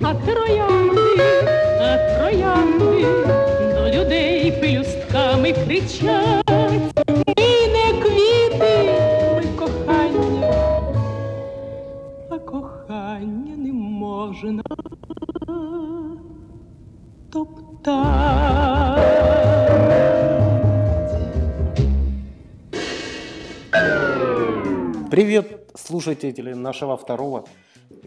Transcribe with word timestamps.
а 0.00 0.14
троянди, 0.14 1.22
а 1.80 2.16
троянди 2.16 3.06
до 3.74 3.88
людей 3.88 4.52
пелюстками 4.52 5.52
кричать. 5.52 6.44
І 7.36 7.68
не 7.68 8.02
квіти, 8.02 8.92
ми 9.36 9.44
кохання, 9.58 10.52
а 12.30 12.38
кохання 12.38 13.56
не 13.56 13.72
можна 13.72 14.62
топтать. 17.32 18.72
Привет, 25.10 25.70
слушатели 25.74 26.54
нашего 26.54 26.96
второго. 26.96 27.44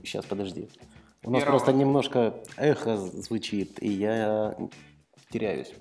Сейчас, 0.04 0.26
подожди. 0.26 0.68
У 1.26 1.32
нас 1.32 1.44
просто 1.44 1.74
немножко 1.74 2.36
эхо 2.56 2.98
звучит, 2.98 3.82
и 3.82 3.90
я 3.90 4.56
теряюсь. 5.32 5.72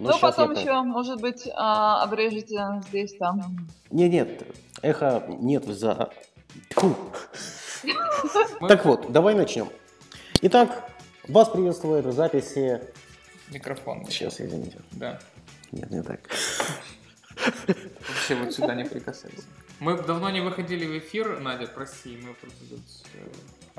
Но 0.00 0.10
Ну, 0.10 0.18
потом 0.18 0.52
я- 0.52 0.60
еще, 0.60 0.82
может 0.82 1.20
быть, 1.20 1.48
а, 1.54 2.02
обрежете 2.02 2.58
здесь, 2.88 3.14
там. 3.16 3.68
Не, 3.90 4.08
нет, 4.08 4.42
эхо 4.82 5.24
нет 5.28 5.64
за... 5.64 6.10
Так 8.68 8.84
вот, 8.84 9.12
давай 9.12 9.34
начнем. 9.34 9.68
Итак, 10.42 10.90
вас 11.28 11.48
приветствует 11.48 12.04
в 12.04 12.12
записи... 12.12 12.80
Микрофон. 13.50 14.04
Сейчас, 14.06 14.40
извините. 14.40 14.78
Да. 14.92 15.18
Нет, 15.72 15.90
не 15.90 16.02
так. 16.02 16.20
Вообще 18.08 18.34
вот 18.36 18.52
сюда 18.52 18.74
не 18.74 18.84
прикасайся. 18.84 19.42
Мы 19.78 19.96
давно 20.02 20.30
не 20.30 20.40
выходили 20.40 20.84
в 20.86 20.98
эфир, 20.98 21.40
Надя, 21.40 21.66
прости, 21.66 22.18
мы 22.22 22.34
просто 22.34 22.58
тут 22.68 22.80
э, 23.14 23.28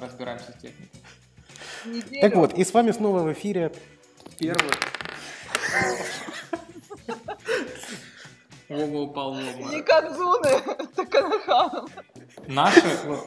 разбираемся 0.02 0.52
с 0.52 0.62
техникой. 0.62 1.02
Неделю. 1.86 2.22
Так 2.22 2.36
вот, 2.36 2.54
и 2.54 2.64
с 2.64 2.74
вами 2.74 2.92
снова 2.92 3.22
в 3.24 3.32
эфире 3.34 3.72
Первый. 4.42 4.72
Вова 8.70 8.98
упал 9.02 9.34
в. 9.34 9.72
Не 9.72 9.82
Кадзуны, 9.82 10.50
так. 10.96 11.86
Наши, 12.48 12.82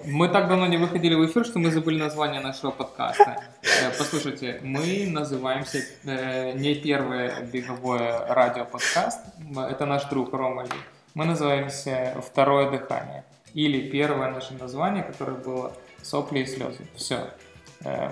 мы 0.06 0.28
так 0.28 0.48
давно 0.48 0.66
не 0.66 0.76
выходили 0.76 1.14
в 1.14 1.24
эфир, 1.26 1.44
что 1.44 1.58
мы 1.58 1.70
забыли 1.70 1.98
название 2.00 2.40
нашего 2.40 2.72
подкаста. 2.72 3.44
Э, 3.62 3.90
Послушайте, 3.96 4.60
мы 4.62 5.06
называемся 5.08 5.78
э, 6.04 6.52
не 6.52 6.74
первое 6.74 7.42
беговое 7.42 8.26
радиоподкаст, 8.26 9.20
это 9.56 9.86
наш 9.86 10.04
друг 10.06 10.32
Рома. 10.32 10.66
Мы 11.14 11.26
называемся 11.26 12.20
«Второе 12.26 12.70
дыхание» 12.70 13.24
или 13.54 13.88
первое 13.88 14.32
наше 14.32 14.54
название, 14.54 15.04
которое 15.04 15.36
было 15.36 15.72
«Сопли 16.04 16.40
и 16.40 16.46
слезы». 16.46 16.86
Все. 16.94 17.30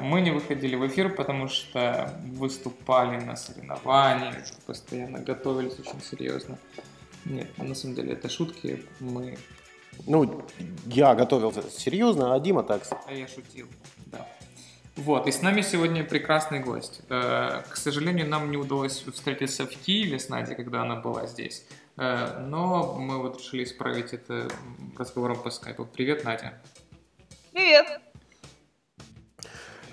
Мы 0.02 0.20
не 0.20 0.30
выходили 0.32 0.76
в 0.76 0.86
эфир, 0.86 1.14
потому 1.14 1.48
что 1.48 2.12
выступали 2.26 3.18
на 3.24 3.36
соревнованиях, 3.36 4.36
постоянно 4.66 5.18
готовились 5.20 5.78
очень 5.78 6.00
серьезно. 6.02 6.58
Нет, 7.24 7.56
на 7.58 7.74
самом 7.74 7.94
деле 7.94 8.12
это 8.12 8.28
шутки. 8.28 8.84
Мы 9.00 9.38
Ну, 10.06 10.42
я 10.86 11.14
готовился 11.14 11.62
серьезно, 11.70 12.34
а 12.34 12.40
Дима 12.40 12.62
так. 12.64 12.82
а 13.06 13.12
я 13.12 13.26
шутил, 13.28 13.66
да. 14.06 14.26
Вот, 14.96 15.26
и 15.26 15.32
с 15.32 15.40
нами 15.40 15.62
сегодня 15.62 16.04
прекрасный 16.04 16.60
гость. 16.60 17.00
Э, 17.08 17.62
К 17.70 17.76
сожалению, 17.76 18.28
нам 18.28 18.50
не 18.50 18.58
удалось 18.58 19.04
встретиться 19.14 19.64
в 19.66 19.70
Киеве 19.70 20.18
с 20.18 20.28
Надей, 20.28 20.54
когда 20.54 20.82
она 20.82 20.96
была 20.96 21.26
здесь. 21.26 21.64
Э, 21.96 22.44
Но 22.46 22.94
мы 22.98 23.18
вот 23.22 23.38
решили 23.38 23.64
исправить 23.64 24.12
это 24.12 24.48
разговором 24.98 25.38
по 25.42 25.50
скайпу. 25.50 25.86
Привет, 25.86 26.24
Надя. 26.24 26.60
Привет. 27.52 28.00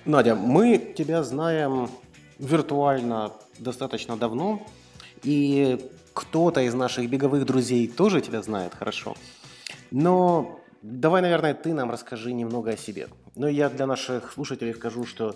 Надя, 0.05 0.35
мы 0.35 0.77
тебя 0.77 1.23
знаем 1.23 1.89
виртуально 2.37 3.33
достаточно 3.57 4.15
давно, 4.15 4.65
и 5.23 5.91
кто-то 6.13 6.61
из 6.61 6.73
наших 6.73 7.09
беговых 7.09 7.45
друзей 7.45 7.89
тоже 7.89 8.21
тебя 8.21 8.41
знает 8.41 8.73
хорошо. 8.73 9.15
Но 9.91 10.61
давай, 10.81 11.21
наверное, 11.21 11.53
ты 11.53 11.73
нам 11.73 11.91
расскажи 11.91 12.31
немного 12.31 12.71
о 12.71 12.77
себе. 12.77 13.09
Но 13.35 13.49
я 13.49 13.67
для 13.69 13.87
наших 13.87 14.31
слушателей 14.31 14.73
скажу, 14.73 15.05
что 15.05 15.35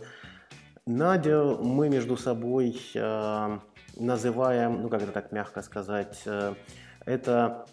Надю 0.85 1.59
мы 1.61 1.90
между 1.90 2.16
собой 2.16 2.79
э, 2.95 3.59
называем, 3.97 4.81
ну 4.81 4.88
как 4.88 5.01
это 5.01 5.11
так 5.11 5.34
мягко 5.34 5.61
сказать, 5.61 6.22
э, 6.25 6.53
это 7.05 7.66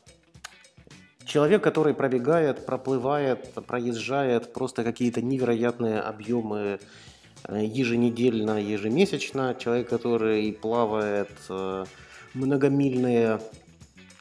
человек, 1.31 1.63
который 1.63 1.95
пробегает, 1.95 2.67
проплывает, 2.67 3.55
проезжает 3.67 4.53
просто 4.53 4.83
какие-то 4.83 5.23
невероятные 5.23 6.01
объемы 6.01 6.81
э, 7.45 7.65
еженедельно, 7.65 8.61
ежемесячно. 8.61 9.55
Человек, 9.55 9.89
который 9.89 10.53
плавает 10.53 11.31
э, 11.49 11.85
многомильные 12.35 13.41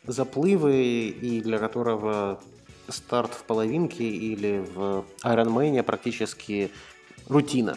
заплывы 0.06 1.10
и 1.10 1.42
для 1.42 1.58
которого 1.58 2.40
старт 2.88 3.34
в 3.34 3.44
половинке 3.44 4.04
или 4.04 4.60
в 4.60 5.04
Ironman 5.24 5.82
практически 5.84 6.72
рутина. 7.28 7.76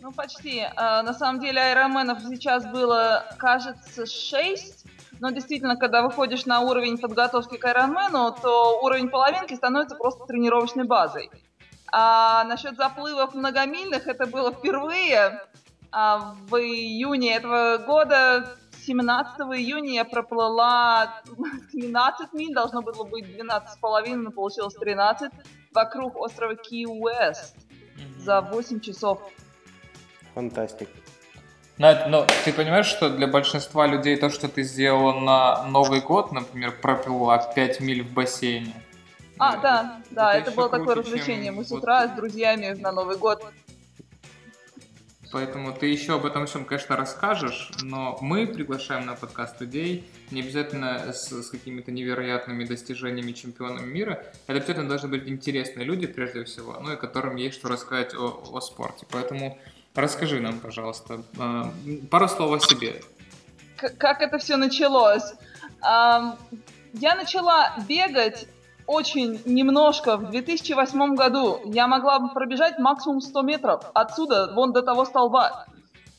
Ну, 0.00 0.12
почти. 0.12 0.66
А, 0.76 1.02
На 1.02 1.14
самом 1.14 1.40
деле, 1.40 1.60
аэроменов 1.60 2.18
сейчас 2.28 2.66
было, 2.66 3.24
кажется, 3.38 4.04
6. 4.04 4.84
Но 5.24 5.30
действительно, 5.30 5.76
когда 5.76 6.02
выходишь 6.02 6.44
на 6.44 6.60
уровень 6.60 6.98
подготовки 6.98 7.56
к 7.56 7.64
айронмену, 7.64 8.36
то 8.42 8.78
уровень 8.82 9.08
половинки 9.08 9.54
становится 9.54 9.96
просто 9.96 10.26
тренировочной 10.26 10.84
базой. 10.84 11.30
А 11.90 12.44
насчет 12.44 12.76
заплывов 12.76 13.32
многомильных, 13.32 14.06
это 14.06 14.26
было 14.26 14.52
впервые. 14.52 15.40
А 15.90 16.34
в 16.50 16.56
июне 16.56 17.36
этого 17.36 17.78
года, 17.78 18.54
17 18.84 19.40
июня, 19.56 19.94
я 19.94 20.04
проплыла 20.04 21.22
13 21.72 22.34
миль, 22.34 22.52
должно 22.52 22.82
было 22.82 23.04
быть 23.04 23.24
12,5, 23.24 24.16
но 24.16 24.30
получилось 24.30 24.74
13, 24.74 25.32
вокруг 25.72 26.16
острова 26.16 26.54
Ки-Уэст 26.54 27.56
за 28.18 28.42
8 28.42 28.80
часов. 28.80 29.22
Фантастик. 30.34 30.90
Надь, 31.76 32.06
но 32.08 32.24
ты 32.44 32.52
понимаешь, 32.52 32.86
что 32.86 33.10
для 33.10 33.26
большинства 33.26 33.86
людей 33.86 34.16
то, 34.16 34.30
что 34.30 34.48
ты 34.48 34.62
сделала 34.62 35.18
на 35.18 35.64
Новый 35.64 36.00
год, 36.00 36.30
например, 36.30 36.72
проплыла 36.80 37.38
5 37.38 37.80
миль 37.80 38.02
в 38.02 38.12
бассейне. 38.12 38.74
А, 39.38 39.56
да, 39.56 40.00
да, 40.10 40.34
это, 40.34 40.50
еще 40.50 40.56
было 40.56 40.68
такое 40.68 40.94
круче, 40.94 41.02
чем 41.02 41.12
развлечение. 41.14 41.50
Мы 41.50 41.64
с 41.64 41.72
утра 41.72 42.06
с 42.06 42.12
друзьями 42.12 42.68
на 42.78 42.92
Новый 42.92 43.16
год. 43.16 43.44
Поэтому 45.32 45.72
ты 45.72 45.86
еще 45.86 46.14
об 46.14 46.26
этом 46.26 46.46
всем, 46.46 46.64
конечно, 46.64 46.96
расскажешь, 46.96 47.72
но 47.82 48.16
мы 48.20 48.46
приглашаем 48.46 49.04
на 49.04 49.14
подкаст 49.14 49.60
людей 49.60 50.08
не 50.30 50.42
обязательно 50.42 51.12
с, 51.12 51.32
с 51.32 51.50
какими-то 51.50 51.90
невероятными 51.90 52.62
достижениями 52.62 53.32
чемпионами 53.32 53.84
мира. 53.84 54.24
Это 54.46 54.58
обязательно 54.58 54.88
должны 54.88 55.08
быть 55.08 55.26
интересные 55.26 55.84
люди, 55.84 56.06
прежде 56.06 56.44
всего, 56.44 56.78
ну 56.80 56.92
и 56.92 56.96
которым 56.96 57.34
есть 57.34 57.56
что 57.58 57.68
рассказать 57.68 58.14
о, 58.14 58.44
о 58.52 58.60
спорте. 58.60 59.06
Поэтому 59.10 59.58
расскажи 59.94 60.40
нам, 60.40 60.60
пожалуйста, 60.60 61.22
э, 61.38 61.62
пару 62.10 62.28
слов 62.28 62.52
о 62.52 62.60
себе. 62.60 63.00
Как 63.76 64.22
это 64.22 64.38
все 64.38 64.56
началось? 64.56 65.34
Я 65.82 67.16
начала 67.16 67.74
бегать 67.88 68.46
очень 68.86 69.40
немножко 69.44 70.16
в 70.16 70.30
2008 70.30 71.14
году. 71.14 71.60
Я 71.64 71.86
могла 71.86 72.18
бы 72.18 72.28
пробежать 72.30 72.78
максимум 72.78 73.20
100 73.20 73.42
метров 73.42 73.84
отсюда, 73.94 74.52
вон 74.54 74.72
до 74.72 74.82
того 74.82 75.04
столба. 75.04 75.66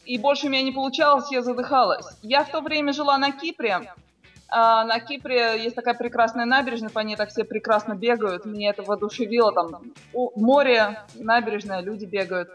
И 0.05 0.17
больше 0.17 0.47
у 0.47 0.49
меня 0.49 0.61
не 0.61 0.71
получалось, 0.71 1.31
я 1.31 1.41
задыхалась. 1.41 2.05
Я 2.21 2.43
в 2.43 2.51
то 2.51 2.61
время 2.61 2.93
жила 2.93 3.17
на 3.17 3.31
Кипре. 3.31 3.93
А, 4.47 4.83
на 4.85 4.99
Кипре 4.99 5.63
есть 5.63 5.75
такая 5.75 5.95
прекрасная 5.95 6.45
набережная, 6.45 6.89
по 6.89 6.99
ней 6.99 7.15
так 7.15 7.29
все 7.29 7.43
прекрасно 7.43 7.95
бегают. 7.95 8.45
Меня 8.45 8.69
это 8.69 8.83
воодушевило. 8.83 9.51
Там 9.51 9.93
море, 10.35 10.99
набережная, 11.15 11.81
люди 11.81 12.05
бегают. 12.05 12.49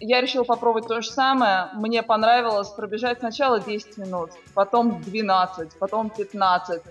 Я 0.00 0.20
решила 0.20 0.44
попробовать 0.44 0.86
то 0.86 1.00
же 1.00 1.10
самое. 1.10 1.70
Мне 1.74 2.02
понравилось 2.02 2.68
пробежать 2.68 3.18
сначала 3.18 3.60
10 3.60 3.96
минут, 3.98 4.30
потом 4.54 5.02
12, 5.02 5.78
потом 5.78 6.10
15. 6.10 6.82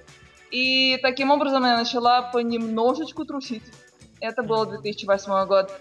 И 0.51 0.97
таким 1.01 1.31
образом 1.31 1.63
я 1.65 1.77
начала 1.77 2.21
понемножечку 2.21 3.25
трусить. 3.25 3.63
Это 4.19 4.43
был 4.43 4.65
2008 4.65 5.45
год. 5.47 5.71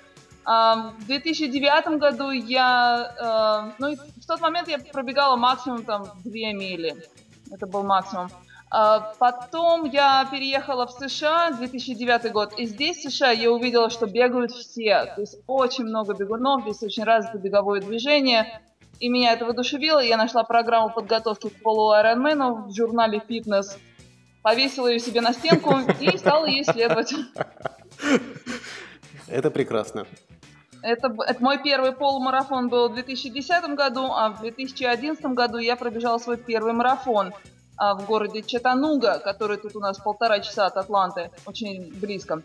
А, 0.45 0.93
В 1.01 1.07
2009 1.07 1.99
году 1.99 2.31
я... 2.31 3.73
э, 3.73 3.73
Ну, 3.79 3.95
в 3.95 4.27
тот 4.27 4.41
момент 4.41 4.69
я 4.69 4.79
пробегала 4.79 5.37
максимум 5.37 5.85
там 5.85 6.05
2 6.25 6.33
мили. 6.53 6.97
Это 7.51 7.67
был 7.67 7.83
максимум. 7.83 8.29
А 8.71 9.13
Потом 9.19 9.85
я 9.85 10.27
переехала 10.31 10.87
в 10.87 10.91
США, 10.91 11.53
2009 11.53 12.33
год, 12.33 12.59
и 12.59 12.67
здесь, 12.67 13.05
в 13.05 13.11
США, 13.11 13.31
я 13.31 13.51
увидела, 13.51 13.91
что 13.91 14.07
бегают 14.07 14.51
все. 14.51 15.13
То 15.15 15.21
есть 15.21 15.39
очень 15.47 15.85
много 15.85 16.15
бегунов, 16.15 16.63
здесь 16.63 16.83
очень 16.83 17.05
развито 17.05 17.39
беговое 17.39 17.81
движение. 17.81 18.61
И 18.99 19.09
меня 19.09 19.33
это 19.35 19.45
воодушевило, 19.45 20.01
я 20.01 20.17
нашла 20.17 20.43
программу 20.43 20.91
подготовки 20.91 21.49
к 21.49 21.63
полуайронмену 21.63 22.67
в 22.67 22.75
журнале 22.75 23.23
«Фитнес», 23.29 23.79
повесила 24.43 24.89
ее 24.89 25.01
себе 25.01 25.21
на 25.21 25.33
стенку 25.33 25.75
и 26.01 26.17
стала 26.17 26.47
ей 26.47 26.65
следовать. 26.65 27.13
Это 29.29 29.51
прекрасно. 29.51 30.07
Это, 30.83 31.15
это 31.27 31.43
мой 31.43 31.63
первый 31.63 31.93
полумарафон 31.93 32.69
был 32.69 32.89
в 32.89 32.95
2010 32.95 33.75
году, 33.75 34.07
а 34.13 34.31
в 34.31 34.41
2011 34.41 35.25
году 35.27 35.59
я 35.59 35.77
пробежала 35.77 36.19
свой 36.19 36.37
первый 36.37 36.73
марафон 36.73 37.33
в 37.79 38.07
городе 38.07 38.43
Чатануга, 38.43 39.19
который 39.19 39.59
тут 39.59 39.77
у 39.77 39.81
нас 39.81 39.99
полтора 39.99 40.41
часа 40.41 40.67
от 40.67 40.77
Атланты, 40.77 41.31
очень 41.47 41.93
близко. 42.01 42.43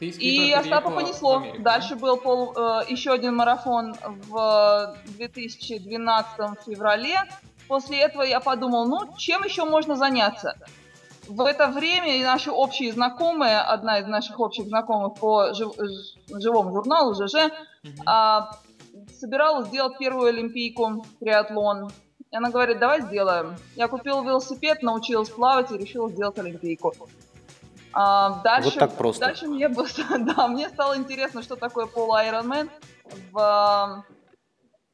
И 0.00 0.52
Остапа 0.52 0.90
понесло. 0.90 1.36
Америку, 1.36 1.62
Дальше 1.62 1.94
был 1.94 2.16
пол, 2.16 2.52
э, 2.56 2.82
еще 2.88 3.12
один 3.12 3.36
марафон 3.36 3.94
в 4.28 4.96
2012 5.16 6.64
феврале. 6.66 7.22
После 7.68 8.00
этого 8.00 8.22
я 8.22 8.40
подумал, 8.40 8.86
ну, 8.86 9.16
чем 9.16 9.44
еще 9.44 9.64
можно 9.64 9.94
заняться? 9.94 10.56
В 11.28 11.42
это 11.42 11.68
время 11.68 12.20
наши 12.24 12.50
общие 12.50 12.92
знакомые, 12.92 13.60
одна 13.60 14.00
из 14.00 14.06
наших 14.06 14.40
общих 14.40 14.66
знакомых 14.66 15.14
по 15.14 15.54
жив, 15.54 15.72
живому 16.28 16.72
журналу 16.72 17.14
ЖЖ, 17.14 17.34
mm-hmm. 17.34 17.90
а, 18.04 18.50
собиралась 19.20 19.68
сделать 19.68 19.98
первую 19.98 20.28
олимпийку, 20.28 21.06
триатлон. 21.20 21.92
И 22.32 22.36
она 22.36 22.50
говорит, 22.50 22.78
давай 22.78 23.02
сделаем. 23.02 23.56
Я 23.76 23.88
купила 23.88 24.22
велосипед, 24.22 24.82
научилась 24.82 25.28
плавать 25.28 25.70
и 25.70 25.76
решила 25.76 26.08
сделать 26.08 26.38
олимпийку. 26.38 26.94
А, 27.92 28.40
дальше, 28.42 28.70
вот 28.70 28.78
так 28.78 28.96
просто. 28.96 29.26
Дальше 29.26 29.46
мне, 29.46 29.68
да, 30.18 30.48
мне 30.48 30.70
стало 30.70 30.96
интересно, 30.96 31.42
что 31.42 31.56
такое 31.56 31.86
Ironman. 31.86 32.70
В, 33.32 34.04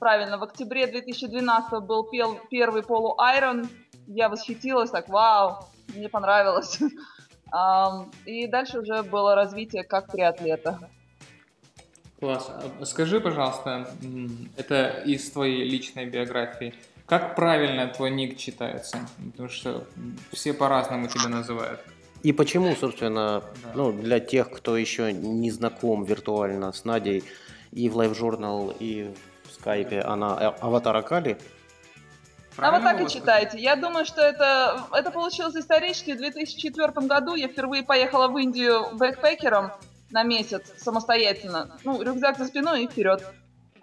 правильно, 0.01 0.39
в 0.39 0.43
октябре 0.43 0.89
2012 0.89 1.81
был 1.85 2.11
пел, 2.11 2.41
первый 2.51 2.83
полу 2.83 3.17
Iron. 3.21 3.69
Я 4.09 4.29
восхитилась, 4.29 4.91
так, 4.91 5.09
вау, 5.09 5.65
мне 5.95 6.09
понравилось. 6.09 6.81
И 8.27 8.47
дальше 8.49 8.81
уже 8.81 9.05
было 9.05 9.37
развитие 9.37 9.85
как 9.85 10.11
триатлета. 10.11 10.91
Класс. 12.19 12.51
А 12.81 12.85
скажи, 12.85 13.21
пожалуйста, 13.21 13.89
это 14.57 15.03
из 15.07 15.31
твоей 15.31 15.65
личной 15.71 16.07
биографии. 16.07 16.75
Как 17.09 17.35
правильно 17.35 17.89
твой 17.89 18.11
ник 18.11 18.37
читается? 18.37 18.99
Потому 19.33 19.49
что 19.49 19.85
все 20.33 20.53
по-разному 20.53 21.09
тебя 21.09 21.29
называют. 21.29 21.81
И 22.23 22.33
почему, 22.33 22.75
собственно, 22.77 23.43
да. 23.63 23.71
ну, 23.75 23.93
для 23.93 24.21
тех, 24.21 24.51
кто 24.51 24.77
еще 24.77 25.13
не 25.13 25.51
знаком 25.51 26.05
виртуально 26.05 26.73
с 26.73 26.85
Надей, 26.85 27.25
и 27.73 27.89
в 27.89 27.99
Live 27.99 28.19
Journal, 28.19 28.77
и 28.79 29.15
в 29.45 29.53
скайпе 29.53 30.01
она 30.01 30.35
а, 30.35 30.57
аватар 30.61 30.97
Акали? 30.97 31.39
А 32.59 32.73
вот 32.73 32.83
так 32.83 33.01
и 33.01 33.09
читайте. 33.09 33.59
Я 33.59 33.77
думаю, 33.77 34.05
что 34.05 34.21
это, 34.21 34.85
это 34.93 35.11
получилось 35.11 35.55
исторически. 35.55 36.11
В 36.11 36.19
2004 36.19 36.93
году 37.07 37.37
я 37.37 37.49
впервые 37.49 37.85
поехала 37.85 38.29
в 38.29 38.37
Индию 38.37 38.97
бэкпекером 38.97 39.71
на 40.11 40.25
месяц 40.25 40.73
самостоятельно. 40.77 41.79
Ну, 41.85 42.03
рюкзак 42.03 42.37
за 42.37 42.47
спиной 42.47 42.85
и 42.85 42.89
вперед. 42.89 43.25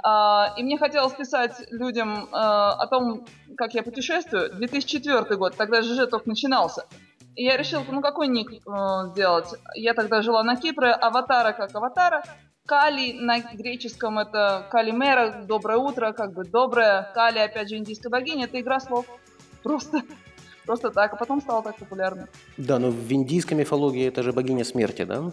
А, 0.04 0.54
и 0.58 0.64
мне 0.64 0.78
хотелось 0.78 1.14
писать 1.14 1.66
людям 1.72 2.28
а, 2.32 2.74
о 2.74 2.88
том, 2.88 3.26
как 3.58 3.74
я 3.74 3.84
путешествую. 3.84 4.54
2004 4.54 5.36
год, 5.38 5.56
тогда 5.56 5.82
ЖЖ 5.82 6.08
только 6.10 6.30
начинался. 6.30 6.86
И 7.36 7.44
я 7.44 7.58
решила, 7.58 7.84
ну 7.90 8.02
какой 8.02 8.28
ник 8.28 8.52
э, 8.52 9.10
сделать? 9.12 9.56
Я 9.76 9.94
тогда 9.94 10.22
жила 10.22 10.44
на 10.44 10.56
Кипре, 10.56 10.92
аватара 10.92 11.52
как 11.52 11.76
аватара. 11.76 12.24
Кали 12.66 13.14
на 13.14 13.40
греческом 13.40 14.18
это 14.18 14.66
Калимера, 14.72 15.44
доброе 15.46 15.78
утро, 15.78 16.14
как 16.14 16.34
бы 16.34 16.46
доброе. 16.46 17.12
Кали, 17.14 17.40
опять 17.40 17.70
же, 17.70 17.78
индийская 17.78 18.10
богиня, 18.10 18.46
это 18.46 18.60
игра 18.60 18.80
слов. 18.80 19.06
Просто, 19.62 20.02
просто 20.66 20.90
так, 20.92 21.14
а 21.14 21.16
потом 21.18 21.42
стало 21.42 21.62
так 21.62 21.76
популярно. 21.76 22.28
Да, 22.58 22.80
но 22.80 22.90
в 22.90 23.12
индийской 23.12 23.58
мифологии 23.58 24.08
это 24.08 24.24
же 24.24 24.32
богиня 24.32 24.64
смерти, 24.64 25.04
да? 25.04 25.32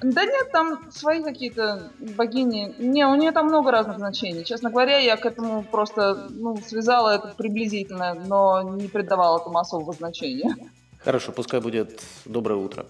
Да 0.00 0.24
нет, 0.24 0.52
там 0.52 0.90
свои 0.92 1.22
какие-то 1.22 1.90
богини. 1.98 2.74
Не, 2.78 3.06
у 3.06 3.14
нее 3.16 3.32
там 3.32 3.46
много 3.46 3.70
разных 3.70 3.98
значений. 3.98 4.44
Честно 4.44 4.70
говоря, 4.70 4.98
я 4.98 5.16
к 5.16 5.26
этому 5.26 5.64
просто 5.64 6.28
ну, 6.30 6.56
связала 6.58 7.16
это 7.16 7.34
приблизительно, 7.36 8.14
но 8.14 8.62
не 8.62 8.88
придавала 8.88 9.40
этому 9.40 9.58
особого 9.58 9.92
значения. 9.92 10.54
Хорошо, 10.98 11.32
пускай 11.32 11.60
будет 11.60 12.00
доброе 12.24 12.56
утро. 12.56 12.86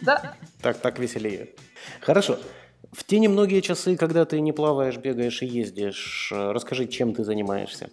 Да. 0.00 0.34
Так, 0.62 0.78
так 0.78 0.98
веселее. 0.98 1.50
Хорошо. 2.00 2.38
В 2.92 3.04
те 3.04 3.18
немногие 3.18 3.62
часы, 3.62 3.96
когда 3.96 4.24
ты 4.24 4.40
не 4.40 4.52
плаваешь, 4.52 4.96
бегаешь 4.96 5.42
и 5.42 5.46
ездишь, 5.46 6.32
э, 6.32 6.52
расскажи, 6.52 6.86
чем 6.86 7.14
ты 7.14 7.24
занимаешься. 7.24 7.90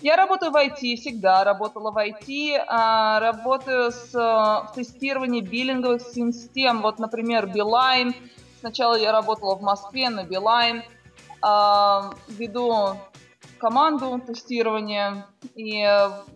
Я 0.00 0.14
работаю 0.14 0.52
в 0.52 0.56
IT, 0.56 0.96
всегда 0.96 1.42
работала 1.42 1.90
в 1.90 1.96
IT, 1.96 2.64
а, 2.68 3.18
работаю 3.18 3.90
с, 3.90 4.12
в 4.12 4.72
тестировании 4.74 5.40
биллинговых 5.40 6.02
систем, 6.02 6.82
вот, 6.82 7.00
например, 7.00 7.46
Beeline. 7.46 8.14
Сначала 8.60 8.94
я 8.94 9.10
работала 9.10 9.56
в 9.56 9.62
Москве 9.62 10.08
на 10.08 10.20
Beeline, 10.20 10.82
а, 11.42 12.12
веду 12.28 12.96
команду 13.58 14.20
тестирования, 14.24 15.26
и 15.56 15.82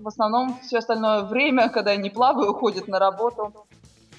в 0.01 0.09
основном 0.09 0.59
все 0.61 0.79
остальное 0.79 1.23
время, 1.23 1.69
когда 1.69 1.93
я 1.93 1.99
не 1.99 2.11
плаваю, 2.11 2.51
уходит 2.51 2.89
на 2.89 2.99
работу. 2.99 3.53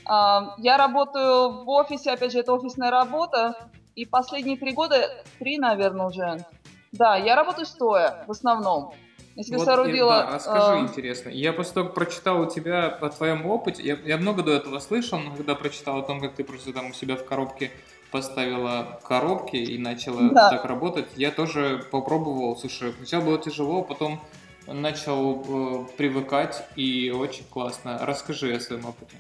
А, 0.06 0.56
я 0.58 0.78
работаю 0.78 1.66
в 1.66 1.70
офисе, 1.70 2.12
опять 2.12 2.32
же, 2.32 2.40
это 2.40 2.54
офисная 2.54 2.92
работа, 2.92 3.58
и 3.96 4.06
последние 4.06 4.56
три 4.56 4.72
года, 4.72 5.10
три, 5.38 5.58
наверное, 5.58 6.08
уже, 6.08 6.46
да, 6.94 7.18
я 7.18 7.36
работаю 7.36 7.66
стоя 7.66 8.24
в 8.26 8.32
основном. 8.32 8.94
Я 9.36 9.44
себе 9.44 9.58
вот, 9.58 9.66
соорудила... 9.66 10.12
Да, 10.12 10.36
расскажи, 10.36 10.78
э... 10.78 10.82
интересно. 10.82 11.30
Я 11.30 11.54
того, 11.54 11.88
как 11.88 11.94
прочитал 11.96 12.42
у 12.42 12.46
тебя 12.50 12.88
о 12.88 13.10
твоем 13.10 13.46
опыте, 13.46 13.82
я, 13.84 13.98
я 14.06 14.18
много 14.18 14.44
до 14.44 14.52
этого 14.52 14.80
слышал, 14.80 15.20
но 15.20 15.36
когда 15.36 15.56
прочитал 15.56 16.00
о 16.00 16.04
том, 16.04 16.22
как 16.22 16.34
ты 16.34 16.44
просто 16.44 16.72
там 16.72 16.92
у 16.92 16.94
себя 16.94 17.16
в 17.16 17.26
коробке 17.26 17.72
поставила 18.12 19.00
коробки 19.04 19.56
и 19.56 19.80
начала 19.80 20.30
да. 20.30 20.52
так 20.52 20.66
работать, 20.66 21.08
я 21.16 21.32
тоже 21.32 21.84
попробовал. 21.90 22.56
Слушай, 22.56 22.94
сначала 22.98 23.24
было 23.24 23.40
тяжело, 23.40 23.82
потом 23.82 24.22
начал 24.68 25.44
э, 25.48 25.86
привыкать 25.98 26.64
и 26.76 27.10
очень 27.10 27.46
классно. 27.46 27.98
Расскажи 28.02 28.54
о 28.54 28.60
своем 28.60 28.86
опыте. 28.86 29.18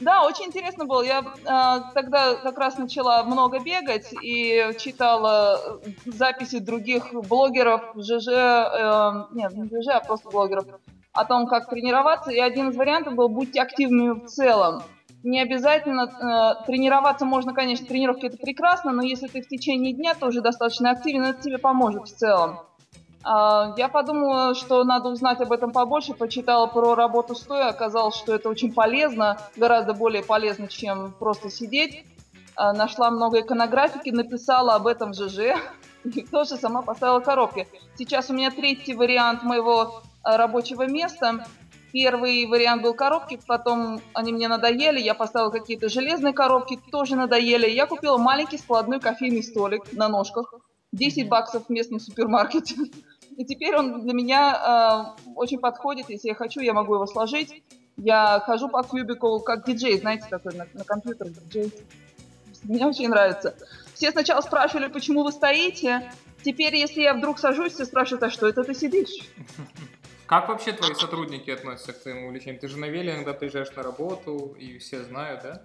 Да, 0.00 0.24
очень 0.24 0.46
интересно 0.46 0.86
было. 0.86 1.02
Я 1.02 1.20
э, 1.20 1.92
тогда 1.94 2.36
как 2.36 2.58
раз 2.58 2.78
начала 2.78 3.22
много 3.24 3.58
бегать 3.60 4.14
и 4.22 4.70
читала 4.78 5.80
записи 6.06 6.58
других 6.58 7.12
блогеров 7.12 7.82
ЖЖ, 7.96 8.28
э, 8.28 9.12
нет, 9.32 9.52
не 9.54 9.66
ЖЖ, 9.66 9.88
а 9.88 10.00
просто 10.00 10.30
блогеров, 10.30 10.64
о 11.12 11.24
том, 11.24 11.46
как 11.46 11.68
тренироваться. 11.68 12.30
И 12.30 12.38
один 12.38 12.70
из 12.70 12.76
вариантов 12.76 13.14
был 13.14 13.28
«Будьте 13.28 13.60
активными 13.60 14.24
в 14.24 14.26
целом» 14.26 14.82
не 15.24 15.40
обязательно 15.40 16.02
э, 16.02 16.66
тренироваться 16.66 17.24
можно, 17.24 17.54
конечно, 17.54 17.86
тренировки 17.86 18.26
это 18.26 18.36
прекрасно, 18.36 18.92
но 18.92 19.02
если 19.02 19.26
ты 19.26 19.40
в 19.40 19.48
течение 19.48 19.94
дня 19.94 20.14
тоже 20.14 20.42
достаточно 20.42 20.90
активен, 20.90 21.24
это 21.24 21.42
тебе 21.42 21.56
поможет 21.56 22.08
в 22.08 22.14
целом. 22.14 22.60
Э, 23.24 23.74
я 23.76 23.88
подумала, 23.88 24.54
что 24.54 24.84
надо 24.84 25.08
узнать 25.08 25.40
об 25.40 25.52
этом 25.52 25.72
побольше, 25.72 26.14
почитала 26.14 26.66
про 26.66 26.94
работу 26.94 27.34
стоя, 27.34 27.68
оказалось, 27.68 28.16
что 28.16 28.34
это 28.34 28.48
очень 28.48 28.72
полезно, 28.72 29.38
гораздо 29.56 29.94
более 29.94 30.22
полезно, 30.22 30.68
чем 30.68 31.12
просто 31.18 31.50
сидеть. 31.50 32.04
Э, 32.56 32.72
нашла 32.72 33.10
много 33.10 33.40
иконографики, 33.40 34.10
написала 34.10 34.74
об 34.74 34.86
этом 34.86 35.12
в 35.12 35.14
ЖЖ 35.14 35.56
и 36.04 36.22
тоже 36.22 36.56
сама 36.56 36.82
поставила 36.82 37.20
коробки. 37.20 37.66
Сейчас 37.96 38.30
у 38.30 38.34
меня 38.34 38.50
третий 38.50 38.94
вариант 38.94 39.42
моего 39.42 40.02
э, 40.24 40.36
рабочего 40.36 40.86
места– 40.86 41.44
Первый 41.94 42.44
вариант 42.46 42.82
был 42.82 42.92
коробки, 42.92 43.38
потом 43.46 44.00
они 44.14 44.32
мне 44.32 44.48
надоели, 44.48 44.98
я 44.98 45.14
поставила 45.14 45.50
какие-то 45.50 45.88
железные 45.88 46.32
коробки, 46.32 46.76
тоже 46.90 47.14
надоели. 47.14 47.70
Я 47.70 47.86
купила 47.86 48.18
маленький 48.18 48.58
складной 48.58 48.98
кофейный 48.98 49.44
столик 49.44 49.92
на 49.92 50.08
ножках, 50.08 50.52
10 50.90 51.28
баксов 51.28 51.66
в 51.66 51.70
местном 51.70 52.00
супермаркете. 52.00 52.74
И 53.36 53.44
теперь 53.44 53.74
он 53.76 54.02
для 54.02 54.12
меня 54.12 55.14
э, 55.16 55.30
очень 55.34 55.58
подходит, 55.58 56.08
если 56.08 56.28
я 56.28 56.34
хочу, 56.34 56.60
я 56.60 56.72
могу 56.72 56.94
его 56.94 57.06
сложить. 57.06 57.62
Я 57.96 58.40
хожу 58.40 58.68
по 58.68 58.82
кубику 58.82 59.40
как 59.40 59.64
диджей, 59.64 59.98
знаете, 59.98 60.26
такой 60.28 60.54
на, 60.54 60.66
на 60.74 60.84
компьютер 60.84 61.28
диджей. 61.28 61.72
Мне 62.64 62.86
очень 62.86 63.08
нравится. 63.08 63.54
Все 63.94 64.10
сначала 64.10 64.40
спрашивали, 64.40 64.88
почему 64.88 65.22
вы 65.22 65.32
стоите. 65.32 66.10
Теперь, 66.42 66.74
если 66.76 67.02
я 67.02 67.14
вдруг 67.14 67.38
сажусь, 67.38 67.72
все 67.72 67.84
спрашивают, 67.84 68.22
а 68.24 68.30
что 68.30 68.48
это 68.48 68.64
ты 68.64 68.74
сидишь? 68.74 69.28
Как 70.26 70.48
вообще 70.48 70.72
твои 70.72 70.94
сотрудники 70.94 71.50
относятся 71.50 71.92
к 71.92 72.02
твоему 72.02 72.28
увлечению? 72.28 72.60
Ты 72.60 72.68
же 72.68 72.78
на 72.78 72.86
веле 72.86 73.14
иногда 73.14 73.34
приезжаешь 73.34 73.70
на 73.76 73.82
работу, 73.82 74.56
и 74.58 74.78
все 74.78 75.04
знают, 75.04 75.42
да? 75.42 75.62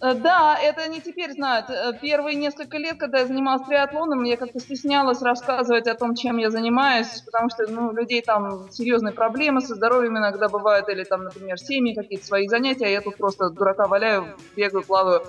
Э, 0.00 0.14
да, 0.14 0.58
это 0.58 0.88
не 0.88 1.00
теперь 1.00 1.32
знают. 1.32 1.68
Э, 1.68 1.92
первые 2.00 2.36
несколько 2.36 2.78
лет, 2.78 2.96
когда 2.98 3.18
я 3.18 3.26
занималась 3.26 3.66
триатлоном, 3.66 4.24
я 4.24 4.36
как-то 4.36 4.58
стеснялась 4.58 5.20
рассказывать 5.20 5.86
о 5.86 5.94
том, 5.94 6.14
чем 6.14 6.38
я 6.38 6.50
занимаюсь, 6.50 7.22
потому 7.26 7.50
что 7.50 7.66
ну, 7.70 7.88
у 7.88 7.92
людей 7.92 8.22
там 8.22 8.70
серьезные 8.70 9.12
проблемы 9.12 9.60
со 9.60 9.74
здоровьем 9.74 10.16
иногда 10.16 10.48
бывают, 10.48 10.88
или 10.88 11.04
там, 11.04 11.24
например, 11.24 11.58
семьи, 11.58 11.94
какие-то 11.94 12.24
свои 12.24 12.48
занятия, 12.48 12.86
а 12.86 12.88
я 12.88 13.00
тут 13.02 13.16
просто 13.16 13.50
дурака 13.50 13.86
валяю, 13.86 14.28
бегаю, 14.56 14.84
плаваю. 14.84 15.22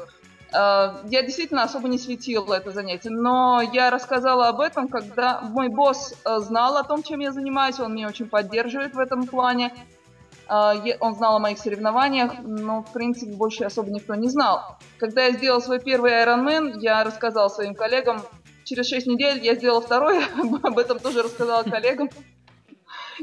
Э, 0.54 0.94
я 1.10 1.22
действительно 1.22 1.64
особо 1.64 1.90
не 1.90 1.98
светила 1.98 2.54
это 2.54 2.72
занятие, 2.72 3.10
но 3.10 3.62
я 3.74 3.90
рассказала 3.90 4.48
об 4.48 4.62
этом, 4.62 4.88
когда 4.88 5.42
мой 5.42 5.68
босс 5.68 6.14
знал 6.24 6.78
о 6.78 6.84
том, 6.84 7.04
чем 7.04 7.20
я 7.20 7.34
занимаюсь, 7.34 7.80
он 7.82 7.94
меня 7.94 8.08
очень 8.08 8.30
поддерживает 8.30 8.94
в 8.94 9.00
этом 9.00 9.28
плане. 9.28 9.74
Э, 10.50 10.74
он 11.00 11.16
знал 11.16 11.38
о 11.38 11.40
моих 11.40 11.58
соревнованиях, 11.58 12.34
но, 12.44 12.84
в 12.84 12.92
принципе, 12.94 13.34
больше 13.34 13.64
особо 13.64 13.92
никто 13.92 14.16
не 14.16 14.30
знал. 14.30 14.78
Когда 14.98 15.26
я 15.26 15.32
сделала 15.32 15.60
свой 15.60 15.80
первый 15.80 16.12
Ironman, 16.12 16.80
я 16.80 17.04
рассказала 17.04 17.50
своим 17.50 17.76
коллегам, 17.76 18.22
через 18.64 18.88
6 18.88 19.08
недель 19.08 19.44
я 19.44 19.56
сделала 19.56 19.82
второй, 19.82 20.24
об 20.64 20.78
этом 20.78 21.00
тоже 21.00 21.24
рассказала 21.24 21.64
коллегам. 21.64 22.10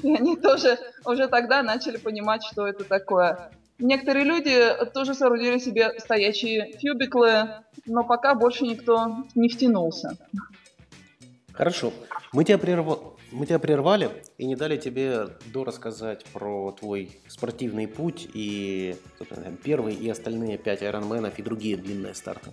И 0.03 0.15
они 0.15 0.37
тоже 0.37 0.79
уже 1.05 1.29
тогда 1.29 1.63
начали 1.63 1.97
понимать, 1.97 2.45
что 2.45 2.67
это 2.67 2.85
такое. 2.85 3.51
Некоторые 3.79 4.25
люди 4.25 4.73
тоже 4.93 5.15
соорудили 5.15 5.59
себе 5.59 5.99
стоячие 5.99 6.75
кубиклы, 6.81 7.49
но 7.87 8.05
пока 8.05 8.35
больше 8.35 8.65
никто 8.65 9.25
не 9.35 9.49
втянулся. 9.49 10.17
Хорошо. 11.53 11.93
Мы 12.33 12.45
тебя, 12.45 12.59
прерв... 12.59 13.18
Мы 13.31 13.45
тебя 13.45 13.59
прервали 13.59 14.11
и 14.39 14.47
не 14.47 14.57
дали 14.57 14.79
тебе 14.79 15.29
дорассказать 15.53 16.25
про 16.27 16.73
твой 16.73 17.21
спортивный 17.29 17.87
путь 17.87 18.27
и 18.33 18.97
первый 19.63 19.95
и 19.95 20.09
остальные 20.09 20.57
пять 20.57 20.83
айронменов 20.83 21.39
и 21.39 21.43
другие 21.43 21.77
длинные 21.77 22.15
старты. 22.15 22.53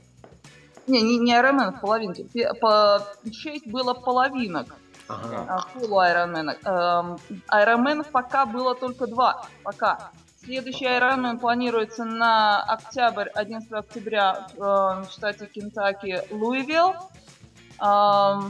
Не, 0.88 1.02
не, 1.02 1.18
не 1.18 1.34
Ironman, 1.34 1.80
половинки. 1.80 2.28
По, 2.60 3.02
шесть 3.32 3.68
было 3.68 3.94
половинок. 3.94 4.76
Ага. 5.08 5.66
Полу 5.74 6.02
Ironman. 6.02 6.58
Ironman 7.52 8.06
пока 8.12 8.46
было 8.46 8.76
только 8.76 9.08
два. 9.08 9.48
Пока. 9.64 10.12
Следующий 10.44 10.86
Ironman 10.86 11.40
планируется 11.40 12.06
на 12.06 12.62
октябрь, 12.64 13.30
11 13.34 13.72
октября 13.72 14.48
э, 14.54 14.60
в 14.60 15.08
штате 15.10 15.48
Кентаки, 15.48 16.22
Луивилл. 16.30 16.92
Э, 16.92 17.80
то 17.80 18.44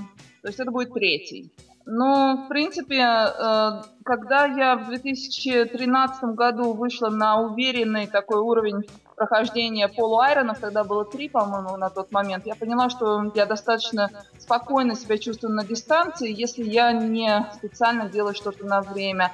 есть 0.44 0.60
это 0.60 0.72
будет 0.72 0.94
третий. 0.94 1.54
Ну, 1.88 2.46
в 2.46 2.48
принципе, 2.48 3.00
э, 3.00 3.82
когда 4.04 4.46
я 4.46 4.76
в 4.76 4.88
2013 4.88 6.36
году 6.36 6.74
вышла 6.74 7.10
на 7.10 7.40
уверенный 7.40 8.08
такой 8.08 8.40
уровень 8.40 8.84
прохождения 9.16 9.88
полуайронов, 9.88 10.60
тогда 10.60 10.84
было 10.84 11.06
три, 11.06 11.30
по-моему, 11.30 11.78
на 11.78 11.92
тот 11.92 12.12
момент, 12.12 12.48
я 12.48 12.56
поняла, 12.56 12.90
что 12.90 13.32
я 13.36 13.46
достаточно 13.46 14.10
спокойно 14.40 14.96
себя 14.96 15.20
чувствую 15.20 15.54
на 15.54 15.64
дистанции, 15.64 16.34
если 16.36 16.64
я 16.64 16.92
не 16.92 17.46
специально 17.56 18.10
делаю 18.10 18.34
что-то 18.34 18.66
на 18.66 18.82
время. 18.82 19.32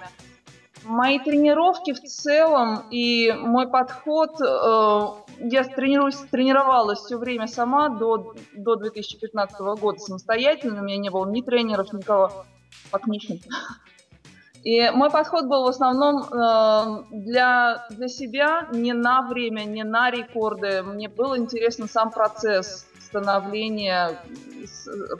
Мои 0.83 1.19
тренировки 1.19 1.93
в 1.93 2.01
целом 2.01 2.85
и 2.89 3.31
мой 3.31 3.67
подход, 3.67 4.41
э, 4.41 5.07
я 5.39 5.63
тренируюсь, 5.63 6.15
тренировалась 6.31 6.99
все 6.99 7.17
время 7.17 7.47
сама 7.47 7.89
до, 7.89 8.33
до 8.53 8.75
2015 8.75 9.59
года 9.79 9.99
самостоятельно, 9.99 10.81
у 10.81 10.83
меня 10.83 10.97
не 10.97 11.09
было 11.09 11.29
ни 11.29 11.41
тренеров, 11.41 11.93
никого 11.93 12.45
по 12.89 12.99
книжкам. 12.99 13.39
И 14.63 14.89
мой 14.91 15.09
подход 15.09 15.45
был 15.45 15.63
в 15.63 15.67
основном 15.67 16.23
э, 16.23 17.03
для, 17.11 17.87
для 17.89 18.07
себя, 18.07 18.67
не 18.71 18.93
на 18.93 19.23
время, 19.23 19.63
не 19.63 19.83
на 19.83 20.11
рекорды. 20.11 20.83
Мне 20.83 21.09
был 21.09 21.35
интересен 21.35 21.89
сам 21.89 22.11
процесс 22.11 22.85
становления, 22.99 24.19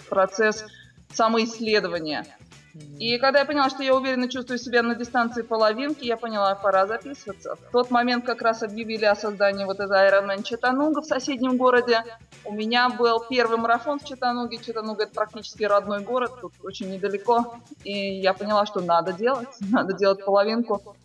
процесс 0.10 0.65
самоисследования. 1.12 2.25
И 2.74 3.18
когда 3.18 3.40
я 3.40 3.46
поняла, 3.46 3.70
что 3.70 3.84
я 3.84 3.96
уверенно 3.96 4.30
чувствую 4.30 4.58
себя 4.58 4.82
на 4.82 4.96
дистанции 4.96 5.42
половинки, 5.42 6.06
я 6.06 6.18
поняла, 6.18 6.56
пора 6.56 6.88
записываться. 6.88 7.56
В 7.56 7.72
тот 7.72 7.92
момент 7.92 8.25
как 8.25 8.42
раз 8.42 8.63
объявили 8.63 9.06
о 9.06 9.16
создании 9.16 9.66
вот 9.66 9.80
этого 9.80 10.08
Ironman 10.08 10.44
Чатануга 10.44 11.01
в 11.01 11.06
соседнем 11.06 11.58
городе. 11.58 12.04
У 12.46 12.54
меня 12.54 12.90
был 12.90 13.24
первый 13.30 13.58
марафон 13.58 14.00
в 14.00 14.06
Чатануге. 14.06 14.58
Чатануга 14.58 15.04
это 15.04 15.13
практически 15.13 15.63
родной 15.63 16.01
город, 16.01 16.32
тут 16.42 16.54
очень 16.63 16.92
недалеко. 16.92 17.58
И 17.84 18.20
я 18.20 18.34
поняла, 18.34 18.66
что 18.66 18.80
надо 18.80 19.12
делать, 19.13 19.50
надо 19.60 19.94
делать 19.94 20.24
половинку. 20.24 20.96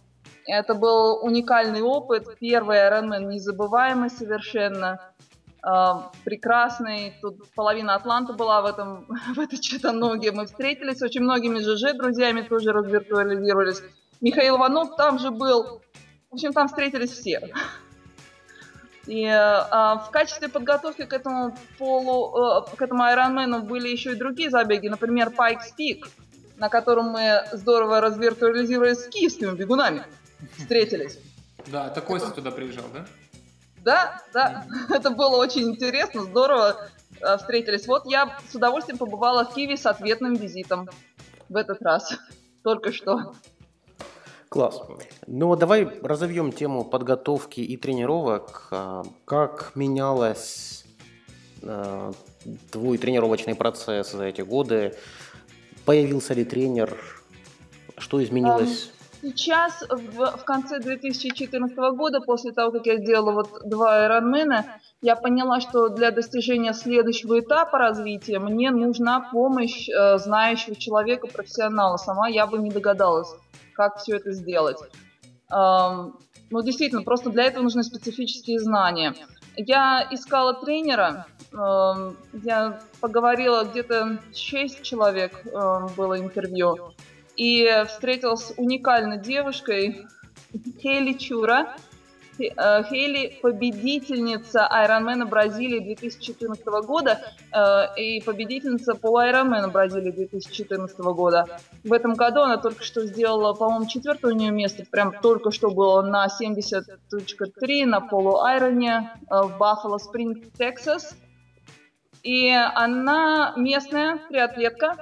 Это 0.46 0.75
был 0.75 1.25
уникальный 1.25 1.82
опыт. 1.82 2.38
Первый 2.38 2.78
Ironman 2.78 3.32
незабываемый 3.32 4.11
совершенно 4.11 5.00
прекрасный. 6.25 7.14
Тут 7.20 7.50
половина 7.54 7.96
Атланта 7.96 8.32
была 8.32 8.62
в 8.62 8.66
этом 8.66 9.06
в 9.35 9.40
этой 9.40 9.58
Читаноге. 9.58 10.32
Мы 10.32 10.46
встретились 10.46 10.99
с 10.99 11.02
очень 11.02 11.23
многими 11.23 11.58
ЖЖ 11.58 11.96
друзьями, 11.96 12.42
тоже 12.42 12.73
развиртуализировались. 12.73 13.82
Михаил 14.20 14.56
Иванов 14.56 14.96
там 14.96 15.18
же 15.18 15.30
был. 15.30 15.80
В 16.30 16.35
общем, 16.35 16.52
там 16.52 16.68
встретились 16.68 17.11
все. 17.11 17.50
И 19.06 19.25
э, 19.25 19.37
в 19.37 20.08
качестве 20.11 20.49
подготовки 20.49 21.04
к 21.04 21.12
этому 21.12 21.56
полу, 21.78 22.64
э, 22.66 22.76
к 22.76 22.82
этому 22.82 23.04
Ironman 23.04 23.61
были 23.61 23.88
еще 23.88 24.12
и 24.12 24.14
другие 24.16 24.50
забеги, 24.50 24.88
например, 24.88 25.28
Pikes 25.28 25.75
Peak, 25.78 26.08
на 26.56 26.68
котором 26.68 27.11
мы 27.11 27.44
здорово 27.52 28.00
развиртуализировались 28.00 29.04
с 29.04 29.08
киевскими 29.08 29.54
бегунами. 29.54 30.04
Встретились. 30.58 31.20
Да, 31.66 31.88
Костя 31.90 32.30
туда 32.30 32.50
приезжал, 32.50 32.85
да? 32.92 33.06
Да, 33.86 34.20
да, 34.34 34.66
это 34.90 35.10
было 35.10 35.36
очень 35.36 35.70
интересно, 35.70 36.24
здорово 36.24 36.76
э, 37.20 37.36
встретились. 37.36 37.86
Вот 37.86 38.04
я 38.06 38.36
с 38.50 38.54
удовольствием 38.56 38.98
побывала 38.98 39.44
в 39.44 39.54
Киеве 39.54 39.76
с 39.76 39.86
ответным 39.86 40.34
визитом 40.34 40.90
в 41.48 41.54
этот 41.54 41.80
раз, 41.82 42.12
только 42.64 42.92
что. 42.92 43.32
Класс. 44.48 44.82
Ну, 45.28 45.54
давай 45.54 45.84
разовьем 46.02 46.50
тему 46.50 46.84
подготовки 46.84 47.60
и 47.60 47.76
тренировок. 47.76 48.66
А, 48.72 49.04
как 49.24 49.70
менялось 49.76 50.84
э, 51.62 52.12
твой 52.72 52.98
тренировочный 52.98 53.54
процесс 53.54 54.10
за 54.10 54.24
эти 54.24 54.40
годы? 54.40 54.96
Появился 55.84 56.34
ли 56.34 56.44
тренер? 56.44 56.98
Что 57.98 58.22
изменилось? 58.22 58.90
Сейчас, 59.26 59.83
в, 59.90 60.37
в 60.37 60.45
конце 60.45 60.78
2014 60.78 61.76
года, 61.97 62.21
после 62.21 62.52
того, 62.52 62.71
как 62.71 62.87
я 62.87 62.97
сделала 62.99 63.33
вот 63.33 63.68
два 63.68 64.06
Ironman, 64.06 64.62
я 65.02 65.16
поняла, 65.16 65.61
что 65.61 65.88
для 65.88 66.12
достижения 66.12 66.73
следующего 66.73 67.40
этапа 67.40 67.76
развития 67.76 68.38
мне 68.38 68.71
нужна 68.71 69.28
помощь 69.33 69.88
э, 69.88 70.18
знающего 70.18 70.76
человека, 70.76 71.26
профессионала. 71.26 71.97
Сама 71.97 72.28
я 72.28 72.47
бы 72.47 72.59
не 72.59 72.71
догадалась, 72.71 73.28
как 73.75 73.97
все 73.97 74.14
это 74.14 74.30
сделать. 74.30 74.78
Эм, 75.50 76.16
ну, 76.50 76.62
действительно, 76.62 77.02
просто 77.02 77.30
для 77.30 77.47
этого 77.47 77.64
нужны 77.64 77.83
специфические 77.83 78.61
знания. 78.61 79.12
Я 79.56 80.06
искала 80.09 80.54
тренера, 80.54 81.26
э, 81.52 82.12
я 82.45 82.80
поговорила 83.00 83.64
где-то 83.64 84.21
6 84.33 84.83
человек, 84.83 85.45
э, 85.47 85.87
было 85.97 86.16
интервью 86.16 86.95
и 87.36 87.84
встретилась 87.88 88.46
с 88.46 88.54
уникальной 88.56 89.18
девушкой 89.18 90.06
Хейли 90.80 91.14
Чура. 91.14 91.74
Э, 92.38 92.82
Хейли 92.84 93.38
победительница 93.40 94.68
Ironman 94.70 95.24
Бразилии 95.26 95.80
2014 95.80 96.66
года 96.86 97.20
э, 97.52 98.00
и 98.00 98.20
победительница 98.20 98.94
по 98.94 99.22
Ironman 99.22 99.70
Бразилии 99.70 100.10
2014 100.10 100.98
года. 100.98 101.46
В 101.82 101.92
этом 101.92 102.14
году 102.14 102.42
она 102.42 102.58
только 102.58 102.84
что 102.84 103.06
сделала, 103.06 103.54
по-моему, 103.54 103.86
четвертое 103.86 104.32
у 104.32 104.36
нее 104.36 104.50
место, 104.50 104.84
прям 104.90 105.12
только 105.20 105.50
что 105.50 105.70
было 105.70 106.02
на 106.02 106.26
70.3 106.26 107.84
на 107.86 108.00
полу 108.00 108.40
Айроне 108.42 109.12
э, 109.30 109.42
в 109.42 109.56
Баффало 109.58 109.98
Спринг, 109.98 110.44
Техас. 110.58 111.16
И 112.22 112.50
она 112.50 113.54
местная 113.56 114.18
триатлетка, 114.28 114.96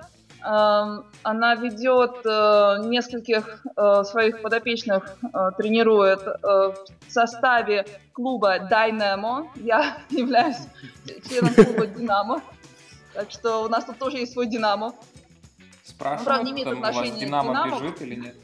она 0.44 1.54
ведет 1.54 2.24
э, 2.26 2.86
нескольких 2.86 3.64
э, 3.76 4.04
своих 4.04 4.42
подопечных, 4.42 5.16
э, 5.22 5.50
тренирует 5.56 6.20
в 6.20 6.74
составе 7.08 7.86
клуба 8.12 8.58
Dynamo. 8.58 9.48
Я 9.56 9.98
являюсь 10.10 10.58
членом 11.28 11.54
клуба 11.54 11.86
Динамо. 11.86 12.42
Так 13.14 13.30
что 13.30 13.64
у 13.64 13.68
нас 13.68 13.84
тут 13.84 13.98
тоже 13.98 14.18
есть 14.18 14.32
свой 14.32 14.46
Динамо. 14.46 14.94
Спрашивают, 15.82 16.24
правда, 16.24 16.50
не 16.50 16.64
там 16.64 16.78
у 16.78 16.80
вас 16.80 16.94
Динамо, 16.94 17.48
Динамо 17.48 17.80
бежит 17.80 18.02
или 18.02 18.14
нет? 18.16 18.36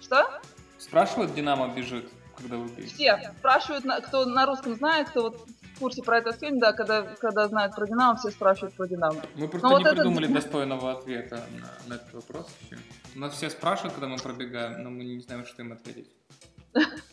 Что? 0.00 0.40
Спрашивают, 0.78 1.34
Динамо 1.34 1.68
бежит, 1.68 2.08
когда 2.36 2.56
вы 2.56 2.68
бежите? 2.68 2.94
Все. 2.94 3.32
Спрашивают, 3.38 3.84
кто 4.06 4.24
на 4.24 4.46
русском 4.46 4.74
знает, 4.74 5.08
кто 5.08 5.22
вот 5.22 5.46
курсе 5.80 6.02
про 6.02 6.18
этот 6.18 6.38
фильм, 6.38 6.58
да, 6.58 6.72
когда, 6.72 7.02
когда 7.02 7.48
знают 7.48 7.74
про 7.74 7.86
Динамо, 7.86 8.16
все 8.16 8.30
спрашивают 8.30 8.74
про 8.74 8.86
Динамо. 8.86 9.20
Мы 9.34 9.48
просто 9.48 9.68
но 9.68 9.78
не 9.78 9.84
вот 9.84 9.94
придумали 9.94 10.24
этот... 10.30 10.42
достойного 10.42 10.92
ответа 10.92 11.40
на, 11.60 11.88
на 11.88 11.94
этот 11.94 12.12
вопрос 12.12 12.46
еще. 12.64 12.78
Нас 13.16 13.32
все 13.32 13.50
спрашивают, 13.50 13.94
когда 13.94 14.06
мы 14.06 14.18
пробегаем, 14.18 14.82
но 14.82 14.90
мы 14.90 15.04
не 15.04 15.20
знаем, 15.20 15.44
что 15.44 15.62
им 15.62 15.72
ответить. 15.72 16.08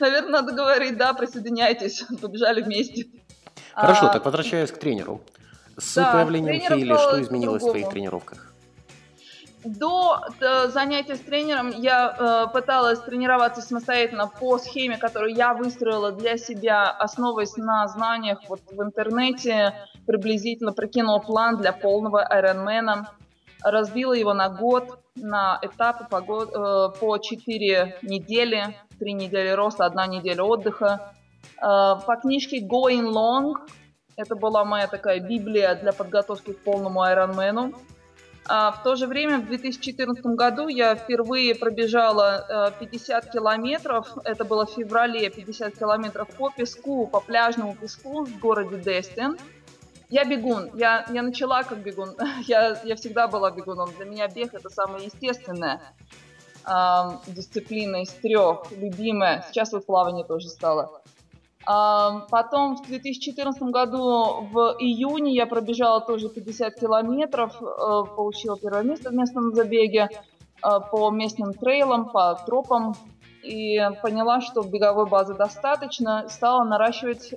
Наверное, 0.00 0.30
надо 0.30 0.52
говорить, 0.52 0.96
да, 0.96 1.12
присоединяйтесь, 1.14 2.04
побежали 2.20 2.62
вместе. 2.62 3.06
Хорошо, 3.72 4.06
а... 4.06 4.12
так 4.12 4.24
возвращаясь 4.24 4.70
к 4.70 4.78
тренеру. 4.78 5.20
С 5.76 5.94
появлением 5.94 6.60
Хейли 6.60 6.94
что 6.94 7.20
изменилось 7.20 7.62
в 7.62 7.70
твоих 7.70 7.88
тренировках? 7.88 8.43
До 9.64 10.20
э, 10.40 10.68
занятия 10.68 11.16
с 11.16 11.20
тренером 11.20 11.70
я 11.70 12.14
э, 12.18 12.52
пыталась 12.52 13.00
тренироваться 13.00 13.62
самостоятельно 13.62 14.26
по 14.28 14.58
схеме, 14.58 14.98
которую 14.98 15.34
я 15.34 15.54
выстроила 15.54 16.12
для 16.12 16.36
себя, 16.36 16.90
основываясь 16.90 17.56
на 17.56 17.88
знаниях 17.88 18.40
вот 18.48 18.60
в 18.70 18.82
интернете, 18.82 19.72
приблизительно 20.06 20.72
прикинула 20.72 21.18
план 21.18 21.56
для 21.56 21.72
полного 21.72 22.28
Ironman, 22.30 23.06
разбила 23.62 24.12
его 24.12 24.34
на 24.34 24.50
год, 24.50 24.98
на 25.16 25.58
этапы 25.62 26.04
по, 26.10 26.20
год, 26.20 26.50
э, 26.54 26.98
по 27.00 27.16
4 27.16 27.96
недели, 28.02 28.76
3 28.98 29.12
недели 29.14 29.48
роста, 29.48 29.86
1 29.86 30.10
неделя 30.10 30.42
отдыха. 30.42 31.14
Э, 31.56 31.96
по 32.06 32.16
книжке 32.20 32.60
Going 32.60 33.10
Long 33.10 33.54
Это 34.16 34.36
была 34.36 34.64
моя 34.64 34.88
такая 34.88 35.20
библия 35.20 35.74
для 35.74 35.92
подготовки 35.92 36.52
к 36.52 36.62
полному 36.62 37.00
Айронмену. 37.00 37.72
А 38.46 38.72
в 38.72 38.82
то 38.82 38.94
же 38.94 39.06
время 39.06 39.38
в 39.38 39.46
2014 39.46 40.24
году 40.26 40.68
я 40.68 40.94
впервые 40.94 41.54
пробежала 41.54 42.72
50 42.78 43.24
э, 43.24 43.30
километров. 43.30 44.18
Это 44.24 44.44
было 44.44 44.66
в 44.66 44.70
феврале 44.70 45.30
50 45.30 45.78
километров 45.78 46.28
по 46.36 46.50
песку, 46.50 47.06
по 47.06 47.20
пляжному 47.20 47.74
песку 47.74 48.24
в 48.24 48.38
городе 48.38 48.76
Дестин. 48.78 49.38
Я 50.10 50.24
бегун. 50.24 50.70
Я, 50.74 51.06
я 51.10 51.22
начала 51.22 51.62
как 51.62 51.78
бегун. 51.78 52.14
Я, 52.46 52.78
я 52.84 52.96
всегда 52.96 53.26
была 53.28 53.50
бегуном. 53.50 53.90
Для 53.96 54.04
меня 54.04 54.28
бег 54.28 54.52
это 54.52 54.68
самое 54.68 55.06
естественное 55.06 55.80
дисциплина 57.26 58.02
из 58.02 58.08
трех, 58.08 58.72
любимая. 58.72 59.44
Сейчас 59.48 59.72
вот 59.72 59.84
плавание 59.84 60.24
тоже 60.24 60.48
стало. 60.48 61.02
Потом 61.66 62.76
в 62.76 62.86
2014 62.86 63.62
году 63.62 64.46
в 64.52 64.76
июне 64.78 65.34
я 65.34 65.46
пробежала 65.46 66.00
тоже 66.00 66.28
50 66.28 66.74
километров, 66.78 67.54
э, 67.60 67.64
получила 68.14 68.58
первое 68.58 68.82
место 68.82 69.10
в 69.10 69.14
местном 69.14 69.54
забеге 69.54 70.08
э, 70.10 70.68
по 70.90 71.10
местным 71.10 71.54
трейлам, 71.54 72.10
по 72.10 72.34
тропам. 72.46 72.94
И 73.42 73.78
поняла, 74.02 74.40
что 74.40 74.62
беговой 74.62 75.06
базы 75.06 75.34
достаточно, 75.34 76.28
стала 76.28 76.64
наращивать 76.64 77.32
э, 77.32 77.36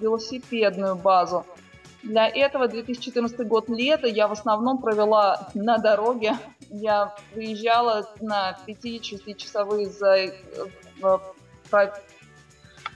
велосипедную 0.00 0.94
базу. 0.96 1.44
Для 2.04 2.28
этого 2.28 2.68
2014 2.68 3.48
год 3.48 3.68
лето 3.68 4.06
я 4.06 4.28
в 4.28 4.32
основном 4.32 4.78
провела 4.78 5.48
на 5.54 5.78
дороге. 5.78 6.36
Я 6.70 7.14
выезжала 7.34 8.06
на 8.20 8.56
5-6-часовые 8.66 9.86
за, 9.86 10.32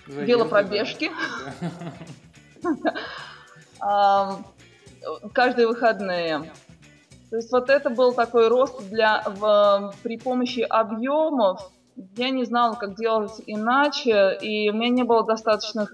велопробежки. 0.09 1.11
Каждые 5.33 5.69
выходные. 5.69 6.51
То 7.31 7.37
есть 7.37 7.53
вот 7.53 7.69
это 7.69 7.91
был 7.91 8.13
такой 8.13 8.49
рост 8.49 8.89
для, 8.89 9.23
в, 9.27 9.95
при 10.03 10.19
помощи 10.19 10.61
объемов. 10.61 11.71
Я 12.17 12.31
не 12.31 12.45
знала, 12.45 12.75
как 12.75 12.97
делать 12.97 13.33
иначе, 13.47 14.39
и 14.41 14.71
у 14.71 14.73
меня 14.73 14.89
не 14.89 15.03
было 15.03 15.25
достаточных 15.27 15.93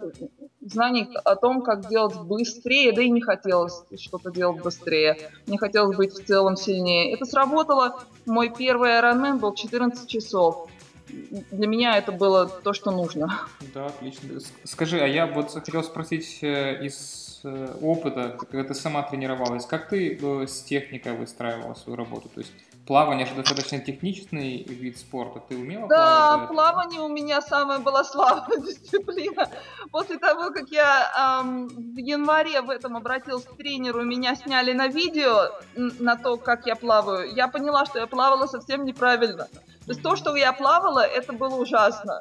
знаний 0.61 1.09
о 1.25 1.35
том, 1.35 1.63
как 1.63 1.89
делать 1.89 2.15
быстрее, 2.21 2.93
да 2.93 3.03
и 3.03 3.11
не 3.11 3.21
хотелось 3.21 3.83
что-то 3.99 4.31
делать 4.31 4.63
быстрее. 4.63 5.19
Мне 5.47 5.59
хотелось 5.59 5.97
быть 5.97 6.13
в 6.13 6.25
целом 6.25 6.57
сильнее. 6.57 7.15
Это 7.15 7.25
сработало. 7.25 8.01
Мой 8.27 8.51
первый 8.51 8.91
Ironman 8.91 9.39
был 9.39 9.55
14 9.55 10.09
часов 10.09 10.69
для 11.09 11.67
меня 11.67 11.97
это 11.99 12.13
было 12.13 12.47
то, 12.47 12.73
что 12.73 12.91
нужно. 12.91 13.41
Да, 13.75 13.87
отлично. 13.87 14.41
Скажи, 14.65 15.01
а 15.01 15.07
я 15.07 15.27
вот 15.27 15.53
хотел 15.53 15.83
спросить 15.83 16.39
э, 16.43 16.85
из 16.85 17.41
э, 17.45 17.77
опыта, 17.83 18.37
когда 18.39 18.65
ты 18.65 18.75
сама 18.75 19.03
тренировалась, 19.03 19.67
как 19.67 19.89
ты 19.89 20.19
э, 20.21 20.47
с 20.47 20.63
техникой 20.63 21.13
выстраивала 21.17 21.75
свою 21.75 21.97
работу? 21.97 22.29
То 22.29 22.41
есть 22.41 22.53
плавание 22.87 23.27
же 23.27 23.35
достаточно 23.35 23.79
техничный 23.81 24.63
вид 24.63 24.99
спорта. 24.99 25.41
Ты 25.49 25.57
умела 25.57 25.89
да, 25.89 25.97
плавать? 25.97 26.41
Да, 26.41 26.55
плавание 26.55 27.01
у 27.01 27.09
меня 27.09 27.41
самая 27.41 27.79
была 27.79 28.05
слабая 28.05 28.59
дисциплина. 28.67 29.49
После 29.91 30.19
того, 30.19 30.51
как 30.51 30.69
я 30.71 31.43
эм, 31.43 31.69
в 31.69 31.99
январе 31.99 32.61
в 32.63 32.71
этом 32.71 32.97
обратилась 32.97 33.45
к 33.45 33.57
тренеру, 33.57 34.03
меня 34.03 34.35
сняли 34.35 34.73
на 34.73 34.89
видео 34.89 35.51
на 35.77 36.17
то, 36.17 36.37
как 36.37 36.67
я 36.67 36.77
плаваю, 36.77 37.33
я 37.35 37.49
поняла, 37.49 37.87
что 37.87 37.99
я 37.99 38.07
плавала 38.07 38.47
совсем 38.47 38.85
неправильно. 38.85 39.49
То 39.87 39.93
есть 39.93 40.03
то, 40.03 40.17
что 40.17 40.35
я 40.35 40.53
плавала, 40.53 41.01
это 41.01 41.33
было 41.33 41.57
ужасно. 41.57 42.21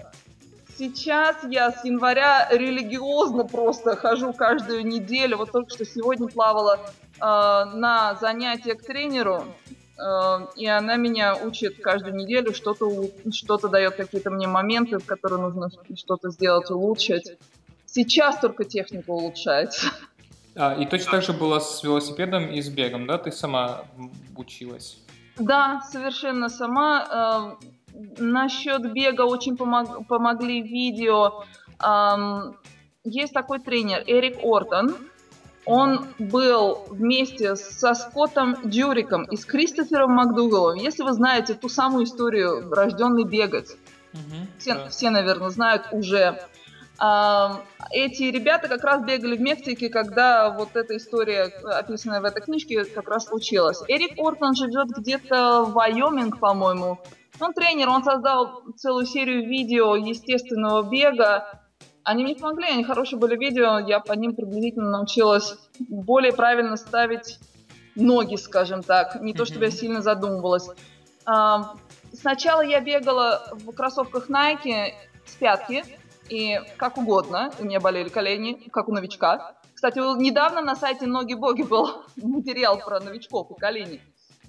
Сейчас 0.77 1.37
я 1.49 1.71
с 1.71 1.85
января 1.85 2.49
религиозно 2.51 3.45
просто 3.45 3.95
хожу 3.95 4.33
каждую 4.33 4.85
неделю. 4.85 5.37
Вот 5.37 5.51
только 5.51 5.69
что 5.69 5.85
сегодня 5.85 6.27
плавала 6.27 6.79
э, 6.79 7.19
на 7.19 8.17
занятия 8.19 8.73
к 8.73 8.83
тренеру, 8.83 9.45
э, 9.97 10.47
и 10.57 10.65
она 10.65 10.95
меня 10.95 11.35
учит 11.35 11.79
каждую 11.81 12.15
неделю, 12.15 12.53
что-то 12.53 13.09
что 13.31 13.57
дает 13.59 13.95
какие-то 13.95 14.31
мне 14.31 14.47
моменты, 14.47 14.97
в 14.97 15.05
которые 15.05 15.41
нужно 15.41 15.69
что-то 15.95 16.31
сделать, 16.31 16.71
улучшить. 16.71 17.37
Сейчас 17.85 18.39
только 18.39 18.63
техника 18.63 19.11
улучшается. 19.11 19.91
А, 20.55 20.73
и 20.73 20.85
точно 20.85 21.11
так 21.11 21.23
же 21.23 21.33
было 21.33 21.59
с 21.59 21.83
велосипедом 21.83 22.51
и 22.51 22.61
с 22.61 22.69
бегом, 22.69 23.07
да? 23.07 23.19
Ты 23.19 23.31
сама 23.31 23.85
училась? 24.35 25.02
Да, 25.37 25.81
совершенно 25.91 26.49
сама. 26.49 27.57
Э, 27.59 27.65
насчет 28.17 28.91
бега 28.91 29.21
очень 29.21 29.57
помог, 29.57 30.07
помогли 30.07 30.61
видео. 30.61 31.43
Есть 33.03 33.33
такой 33.33 33.59
тренер 33.59 34.03
Эрик 34.07 34.39
Ортон. 34.43 34.95
Он 35.65 36.07
был 36.19 36.85
вместе 36.89 37.55
со 37.55 37.93
Скоттом 37.93 38.57
Дюриком 38.63 39.23
и 39.23 39.37
с 39.37 39.45
Кристофером 39.45 40.11
Макдугалом. 40.11 40.75
Если 40.75 41.03
вы 41.03 41.13
знаете 41.13 41.53
ту 41.53 41.69
самую 41.69 42.05
историю 42.05 42.69
«Рожденный 42.69 43.23
бегать», 43.23 43.77
угу, 44.13 44.47
все, 44.59 44.73
да. 44.75 44.89
все, 44.89 45.09
наверное, 45.09 45.49
знают 45.49 45.87
уже 45.91 46.41
эти 46.99 48.23
ребята 48.23 48.67
как 48.67 48.83
раз 48.83 49.03
бегали 49.03 49.35
в 49.35 49.41
Мексике, 49.41 49.89
когда 49.89 50.49
вот 50.51 50.75
эта 50.75 50.95
история, 50.97 51.51
описанная 51.63 52.21
в 52.21 52.25
этой 52.25 52.41
книжке, 52.41 52.85
как 52.85 53.09
раз 53.09 53.25
случилась. 53.25 53.81
Эрик 53.87 54.17
Ортон 54.19 54.55
живет 54.55 54.89
где-то 54.89 55.63
в 55.63 55.73
Вайоминг, 55.73 56.39
по-моему. 56.39 56.99
Он 57.39 57.53
тренер, 57.53 57.89
он 57.89 58.03
создал 58.03 58.61
целую 58.77 59.05
серию 59.05 59.47
видео 59.47 59.95
естественного 59.95 60.83
бега. 60.83 61.61
Они 62.03 62.23
мне 62.23 62.35
помогли, 62.35 62.67
они 62.67 62.83
хорошие 62.83 63.17
были 63.17 63.35
видео, 63.35 63.79
я 63.79 63.99
по 63.99 64.13
ним 64.13 64.35
приблизительно 64.35 64.91
научилась 64.91 65.55
более 65.79 66.31
правильно 66.31 66.77
ставить 66.77 67.39
ноги, 67.95 68.35
скажем 68.35 68.83
так. 68.83 69.19
Не 69.21 69.33
то, 69.33 69.45
чтобы 69.45 69.65
я 69.65 69.71
сильно 69.71 70.01
задумывалась. 70.01 70.69
Сначала 72.13 72.61
я 72.61 72.81
бегала 72.81 73.47
в 73.51 73.71
кроссовках 73.71 74.29
Nike 74.29 74.91
с 75.25 75.35
пятки, 75.35 75.83
и 76.29 76.59
как 76.77 76.97
угодно. 76.97 77.51
У 77.59 77.65
меня 77.65 77.79
болели 77.79 78.09
колени, 78.09 78.53
как 78.71 78.87
у 78.89 78.93
новичка. 78.93 79.55
Кстати, 79.73 79.99
недавно 80.19 80.61
на 80.61 80.75
сайте 80.75 81.05
Ноги 81.05 81.33
Боги 81.33 81.63
был 81.63 82.03
материал 82.15 82.77
про 82.79 82.99
новичков 82.99 83.51
и 83.51 83.59
колени. 83.59 84.01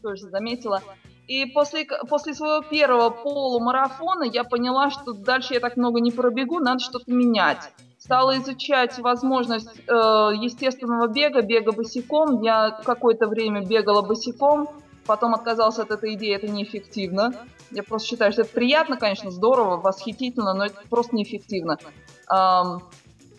Тоже 0.03 0.29
заметила. 0.29 0.83
И 1.27 1.47
после, 1.47 1.87
после 2.09 2.35
своего 2.35 2.63
первого 2.63 3.11
полумарафона 3.11 4.25
я 4.25 4.45
поняла, 4.45 4.91
что 4.91 5.13
дальше 5.13 5.55
я 5.55 5.61
так 5.61 5.77
много 5.77 6.01
не 6.01 6.11
пробегу, 6.11 6.61
надо 6.61 6.81
что-то 6.81 7.11
менять. 7.11 7.73
Стала 7.99 8.37
изучать 8.37 8.99
возможность 8.99 9.75
э, 9.89 9.93
естественного 9.93 11.09
бега, 11.09 11.41
бега 11.41 11.73
босиком. 11.73 12.43
Я 12.43 12.71
какое-то 12.85 13.27
время 13.27 13.65
бегала 13.65 14.03
босиком, 14.03 14.69
потом 15.07 15.35
отказался 15.35 15.83
от 15.83 15.91
этой 15.91 16.15
идеи, 16.15 16.35
это 16.35 16.49
неэффективно. 16.49 17.35
Я 17.71 17.83
просто 17.83 18.09
считаю, 18.09 18.33
что 18.33 18.43
это 18.43 18.53
приятно, 18.53 18.97
конечно, 18.97 19.31
здорово, 19.31 19.77
восхитительно, 19.77 20.55
но 20.55 20.67
это 20.67 20.81
просто 20.89 21.17
неэффективно. 21.17 21.79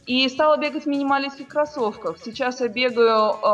И 0.06 0.30
стала 0.30 0.58
бегать 0.58 0.84
в 0.84 0.86
минималистских 0.86 1.48
кроссовках. 1.48 2.18
Сейчас 2.24 2.62
я 2.62 2.68
бегаю 2.68 3.32
э, 3.32 3.46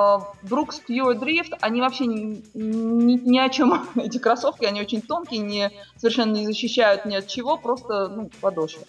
Brooks 0.44 0.82
Pure 0.86 1.18
Drift. 1.18 1.58
Они 1.62 1.80
вообще 1.80 2.08
ни, 2.08 2.44
ни, 2.54 3.14
ни 3.14 3.40
о 3.40 3.48
чем, 3.48 3.88
эти 3.96 4.18
кроссовки, 4.18 4.66
они 4.66 4.82
очень 4.82 5.02
тонкие, 5.02 5.40
не, 5.40 5.72
совершенно 5.96 6.34
не 6.34 6.46
защищают 6.46 7.06
ни 7.06 7.16
от 7.16 7.28
чего, 7.28 7.56
просто 7.58 8.10
ну, 8.10 8.30
подошва. 8.42 8.84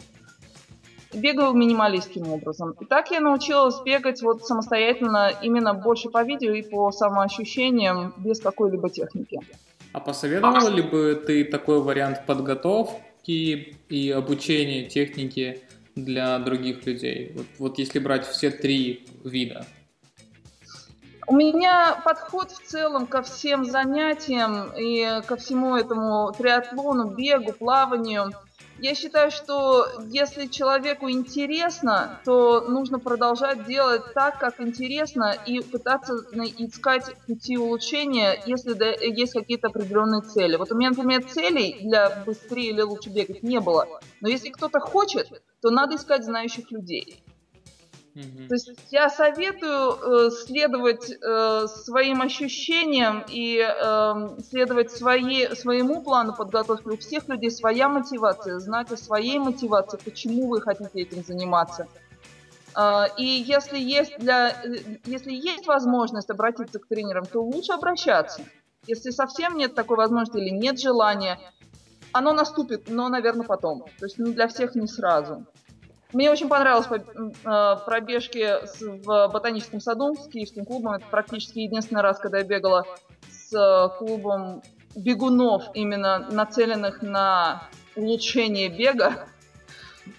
Бегаю 1.13 1.53
минималистским 1.53 2.29
образом. 2.29 2.75
И 2.81 2.85
так 2.87 3.11
я 3.11 3.21
научилась 3.21 3.81
бегать 3.83 4.23
вот 4.23 4.47
самостоятельно 4.47 5.31
именно 5.43 5.75
больше 5.75 6.09
по 6.09 6.23
видео 6.23 6.53
и 6.53 6.63
по 6.63 6.91
самоощущениям, 6.91 8.15
без 8.17 8.41
какой-либо 8.41 8.89
техники. 8.89 9.39
А 9.93 10.01
посоветовал 10.01 10.71
ли 10.71 10.83
бы 10.83 11.23
ты 11.27 11.45
такой 11.45 11.83
вариант 11.83 12.25
подготовки 12.27 13.77
и 13.89 14.11
обучения 14.11 14.85
техники 14.85 15.61
для 15.95 16.39
других 16.39 16.87
людей? 16.87 17.33
Вот, 17.37 17.47
вот 17.59 17.79
если 17.79 17.99
брать 17.99 18.27
все 18.27 18.51
три 18.51 19.07
вида. 19.23 19.67
У 21.27 21.37
меня 21.37 22.01
подход 22.05 22.51
в 22.51 22.67
целом 22.67 23.07
ко 23.07 23.23
всем 23.23 23.65
занятиям 23.65 24.73
и 24.77 25.21
ко 25.27 25.37
всему 25.37 25.77
этому 25.77 26.33
триатлону, 26.37 27.11
бегу, 27.15 27.53
плаванию– 27.53 28.33
я 28.83 28.97
считаю, 28.97 29.31
что 29.31 29.87
если 30.11 30.49
человеку 30.49 31.09
интересно, 31.09 32.19
то 32.25 32.63
нужно 32.63 32.99
продолжать 32.99 33.63
делать 33.63 34.03
так, 34.13 34.37
как 34.39 34.55
интересно, 34.59 35.37
и 35.45 35.61
пытаться 35.61 36.15
искать 36.57 37.15
пути 37.27 37.57
улучшения, 37.57 38.37
если 38.43 38.75
есть 39.17 39.35
какие-то 39.35 39.69
определенные 39.69 40.23
цели. 40.23 40.57
Вот 40.57 40.73
у 40.73 40.77
меня, 40.77 40.91
например, 40.91 41.23
целей 41.23 41.77
для 41.79 42.11
быстрее 42.11 42.71
или 42.71 42.81
лучше 42.83 43.11
бегать 43.11 43.41
не 43.43 43.61
было. 43.61 43.87
Но 44.21 44.29
если 44.29 44.51
кто-то 44.51 44.81
хочет, 44.81 45.29
то 45.61 45.71
надо 45.71 45.95
искать 45.95 46.25
знающих 46.25 46.69
людей. 46.73 47.23
Mm-hmm. 48.15 48.49
То 48.49 48.55
есть 48.55 48.73
я 48.91 49.09
советую 49.09 50.27
э, 50.27 50.31
следовать 50.31 51.11
э, 51.11 51.67
своим 51.67 52.21
ощущениям 52.21 53.25
и 53.27 53.59
э, 53.59 54.15
следовать 54.51 54.91
своей, 54.91 55.57
своему 55.57 56.03
плану 56.03 56.35
подготовки. 56.35 56.89
У 56.89 56.99
всех 56.99 57.29
людей 57.29 57.51
своя 57.51 57.89
мотивация, 57.89 58.59
знать 58.59 58.93
о 58.93 58.99
своей 58.99 59.39
мотивации, 59.39 59.99
почему 60.05 60.49
вы 60.49 60.61
хотите 60.61 60.91
этим 61.01 61.25
заниматься. 61.25 61.89
А, 62.75 63.09
И 63.17 63.25
если 63.25 63.79
есть, 63.79 64.19
для, 64.19 64.51
э, 64.51 64.99
если 65.05 65.33
есть 65.33 65.67
возможность 65.67 66.31
обратиться 66.31 66.79
к 66.79 66.87
тренерам, 66.87 67.25
то 67.25 67.43
лучше 67.43 67.73
обращаться. 67.73 68.43
Если 68.87 69.11
совсем 69.11 69.57
нет 69.57 69.75
такой 69.75 69.97
возможности 69.97 70.39
или 70.39 70.51
нет 70.51 70.79
желания, 70.79 71.39
оно 72.13 72.33
наступит, 72.33 72.89
но, 72.89 73.09
наверное, 73.09 73.47
потом. 73.47 73.85
То 73.99 74.07
есть 74.07 74.19
не 74.19 74.33
для 74.33 74.49
всех, 74.49 74.75
не 74.75 74.87
сразу. 74.87 75.47
Мне 76.13 76.31
очень 76.31 76.49
понравилось 76.49 76.87
э, 76.91 77.77
пробежки 77.87 78.59
в 78.81 79.31
ботаническом 79.33 79.81
саду 79.81 80.15
с 80.15 80.29
киевским 80.29 80.65
клубом. 80.65 80.95
Это 80.95 81.07
практически 81.11 81.61
единственный 81.61 82.03
раз, 82.03 82.19
когда 82.19 82.39
я 82.39 82.45
бегала 82.45 82.87
с 83.31 83.53
э, 83.55 83.99
клубом 83.99 84.63
бегунов, 84.95 85.65
именно 85.75 86.19
нацеленных 86.31 87.03
на 87.03 87.63
улучшение 87.97 88.69
бега. 88.69 89.27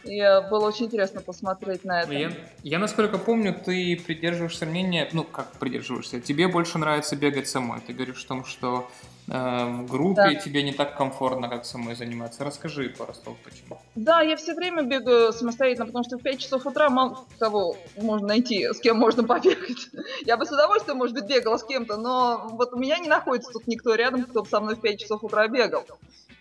И 0.04 0.20
э, 0.20 0.50
было 0.50 0.68
очень 0.68 0.86
интересно 0.86 1.22
посмотреть 1.22 1.84
на 1.84 2.02
это. 2.02 2.14
Я, 2.14 2.32
я, 2.64 2.80
насколько 2.80 3.18
помню, 3.18 3.54
ты 3.54 4.02
придерживаешься 4.06 4.66
мнения, 4.66 5.08
ну, 5.14 5.24
как 5.24 5.52
придерживаешься, 5.60 6.20
тебе 6.20 6.48
больше 6.48 6.78
нравится 6.78 7.16
бегать 7.16 7.48
самой. 7.48 7.82
Ты 7.82 7.94
говоришь 7.94 8.24
о 8.24 8.28
том, 8.28 8.46
что 8.46 8.90
в 9.28 9.86
группе 9.90 10.16
Да. 10.16 10.36
тебе 10.36 10.64
не 10.64 10.74
так 10.74 10.98
комфортно, 10.98 11.48
как 11.48 11.66
самой 11.66 11.96
заниматься. 11.96 12.44
Расскажи 12.44 12.90
пару 12.90 13.14
слов, 13.14 13.38
почему. 13.44 13.80
Да, 13.96 14.22
я 14.22 14.36
все 14.36 14.54
время 14.54 14.84
бегаю 14.84 15.32
самостоятельно, 15.32 15.86
потому 15.86 16.04
что 16.04 16.18
в 16.18 16.22
5 16.22 16.40
часов 16.40 16.66
утра 16.66 16.90
мало 16.90 17.26
кого 17.40 17.78
можно 17.98 18.28
найти, 18.28 18.68
с 18.74 18.80
кем 18.80 18.98
можно 18.98 19.24
побегать. 19.24 19.88
Я 20.26 20.38
бы 20.38 20.46
с 20.46 20.52
удовольствием, 20.52 20.98
может 20.98 21.16
быть, 21.16 21.26
бегала 21.26 21.58
с 21.58 21.64
кем-то, 21.64 21.98
но 21.98 22.48
вот 22.52 22.74
у 22.74 22.78
меня 22.78 22.98
не 22.98 23.08
находится 23.08 23.52
тут 23.52 23.68
никто 23.68 23.96
рядом, 23.96 24.24
кто 24.26 24.44
бы 24.44 24.50
со 24.50 24.60
мной 24.60 24.76
в 24.76 24.82
5 24.82 25.00
часов 25.00 25.24
утра 25.24 25.48
бегал. 25.48 25.86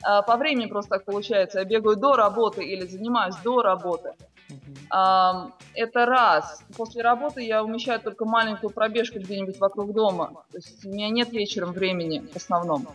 А, 0.05 0.23
По 0.23 0.37
времени 0.37 0.67
просто 0.67 0.91
так 0.97 1.05
получается. 1.05 1.61
Я 1.61 1.65
бегаю 1.65 1.97
до 1.97 2.17
работы 2.17 2.65
или 2.65 2.87
занимаюсь 2.87 3.37
до 3.45 3.63
работы. 3.63 4.13
Это 4.91 6.07
раз. 6.07 6.63
После 6.77 7.03
работы 7.03 7.43
я 7.43 7.65
умещаю 7.65 8.01
только 8.01 8.25
маленькую 8.25 8.71
пробежку 8.71 9.19
где-нибудь 9.19 9.59
вокруг 9.59 9.93
дома. 9.93 10.45
То 10.51 10.59
есть 10.59 10.85
у 10.85 10.89
меня 10.91 11.09
нет 11.09 11.33
вечером 11.33 11.73
времени 11.73 12.27
в 12.33 12.37
основном. 12.37 12.87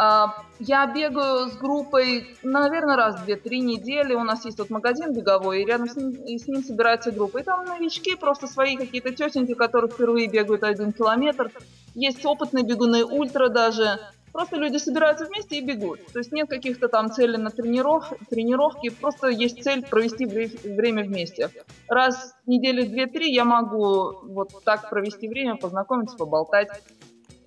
А, 0.00 0.44
Я 0.60 0.86
бегаю 0.86 1.48
с 1.48 1.56
группой, 1.56 2.36
наверное, 2.44 2.96
раз 2.96 3.16
в 3.16 3.26
2-3 3.26 3.58
недели. 3.58 4.14
У 4.14 4.22
нас 4.22 4.44
есть 4.44 4.56
тут 4.56 4.70
магазин 4.70 5.12
беговой, 5.12 5.62
и 5.62 5.64
рядом 5.66 5.88
с 5.88 5.96
ним, 5.96 6.10
и 6.12 6.38
с 6.38 6.46
ним 6.46 6.62
собирается 6.62 7.10
группа. 7.10 7.38
И 7.38 7.42
там 7.42 7.64
новички, 7.64 8.14
просто 8.14 8.46
свои 8.46 8.76
какие-то 8.76 9.12
тетеньки, 9.12 9.54
которые 9.54 9.90
впервые 9.90 10.28
бегают 10.28 10.62
один 10.62 10.92
километр. 10.92 11.50
Есть 11.96 12.24
опытные 12.24 12.64
бегуны, 12.64 13.04
ультра 13.04 13.48
даже. 13.48 13.98
Просто 14.38 14.54
люди 14.56 14.76
собираются 14.76 15.24
вместе 15.26 15.58
и 15.58 15.60
бегут. 15.60 15.98
То 16.12 16.20
есть 16.20 16.30
нет 16.30 16.48
каких-то 16.48 16.86
там 16.86 17.10
целей 17.10 17.38
на 17.38 17.50
трениров, 17.50 18.12
тренировки, 18.30 18.88
просто 18.88 19.26
есть 19.30 19.64
цель 19.64 19.84
провести 19.84 20.26
вре- 20.26 20.60
время 20.62 21.02
вместе. 21.02 21.50
Раз 21.88 22.36
в 22.46 22.48
недели 22.48 22.86
две-три 22.86 23.34
я 23.34 23.44
могу 23.44 24.20
вот 24.22 24.52
так 24.62 24.90
провести 24.90 25.26
время, 25.28 25.56
познакомиться, 25.56 26.16
поболтать. 26.16 26.68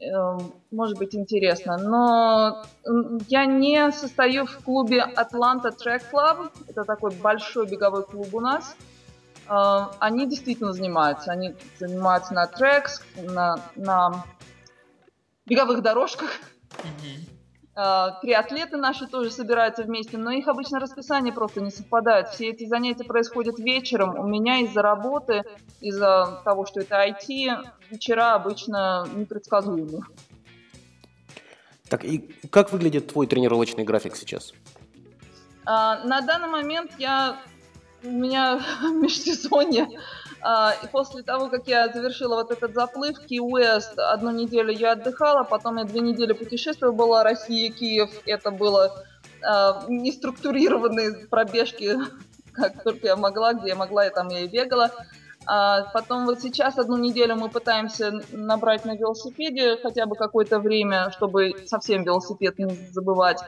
Эм, 0.02 0.52
Может 0.70 0.98
быть 0.98 1.16
интересно. 1.16 1.78
Но 1.78 2.62
я 3.30 3.46
не 3.46 3.90
состою 3.94 4.46
в 4.46 4.58
клубе 4.58 5.06
Atlanta 5.16 5.72
Track 5.72 6.02
Club. 6.12 6.52
Это 6.68 6.84
такой 6.84 7.12
большой 7.12 7.68
беговой 7.68 8.04
клуб 8.04 8.28
у 8.34 8.42
нас. 8.42 8.76
Э, 9.48 9.84
Они 10.00 10.28
действительно 10.28 10.74
занимаются. 10.74 11.32
Они 11.32 11.56
занимаются 11.80 12.34
на 12.34 12.48
трекс, 12.48 13.02
на, 13.16 13.62
на 13.78 14.26
беговых 15.46 15.82
дорожках. 15.82 16.32
А, 17.74 18.20
Триатлеты 18.22 18.78
наши 18.78 19.08
тоже 19.08 19.32
собираются 19.32 19.84
вместе, 19.84 20.18
но 20.18 20.32
их 20.32 20.48
обычно 20.48 20.80
расписание 20.80 21.34
просто 21.34 21.62
не 21.62 21.72
совпадает. 21.72 22.30
Все 22.30 22.50
эти 22.50 22.66
занятия 22.66 23.06
происходят 23.06 23.60
вечером. 23.60 24.20
У 24.20 24.28
меня 24.28 24.58
из-за 24.60 24.82
работы, 24.82 25.44
из-за 25.80 26.42
того, 26.44 26.66
что 26.66 26.82
это 26.82 27.08
IT, 27.08 27.58
вечера 27.90 28.34
обычно 28.34 29.08
непредсказуемы. 29.16 30.02
Так, 31.88 32.06
и 32.06 32.20
как 32.50 32.72
выглядит 32.72 33.08
твой 33.08 33.28
тренировочный 33.28 33.84
график 33.84 34.16
сейчас? 34.16 34.54
А, 35.66 36.04
на 36.04 36.22
данный 36.22 36.50
момент 36.50 36.92
я 36.98 37.38
у 38.04 38.10
меня 38.10 38.62
межсезонье. 38.82 39.88
А, 40.44 40.74
и 40.84 40.88
после 40.88 41.22
того, 41.24 41.50
как 41.50 41.68
я 41.68 41.88
завершила 41.90 42.36
вот 42.36 42.52
этот 42.52 42.74
заплыв 42.74 43.20
Ки 43.20 43.40
Уэст, 43.40 43.98
одну 43.98 44.32
неделю 44.32 44.72
я 44.72 44.94
отдыхала, 44.94 45.44
потом 45.44 45.78
я 45.78 45.84
две 45.84 46.02
недели 46.02 46.34
путешествовала, 46.34 46.96
была 46.96 47.24
Россия, 47.24 47.72
Киев. 47.72 48.10
Это 48.26 48.52
было 48.52 49.06
а, 49.44 49.86
неструктурированные 49.88 51.28
пробежки, 51.28 51.98
как 52.54 52.84
только 52.84 53.08
я 53.08 53.16
могла, 53.16 53.54
где 53.54 53.70
я 53.70 53.76
могла, 53.76 54.06
я 54.06 54.10
там 54.10 54.30
я 54.30 54.40
и 54.40 54.48
бегала. 54.48 54.92
А 55.46 55.86
потом 55.92 56.26
вот 56.26 56.40
сейчас 56.40 56.78
одну 56.78 56.98
неделю 56.98 57.36
мы 57.36 57.50
пытаемся 57.50 58.22
набрать 58.32 58.86
на 58.86 58.96
велосипеде 58.96 59.78
хотя 59.82 60.06
бы 60.06 60.16
какое-то 60.16 60.60
время, 60.60 61.10
чтобы 61.12 61.56
совсем 61.66 62.04
велосипед 62.04 62.60
не 62.60 62.66
забывать. 62.92 63.40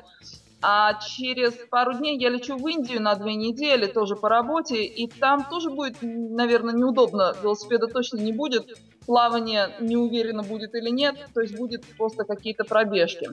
А 0.66 0.94
через 0.94 1.52
пару 1.70 1.94
дней 1.94 2.18
я 2.18 2.30
лечу 2.30 2.56
в 2.56 2.66
Индию 2.66 3.02
на 3.02 3.16
две 3.16 3.36
недели, 3.36 3.86
тоже 3.86 4.16
по 4.16 4.30
работе, 4.30 4.82
и 4.82 5.08
там 5.08 5.46
тоже 5.50 5.70
будет, 5.70 5.98
наверное, 6.02 6.74
неудобно. 6.74 7.36
Велосипеда 7.44 7.88
точно 7.88 8.20
не 8.20 8.32
будет, 8.32 8.80
плавание 9.06 9.76
не 9.82 9.98
уверенно 9.98 10.42
будет 10.42 10.74
или 10.74 10.90
нет, 10.90 11.18
то 11.34 11.42
есть 11.42 11.58
будет 11.58 11.84
просто 11.98 12.24
какие-то 12.24 12.64
пробежки. 12.64 13.32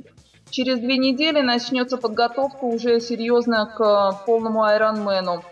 Через 0.51 0.81
две 0.81 0.99
недели 0.99 1.41
начнется 1.41 1.97
подготовка 1.97 2.65
уже 2.65 2.99
серьезно 2.99 3.67
к 3.67 4.25
полному 4.27 4.65
айронмену. 4.65 5.45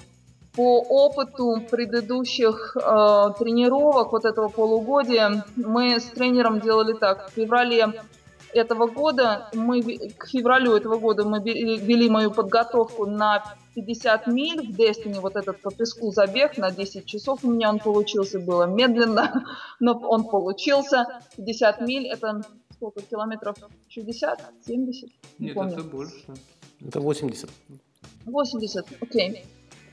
По 0.57 0.81
опыту 0.81 1.63
предыдущих 1.71 2.77
э, 2.77 2.81
тренировок 3.39 4.11
вот 4.11 4.25
этого 4.25 4.49
полугодия 4.49 5.45
мы 5.55 6.01
с 6.01 6.07
тренером 6.07 6.59
делали 6.59 6.95
так. 6.95 7.31
В 7.31 7.35
феврале 7.35 7.93
этого 8.59 8.87
года 8.87 9.49
мы 9.55 9.83
к 10.17 10.27
февралю 10.29 10.77
этого 10.77 10.99
года 10.99 11.25
мы 11.25 11.39
ве- 11.39 11.79
вели 11.79 12.11
мою 12.11 12.31
подготовку 12.31 13.07
на 13.07 13.43
50 13.75 14.27
миль 14.27 14.61
в 14.67 14.79
Destiny, 14.79 15.21
вот 15.21 15.37
этот 15.37 15.61
по 15.63 15.71
песку 15.71 16.11
забег 16.11 16.59
на 16.59 16.71
10 16.71 17.07
часов 17.07 17.45
у 17.45 17.51
меня 17.51 17.71
он 17.71 17.79
получился, 17.79 18.39
было 18.41 18.65
медленно, 18.67 19.45
но 19.81 19.93
он 19.99 20.25
получился. 20.25 21.07
50 21.37 21.81
миль 21.83 22.07
это 22.09 22.43
сколько 22.73 23.01
километров? 23.03 23.57
60? 23.89 24.41
70? 24.67 25.11
Не 25.39 25.47
Нет, 25.47 25.55
помню. 25.55 25.73
это 25.75 25.83
больше. 25.85 26.25
Это 26.87 27.01
80. 27.01 27.49
80, 28.27 28.87
окей. 29.01 29.45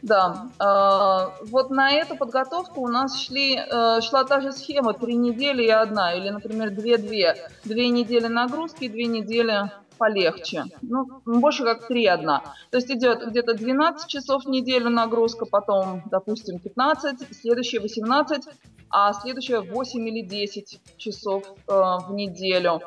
Да, 0.05 0.51
э, 0.59 1.45
вот 1.49 1.71
на 1.71 1.91
эту 1.91 2.15
подготовку 2.15 2.81
у 2.81 2.87
нас 2.87 3.19
шли, 3.19 3.55
э, 3.55 4.01
шла 4.01 4.23
та 4.23 4.39
же 4.39 4.51
схема, 4.51 4.93
три 4.93 5.15
недели 5.15 5.63
и 5.63 5.69
одна, 5.69 6.13
или, 6.13 6.29
например, 6.29 6.69
две-две. 6.69 7.35
Две 7.63 7.89
недели 7.89 8.27
нагрузки, 8.27 8.87
две 8.87 9.07
недели 9.07 9.71
полегче. 9.97 10.65
Ну, 10.83 11.07
больше 11.25 11.63
как 11.63 11.87
три 11.87 12.05
одна. 12.05 12.43
То 12.69 12.77
есть 12.77 12.91
идет 12.91 13.25
где-то 13.27 13.55
12 13.55 14.07
часов 14.07 14.43
в 14.45 14.49
неделю 14.49 14.91
нагрузка, 14.91 15.45
потом, 15.45 16.03
допустим, 16.11 16.59
15, 16.59 17.35
следующие 17.35 17.81
18, 17.81 18.43
а 18.91 19.11
следующая 19.13 19.61
8 19.61 20.07
или 20.07 20.21
10 20.21 20.81
часов 20.97 21.45
э, 21.67 21.71
в 21.71 22.13
неделю. 22.13 22.81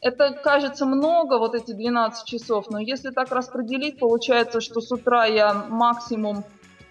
Это 0.00 0.32
кажется 0.32 0.86
много, 0.86 1.38
вот 1.38 1.54
эти 1.54 1.72
12 1.72 2.24
часов, 2.24 2.70
но 2.70 2.78
если 2.78 3.10
так 3.10 3.32
распределить, 3.32 3.98
получается, 3.98 4.60
что 4.60 4.80
с 4.80 4.92
утра 4.92 5.26
я 5.26 5.52
максимум 5.68 6.44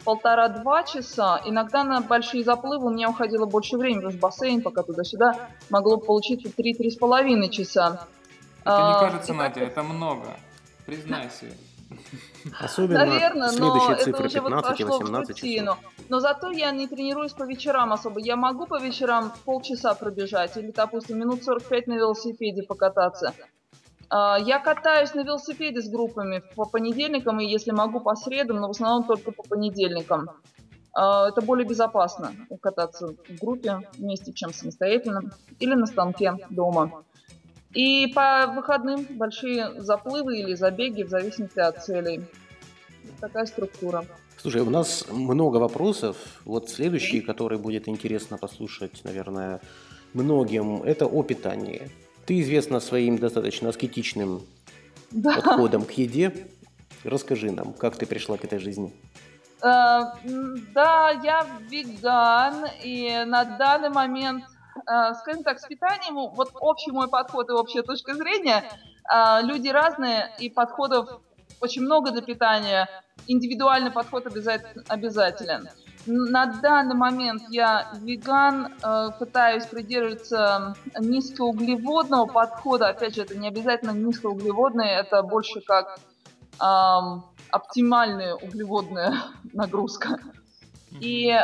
полтора-два 0.04 0.84
часа. 0.84 1.42
Иногда 1.46 1.84
на 1.84 2.02
большие 2.02 2.44
заплывы 2.44 2.88
у 2.88 2.90
меня 2.90 3.10
уходило 3.10 3.46
больше 3.46 3.78
времени, 3.78 3.98
потому 3.98 4.12
что 4.14 4.22
бассейн 4.22 4.62
пока 4.62 4.84
туда-сюда 4.84 5.50
могло 5.70 5.98
получиться 5.98 6.48
3-3 6.48 6.92
с 6.92 6.96
половиной 6.96 7.50
часа. 7.50 8.08
Это 8.62 8.70
не 8.70 8.96
А, 8.96 9.00
кажется, 9.00 9.34
Надя, 9.34 9.62
это 9.62 9.84
много. 9.84 10.38
Признайся. 10.86 11.48
Особенно 12.60 13.06
Наверное, 13.06 13.52
но 13.52 13.54
следующие 13.54 13.94
это 13.94 14.04
цифры 14.04 14.28
уже 14.28 14.42
вот 14.42 14.50
15 14.50 14.80
и 14.80 14.84
пошло 14.84 14.98
в 14.98 15.02
18 15.02 15.30
рутину. 15.30 15.72
часов. 15.72 15.94
Но 16.10 16.20
зато 16.20 16.52
я 16.52 16.72
не 16.72 16.88
тренируюсь 16.88 17.34
по 17.34 17.44
вечерам 17.44 17.94
особо. 17.94 18.20
Я 18.20 18.36
могу 18.36 18.66
по 18.66 18.80
вечерам 18.80 19.34
полчаса 19.46 19.94
пробежать 19.94 20.56
или, 20.58 20.72
допустим, 20.72 21.20
минут 21.20 21.44
45 21.44 21.88
на 21.88 21.94
велосипеде 21.94 22.64
покататься. 22.64 23.34
А, 24.10 24.38
Я 24.40 24.60
катаюсь 24.60 25.14
на 25.14 25.22
велосипеде 25.22 25.82
с 25.82 25.90
группами 25.90 26.42
по 26.56 26.66
понедельникам 26.66 27.40
и, 27.40 27.46
если 27.46 27.72
могу, 27.72 28.00
по 28.00 28.16
средам, 28.16 28.58
но 28.58 28.68
в 28.68 28.72
основном 28.72 29.04
только 29.04 29.32
по 29.32 29.44
понедельникам. 29.44 30.30
А, 30.94 31.28
Это 31.30 31.42
более 31.42 31.68
безопасно 31.68 32.34
кататься 32.62 33.08
в 33.08 33.40
группе 33.40 33.82
вместе, 33.98 34.34
чем 34.34 34.54
самостоятельно 34.54 35.22
или 35.60 35.74
на 35.74 35.86
станке 35.86 36.36
дома. 36.50 37.04
И 37.74 38.08
по 38.16 38.48
выходным 38.56 39.06
большие 39.10 39.82
заплывы 39.82 40.40
или 40.40 40.54
забеги 40.56 41.04
в 41.04 41.10
зависимости 41.10 41.60
от 41.60 41.84
целей. 41.84 42.22
Такая 43.20 43.46
структура. 43.46 44.06
Слушай, 44.38 44.62
у 44.62 44.70
нас 44.70 45.06
много 45.12 45.58
вопросов. 45.58 46.16
Вот 46.46 46.70
следующий, 46.70 47.22
который 47.22 47.58
будет 47.58 47.88
интересно 47.88 48.38
послушать, 48.38 49.04
наверное, 49.04 49.60
многим, 50.14 50.84
это 50.84 51.06
о 51.06 51.24
питании. 51.24 51.90
Ты 52.26 52.42
известна 52.42 52.80
своим 52.80 53.18
достаточно 53.18 53.70
аскетичным 53.70 54.42
Да. 55.12 55.36
подходом 55.36 55.84
к 55.86 55.92
еде. 55.92 56.48
Расскажи 57.04 57.52
нам, 57.52 57.74
как 57.74 57.96
ты 57.96 58.06
пришла 58.06 58.38
к 58.38 58.44
этой 58.44 58.60
жизни. 58.60 58.94
Э, 59.64 60.02
Да, 60.74 61.12
я 61.24 61.46
веган, 61.70 62.66
и 62.84 63.24
на 63.26 63.44
данный 63.44 63.90
момент, 63.90 64.44
скажем 65.22 65.44
так, 65.44 65.60
с 65.60 65.66
питанием, 65.66 66.16
вот 66.34 66.52
общий 66.60 66.92
мой 66.92 67.08
подход 67.08 67.50
и 67.50 67.54
общая 67.54 67.84
точка 67.84 68.14
зрения, 68.14 68.64
э, 69.12 69.42
люди 69.44 69.70
разные, 69.70 70.34
и 70.40 70.50
подходов 70.50 71.22
очень 71.62 71.82
много 71.82 72.12
для 72.12 72.22
питания, 72.22 72.88
индивидуальный 73.28 73.92
подход 73.92 74.26
обязателен. 74.28 75.70
На 76.06 76.46
данный 76.46 76.96
момент 76.96 77.44
я 77.50 77.92
веган, 78.02 78.74
э, 78.82 79.10
пытаюсь 79.20 79.66
придерживаться 79.66 80.76
низкоуглеводного 80.98 82.26
подхода. 82.26 82.88
Опять 82.90 83.16
же, 83.16 83.24
это 83.24 83.38
не 83.38 83.48
обязательно 83.48 83.92
низкоуглеводные, 83.92 85.00
это 85.00 85.22
больше 85.24 85.60
как 85.62 86.00
ам, 86.60 87.26
оптимальная 87.52 88.36
углеводная 88.36 89.16
нагрузка. 89.54 90.20
И 91.02 91.36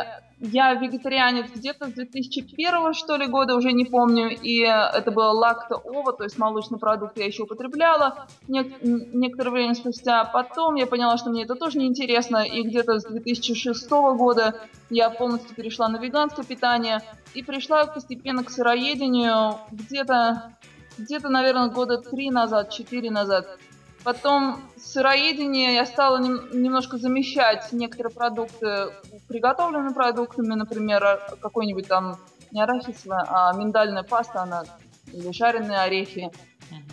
я 0.52 0.74
вегетарианец 0.74 1.50
где-то 1.54 1.88
с 1.88 1.92
2001 1.92 2.94
что 2.94 3.16
ли 3.16 3.26
года, 3.26 3.56
уже 3.56 3.72
не 3.72 3.84
помню, 3.84 4.28
и 4.30 4.58
это 4.60 5.10
было 5.10 5.30
лакто-ова, 5.30 6.12
то 6.12 6.24
есть 6.24 6.38
молочный 6.38 6.78
продукт 6.78 7.16
я 7.18 7.26
еще 7.26 7.44
употребляла 7.44 8.26
нек- 8.48 8.78
некоторое 8.82 9.50
время 9.50 9.74
спустя. 9.74 10.24
Потом 10.24 10.74
я 10.74 10.86
поняла, 10.86 11.16
что 11.16 11.30
мне 11.30 11.44
это 11.44 11.54
тоже 11.54 11.78
неинтересно, 11.78 12.44
и 12.44 12.62
где-то 12.62 13.00
с 13.00 13.04
2006 13.04 13.90
года 14.16 14.60
я 14.90 15.10
полностью 15.10 15.54
перешла 15.54 15.88
на 15.88 15.96
веганское 15.96 16.44
питание 16.44 17.00
и 17.34 17.42
пришла 17.42 17.86
постепенно 17.86 18.44
к 18.44 18.50
сыроедению 18.50 19.58
где-то, 19.70 20.52
где-то, 20.98 21.28
наверное, 21.28 21.68
года 21.68 21.98
три 21.98 22.30
назад, 22.30 22.70
четыре 22.70 23.10
назад. 23.10 23.58
Потом 24.04 24.60
сыроедение 24.76 25.74
я 25.74 25.86
стала 25.86 26.18
нем- 26.18 26.50
немножко 26.52 26.98
замещать 26.98 27.72
некоторые 27.72 28.14
продукты 28.14 28.92
приготовленными 29.28 29.94
продуктами, 29.94 30.54
например, 30.54 31.02
а- 31.04 31.18
какой-нибудь 31.40 31.88
там 31.88 32.16
не 32.52 32.62
арахисовая, 32.62 33.24
а 33.28 33.52
миндальная 33.54 34.02
паста, 34.02 34.42
она 34.42 34.64
или 35.12 35.32
жареные 35.32 35.78
орехи. 35.78 36.30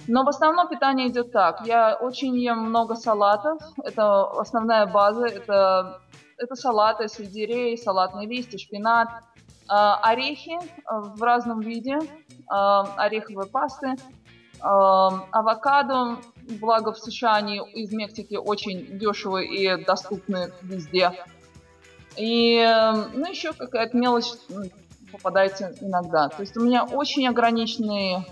Но 0.07 0.23
в 0.23 0.29
основном 0.29 0.67
питание 0.67 1.09
идет 1.09 1.31
так. 1.31 1.65
Я 1.65 1.95
очень 1.95 2.35
ем 2.37 2.59
много 2.59 2.95
салатов. 2.95 3.61
Это 3.83 4.23
основная 4.39 4.85
база. 4.85 5.25
Это, 5.25 6.01
это 6.37 6.55
салаты, 6.55 7.07
сельдерей, 7.07 7.77
салатные 7.77 8.27
листья, 8.27 8.57
шпинат. 8.57 9.09
А, 9.67 9.97
орехи 9.97 10.57
а, 10.85 10.99
в 10.99 11.21
разном 11.21 11.59
виде. 11.61 11.99
ореховые 12.47 13.49
пасты. 13.49 13.95
авокадо. 14.59 16.17
Благо 16.47 16.91
в 16.91 16.97
США 16.97 17.35
они 17.35 17.61
из 17.73 17.91
Мексики 17.91 18.35
очень 18.35 18.97
дешевые 18.97 19.47
и 19.47 19.83
доступны 19.83 20.51
везде. 20.61 21.11
И, 22.17 22.57
э, 22.57 22.93
ну, 23.13 23.29
еще 23.29 23.53
какая-то 23.53 23.95
мелочь 23.97 24.31
попадается 25.11 25.73
иногда. 25.81 26.29
То 26.29 26.41
есть 26.41 26.57
у 26.57 26.61
меня 26.61 26.83
очень 26.83 27.27
ограниченный 27.27 28.25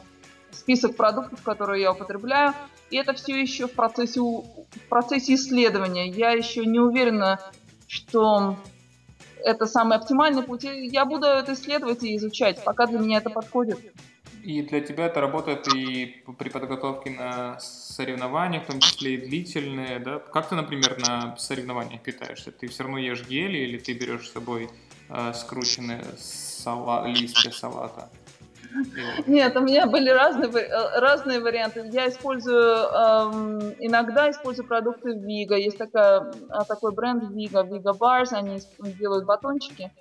список 0.52 0.96
продуктов, 0.96 1.42
которые 1.44 1.84
я 1.84 1.92
употребляю, 1.92 2.54
и 2.90 2.98
это 2.98 3.14
все 3.14 3.40
еще 3.40 3.68
в 3.68 3.74
процессе, 3.74 4.20
в 4.20 4.90
процессе 4.90 5.36
исследования. 5.36 6.10
Я 6.10 6.32
еще 6.32 6.66
не 6.66 6.80
уверена, 6.80 7.40
что 7.88 8.58
это 9.44 9.66
самый 9.66 9.98
оптимальный 9.98 10.44
путь. 10.44 10.64
Я 10.64 11.06
буду 11.06 11.28
это 11.28 11.54
исследовать 11.54 12.04
и 12.04 12.16
изучать, 12.18 12.64
пока 12.64 12.88
для 12.88 13.00
меня 13.00 13.18
это 13.18 13.30
подходит. 13.30 13.80
И 14.42 14.62
для 14.62 14.80
тебя 14.82 15.08
это 15.08 15.20
работает 15.20 15.68
и 15.76 16.24
при 16.38 16.50
подготовке 16.50 17.10
на 17.10 17.60
соревнования, 17.60 18.62
в 18.62 18.68
том 18.68 18.80
числе 18.80 19.16
и 19.16 19.18
длительные, 19.18 20.00
да? 20.00 20.20
Как 20.20 20.48
ты, 20.48 20.56
например, 20.56 20.98
на 21.02 21.36
соревнованиях 21.38 22.02
питаешься? 22.02 22.52
Ты 22.52 22.68
все 22.68 22.84
равно 22.84 22.98
ешь 22.98 23.28
гели 23.28 23.58
или 23.58 23.78
ты 23.78 23.94
берешь 23.94 24.28
с 24.30 24.32
собой 24.32 24.70
э, 25.10 25.34
скрученные 25.34 26.04
сала- 26.18 27.06
листья 27.08 27.52
салата? 27.52 28.10
Нет, 29.28 29.56
у 29.56 29.62
меня 29.62 29.88
были 29.88 30.10
разные, 30.10 30.50
э, 30.50 31.00
разные 31.00 31.40
варианты. 31.40 31.90
Я 31.92 32.08
использую, 32.08 32.62
эм, 32.62 33.60
иногда 33.80 34.30
использую 34.30 34.68
продукты 34.68 35.14
Вига. 35.14 35.56
Есть 35.56 35.78
такая, 35.78 36.24
а, 36.50 36.66
такой 36.66 36.94
бренд 36.94 37.24
Вига, 37.32 37.64
Вига 37.64 37.92
Bars. 37.92 38.32
Они 38.32 38.60
делают 38.80 39.26
батончики, 39.26 39.92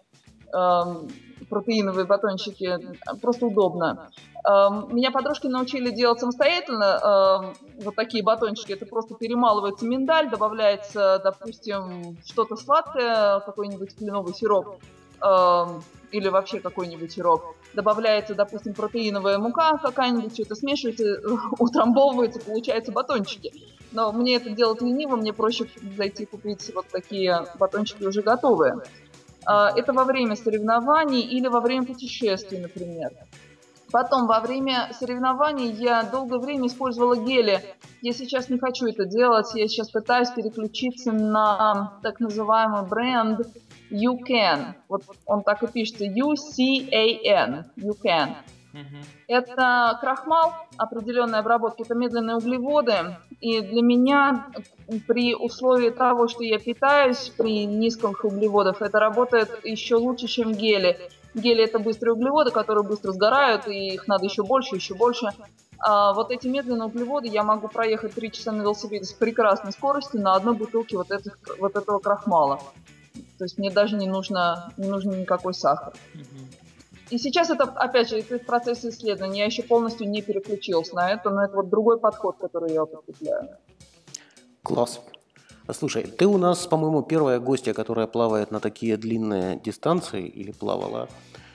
эм, 0.54 1.08
протеиновые 1.48 2.06
батончики. 2.06 2.78
Просто 3.20 3.46
удобно. 3.46 4.10
Эм, 4.44 4.94
Меня 4.94 5.10
подружки 5.10 5.46
научили 5.46 5.90
делать 5.90 6.20
самостоятельно 6.20 6.84
эм, 6.84 7.54
вот 7.84 7.96
такие 7.96 8.22
батончики. 8.22 8.72
Это 8.72 8.86
просто 8.86 9.14
перемалывается 9.14 9.86
миндаль, 9.86 10.30
добавляется, 10.30 11.20
допустим, 11.22 12.16
что-то 12.24 12.56
сладкое, 12.56 13.40
какой-нибудь 13.40 13.96
кленовый 13.96 14.34
сироп 14.34 14.66
эм, 15.22 15.82
или 16.12 16.28
вообще 16.28 16.60
какой-нибудь 16.60 17.12
сироп. 17.12 17.42
Добавляется, 17.74 18.34
допустим, 18.34 18.74
протеиновая 18.74 19.38
мука 19.38 19.78
какая-нибудь, 19.82 20.34
что-то 20.34 20.54
смешивается, 20.54 21.20
утрамбовывается, 21.58 22.40
получаются 22.40 22.92
батончики. 22.92 23.52
Но 23.92 24.12
мне 24.12 24.36
это 24.36 24.50
делать 24.50 24.82
лениво, 24.82 25.16
мне 25.16 25.32
проще 25.32 25.66
зайти 25.96 26.26
купить 26.26 26.70
вот 26.74 26.86
такие 26.90 27.46
батончики 27.58 28.04
уже 28.04 28.22
готовые. 28.22 28.76
А, 29.48 29.72
Это 29.74 29.94
во 29.94 30.04
время 30.04 30.36
соревнований 30.36 31.22
или 31.22 31.48
во 31.48 31.60
время 31.60 31.86
путешествий, 31.86 32.60
например. 32.60 33.12
Потом, 33.90 34.26
во 34.26 34.40
время 34.40 34.90
соревнований 34.92 35.72
я 35.72 36.02
долгое 36.02 36.38
время 36.38 36.66
использовала 36.66 37.16
гели. 37.16 37.64
Я 38.02 38.12
сейчас 38.12 38.50
не 38.50 38.58
хочу 38.58 38.86
это 38.86 39.06
делать. 39.06 39.46
Я 39.54 39.66
сейчас 39.66 39.90
пытаюсь 39.90 40.28
переключиться 40.28 41.12
на 41.12 41.98
так 42.02 42.20
называемый 42.20 42.82
бренд 42.82 43.40
You 43.90 44.18
Can. 44.28 44.74
Вот 44.86 45.04
он 45.24 45.42
так 45.42 45.62
и 45.62 45.66
пишется. 45.66 46.04
U-C-A-N. 46.04 47.64
You 47.76 47.96
Can. 48.04 48.34
Это 49.28 49.98
крахмал 50.00 50.54
определенной 50.78 51.40
обработки, 51.40 51.82
это 51.82 51.94
медленные 51.94 52.36
углеводы. 52.36 53.16
И 53.40 53.60
для 53.60 53.82
меня 53.82 54.46
при 55.06 55.34
условии 55.34 55.90
того, 55.90 56.28
что 56.28 56.42
я 56.42 56.58
питаюсь 56.58 57.30
при 57.36 57.66
низких 57.66 58.24
углеводах, 58.24 58.80
это 58.80 58.98
работает 58.98 59.50
еще 59.64 59.96
лучше, 59.96 60.28
чем 60.28 60.52
гели. 60.54 60.96
Гели 61.34 61.64
это 61.64 61.78
быстрые 61.78 62.14
углеводы, 62.14 62.50
которые 62.50 62.84
быстро 62.84 63.12
сгорают, 63.12 63.68
и 63.68 63.94
их 63.94 64.08
надо 64.08 64.24
еще 64.24 64.42
больше, 64.44 64.76
еще 64.76 64.94
больше. 64.94 65.26
А 65.80 66.14
вот 66.14 66.30
эти 66.30 66.48
медленные 66.48 66.86
углеводы 66.86 67.28
я 67.28 67.44
могу 67.44 67.68
проехать 67.68 68.14
3 68.14 68.32
часа 68.32 68.52
на 68.52 68.62
велосипеде 68.62 69.04
с 69.04 69.12
прекрасной 69.12 69.72
скоростью 69.72 70.22
на 70.22 70.34
одной 70.34 70.54
бутылке 70.54 70.96
вот, 70.96 71.10
этих, 71.10 71.36
вот 71.58 71.76
этого 71.76 71.98
крахмала. 71.98 72.60
То 73.36 73.44
есть 73.44 73.58
мне 73.58 73.70
даже 73.70 73.96
не 73.96 74.08
нужно, 74.08 74.72
не 74.76 74.88
нужен 74.88 75.20
никакой 75.20 75.54
сахар. 75.54 75.92
Мгм. 76.14 76.67
И 77.10 77.18
сейчас 77.18 77.50
это, 77.50 77.64
опять 77.64 78.10
же, 78.10 78.18
это 78.18 78.38
в 78.38 78.44
процессе 78.44 78.90
исследования. 78.90 79.40
Я 79.40 79.46
еще 79.46 79.62
полностью 79.62 80.08
не 80.08 80.22
переключилась 80.22 80.92
на 80.92 81.10
это, 81.10 81.30
но 81.30 81.44
это 81.44 81.56
вот 81.56 81.70
другой 81.70 81.98
подход, 81.98 82.36
который 82.38 82.72
я 82.72 82.84
употребляю. 82.84 83.48
Класс. 84.62 85.00
Слушай, 85.70 86.04
ты 86.04 86.26
у 86.26 86.38
нас, 86.38 86.66
по-моему, 86.66 87.02
первая 87.02 87.40
гостья, 87.40 87.72
которая 87.74 88.06
плавает 88.06 88.50
на 88.50 88.60
такие 88.60 88.96
длинные 88.96 89.60
дистанции 89.60 90.26
или 90.26 90.52
плавала. 90.52 91.08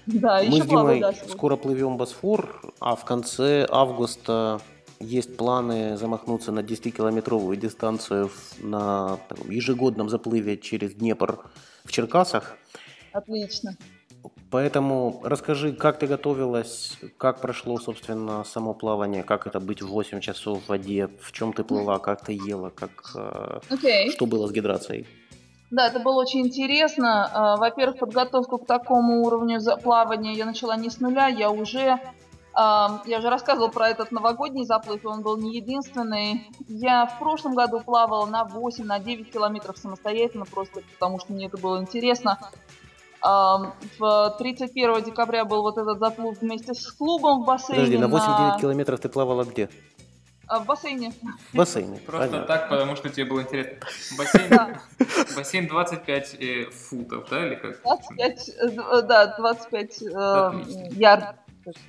Да, 0.06 0.39
Мы 0.39 0.44
еще 0.46 0.63
с 0.63 0.68
плаваю, 0.68 0.98
Димой 0.98 1.00
да, 1.00 1.13
сегодня. 1.13 1.36
скоро 1.36 1.56
плывем 1.56 1.98
Босфор, 1.98 2.62
а 2.80 2.96
в 2.96 3.06
конце 3.06 3.66
августа 3.70 4.60
есть 5.00 5.38
планы 5.38 5.98
замахнуться 5.98 6.52
на 6.52 6.60
10-километровую 6.60 7.56
дистанцию 7.56 8.30
на 8.60 9.18
таком 9.30 9.50
ежегодном 9.50 10.10
заплыве 10.10 10.58
через 10.58 10.94
Днепр 10.94 11.39
в 11.86 11.92
Черкасах. 11.92 12.58
Отлично. 13.13 13.78
Поэтому 14.54 15.20
расскажи, 15.24 15.74
как 15.74 15.98
ты 15.98 16.06
готовилась, 16.06 16.96
как 17.18 17.42
прошло, 17.42 17.80
собственно, 17.80 18.44
само 18.44 18.76
плавание, 18.76 19.24
как 19.24 19.48
это 19.48 19.60
быть 19.60 19.82
в 19.82 19.88
8 19.88 20.20
часов 20.20 20.62
в 20.62 20.70
воде, 20.70 21.10
в 21.22 21.32
чем 21.32 21.54
ты 21.54 21.63
плыла, 21.63 21.98
как 21.98 22.24
ты 22.24 22.34
ела, 22.34 22.70
как, 22.70 22.92
э, 23.16 23.62
Окей. 23.72 24.12
что 24.12 24.28
было 24.28 24.46
с 24.48 24.52
гидрацией. 24.52 25.08
Да, 25.72 25.88
это 25.88 26.00
было 26.00 26.22
очень 26.22 26.42
интересно. 26.42 27.32
А, 27.34 27.58
Во-первых, 27.58 27.98
подготовку 27.98 28.60
к 28.60 28.68
такому 28.68 29.24
уровню 29.24 29.60
плавания 29.82 30.34
я 30.34 30.46
начала 30.46 30.78
не 30.78 30.92
с 30.92 31.00
нуля, 31.00 31.30
я 31.30 31.50
уже... 31.50 31.98
ам, 32.54 33.02
Я 33.08 33.18
уже 33.18 33.32
рассказывала 33.32 33.70
про 33.70 33.89
этот 33.89 34.12
новогодний 34.12 34.66
заплыв, 34.66 35.04
и 35.04 35.08
он 35.08 35.24
был 35.24 35.36
не 35.36 35.56
единственный. 35.56 36.48
Я 36.68 37.08
в 37.08 37.18
прошлом 37.18 37.56
году 37.56 37.80
плавала 37.80 38.28
на 38.28 38.44
8, 38.46 38.86
на 38.86 39.00
9 39.00 39.32
километров 39.32 39.80
самостоятельно, 39.80 40.46
просто 40.46 40.82
потому 40.94 41.20
что 41.20 41.34
мне 41.34 41.48
это 41.48 41.58
было 41.58 41.82
интересно. 41.82 42.38
В 43.24 44.36
31 44.38 45.04
декабря 45.04 45.46
был 45.46 45.62
вот 45.62 45.78
этот 45.78 45.98
заплыв 46.00 46.42
вместе 46.42 46.74
с 46.74 46.92
клубом 46.92 47.44
в 47.44 47.46
бассейне. 47.46 47.80
Подожди, 47.80 47.98
на 47.98 48.06
8-9 48.56 48.60
километров 48.62 49.00
ты 49.00 49.08
плавала 49.10 49.44
где? 49.46 49.70
а, 50.48 50.60
В 50.60 50.66
бассейне. 50.66 51.14
В 51.54 51.56
бассейне. 51.58 52.00
Просто 52.00 52.28
понятно. 52.28 52.48
так, 52.48 52.70
потому 52.70 52.96
что 52.98 53.10
тебе 53.10 53.26
было 53.26 53.42
интересно. 53.44 53.78
Бассейн, 54.18 54.50
Да. 54.50 54.82
бассейн 55.38 55.68
25 55.68 56.36
э, 56.40 56.66
футов, 56.70 57.30
да, 57.30 57.48
или 57.48 57.56
как? 57.56 57.82
25, 57.82 58.50
э, 58.50 59.02
да, 59.04 59.36
25 59.38 60.02
э, 60.02 60.06
Отлично. 60.16 60.88
ярд. 61.00 61.36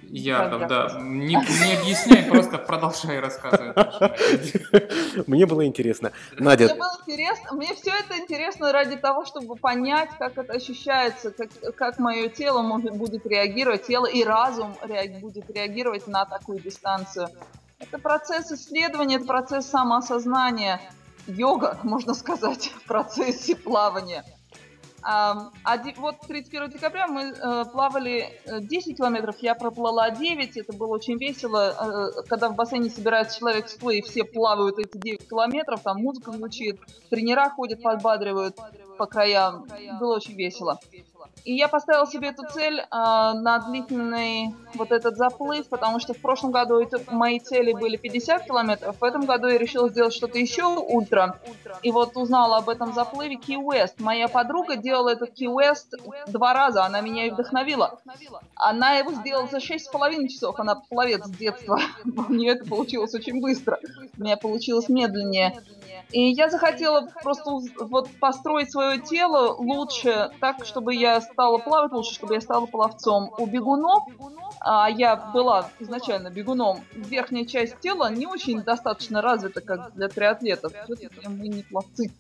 Яков, 0.02 0.66
да. 0.68 0.98
Не, 1.00 1.34
не 1.34 1.76
объясняй, 1.76 2.24
просто 2.24 2.58
продолжай 2.58 3.20
рассказывать. 3.20 3.76
Мне 5.26 5.46
было 5.46 5.66
интересно. 5.66 6.12
Надя. 6.38 6.66
Мне 6.66 6.74
было 6.74 6.96
интересно, 7.06 7.52
мне 7.52 7.74
все 7.74 7.90
это 7.90 8.18
интересно 8.18 8.72
ради 8.72 8.96
того, 8.96 9.24
чтобы 9.24 9.56
понять, 9.56 10.10
как 10.18 10.38
это 10.38 10.54
ощущается, 10.54 11.30
как, 11.30 11.48
как 11.76 11.98
мое 11.98 12.28
тело 12.28 12.62
может, 12.62 12.96
будет 12.96 13.26
реагировать, 13.26 13.86
тело 13.86 14.06
и 14.06 14.24
разум 14.24 14.76
реаг, 14.82 15.20
будет 15.20 15.50
реагировать 15.50 16.06
на 16.06 16.24
такую 16.24 16.60
дистанцию. 16.60 17.28
Это 17.78 17.98
процесс 17.98 18.50
исследования, 18.52 19.16
это 19.16 19.26
процесс 19.26 19.66
самоосознания. 19.66 20.80
Йога, 21.26 21.78
можно 21.82 22.14
сказать, 22.14 22.66
в 22.76 22.84
процессе 22.84 23.56
плавания. 23.56 24.24
А, 25.06 25.50
вот 25.98 26.16
31 26.26 26.70
декабря 26.70 27.06
мы 27.06 27.24
э, 27.24 27.64
плавали 27.70 28.40
10 28.46 28.88
э, 28.88 28.94
километров, 28.94 29.36
я 29.40 29.54
проплыла 29.54 30.08
9, 30.08 30.56
это 30.56 30.72
было 30.72 30.94
очень 30.94 31.18
весело. 31.18 31.74
Э, 31.78 32.22
когда 32.26 32.48
в 32.48 32.54
бассейне 32.54 32.88
собирается 32.88 33.38
человек 33.38 33.68
с 33.68 33.76
и 33.90 34.00
все 34.00 34.24
плавают 34.24 34.78
эти 34.78 34.96
9 34.96 35.28
километров, 35.28 35.82
там 35.82 35.98
музыка 35.98 36.32
звучит, 36.32 36.80
тренера 37.10 37.50
ходят, 37.50 37.82
подбадривают 37.82 38.56
по 38.96 39.04
краям. 39.06 39.66
Было 40.00 40.16
очень 40.16 40.36
весело. 40.36 40.80
И 41.44 41.54
я 41.54 41.68
поставила 41.68 42.06
себе 42.06 42.28
эту 42.28 42.42
цель 42.52 42.80
э, 42.80 42.84
на 42.90 43.58
длительный 43.58 44.54
вот 44.74 44.92
этот 44.92 45.16
заплыв, 45.16 45.68
потому 45.68 46.00
что 46.00 46.14
в 46.14 46.18
прошлом 46.18 46.52
году 46.52 46.80
это, 46.80 47.00
мои 47.10 47.38
цели 47.38 47.72
были 47.72 47.96
50 47.96 48.44
километров, 48.44 48.96
в 48.98 49.04
этом 49.04 49.26
году 49.26 49.48
я 49.48 49.58
решила 49.58 49.88
сделать 49.88 50.14
что-то 50.14 50.38
еще 50.38 50.64
ультра. 50.66 51.38
И 51.82 51.90
вот 51.90 52.16
узнала 52.16 52.58
об 52.58 52.68
этом 52.68 52.94
заплыве 52.94 53.36
Key 53.36 53.62
West. 53.62 53.94
Моя 53.98 54.28
подруга 54.28 54.76
делала 54.76 55.10
этот 55.10 55.38
Key 55.38 55.52
West 55.52 55.96
два 56.28 56.54
раза, 56.54 56.84
она 56.84 57.00
меня 57.00 57.26
и 57.26 57.30
вдохновила. 57.30 57.98
Она 58.54 58.94
его 58.94 59.12
сделала 59.12 59.46
за 59.48 59.58
6,5 59.58 60.28
часов, 60.28 60.58
она 60.58 60.76
пловец 60.76 61.24
с 61.24 61.30
детства. 61.30 61.78
У 62.04 62.32
нее 62.32 62.52
это 62.52 62.64
получилось 62.64 63.14
очень 63.14 63.40
быстро. 63.40 63.78
У 64.18 64.22
меня 64.22 64.36
получилось 64.36 64.88
медленнее. 64.88 65.60
И 66.10 66.30
я 66.30 66.48
захотела 66.48 67.08
просто 67.22 67.50
вот 67.80 68.08
построить 68.20 68.70
свое 68.70 69.00
тело 69.00 69.54
лучше, 69.58 70.30
так, 70.40 70.64
чтобы 70.64 70.94
я 70.94 71.20
стала 71.20 71.58
плавать 71.58 71.92
лучше, 71.92 72.14
чтобы 72.14 72.34
я 72.34 72.40
стала 72.40 72.66
пловцом. 72.66 73.32
У 73.38 73.46
бегунов, 73.46 74.04
а 74.60 74.88
я 74.88 75.16
была 75.16 75.70
изначально 75.80 76.30
бегуном, 76.30 76.84
верхняя 76.94 77.44
часть 77.44 77.80
тела 77.80 78.10
не 78.10 78.26
очень 78.26 78.62
достаточно 78.62 79.22
развита, 79.22 79.60
как 79.60 79.92
для 79.94 80.08
триатлетов. 80.08 80.72
Все-таки 80.84 81.28
мы 81.28 81.48
не 81.48 81.62
пловцы. 81.62 82.12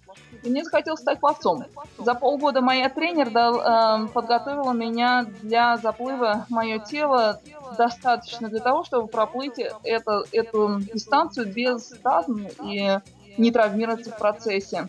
И 0.42 0.50
мне 0.50 0.64
захотелось 0.64 1.00
стать 1.00 1.20
пловцом. 1.20 1.64
За 1.98 2.14
полгода 2.14 2.60
моя 2.60 2.88
тренер 2.88 3.30
дал, 3.30 3.60
э, 3.60 4.08
подготовила 4.08 4.72
меня 4.72 5.26
для 5.42 5.76
заплыва. 5.76 6.46
Мое 6.48 6.78
тело 6.78 7.40
достаточно 7.78 8.48
для 8.48 8.60
того, 8.60 8.84
чтобы 8.84 9.08
проплыть 9.08 9.58
это, 9.58 10.24
эту 10.32 10.80
дистанцию 10.80 11.52
без 11.52 11.88
спазм 11.88 12.46
и 12.64 12.98
не 13.36 13.50
травмироваться 13.50 14.10
в 14.10 14.18
процессе. 14.18 14.88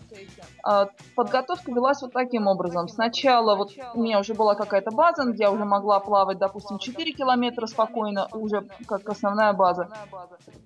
А, 0.62 0.88
подготовка 1.14 1.70
велась 1.70 2.02
вот 2.02 2.12
таким 2.12 2.48
образом. 2.48 2.88
Сначала 2.88 3.54
вот 3.54 3.72
у 3.94 4.02
меня 4.02 4.18
уже 4.18 4.34
была 4.34 4.56
какая-то 4.56 4.90
база, 4.90 5.32
я 5.36 5.52
уже 5.52 5.64
могла 5.64 6.00
плавать, 6.00 6.38
допустим, 6.38 6.78
4 6.78 7.12
километра 7.12 7.66
спокойно, 7.66 8.28
уже 8.32 8.66
как 8.86 9.08
основная 9.08 9.52
база. 9.52 9.88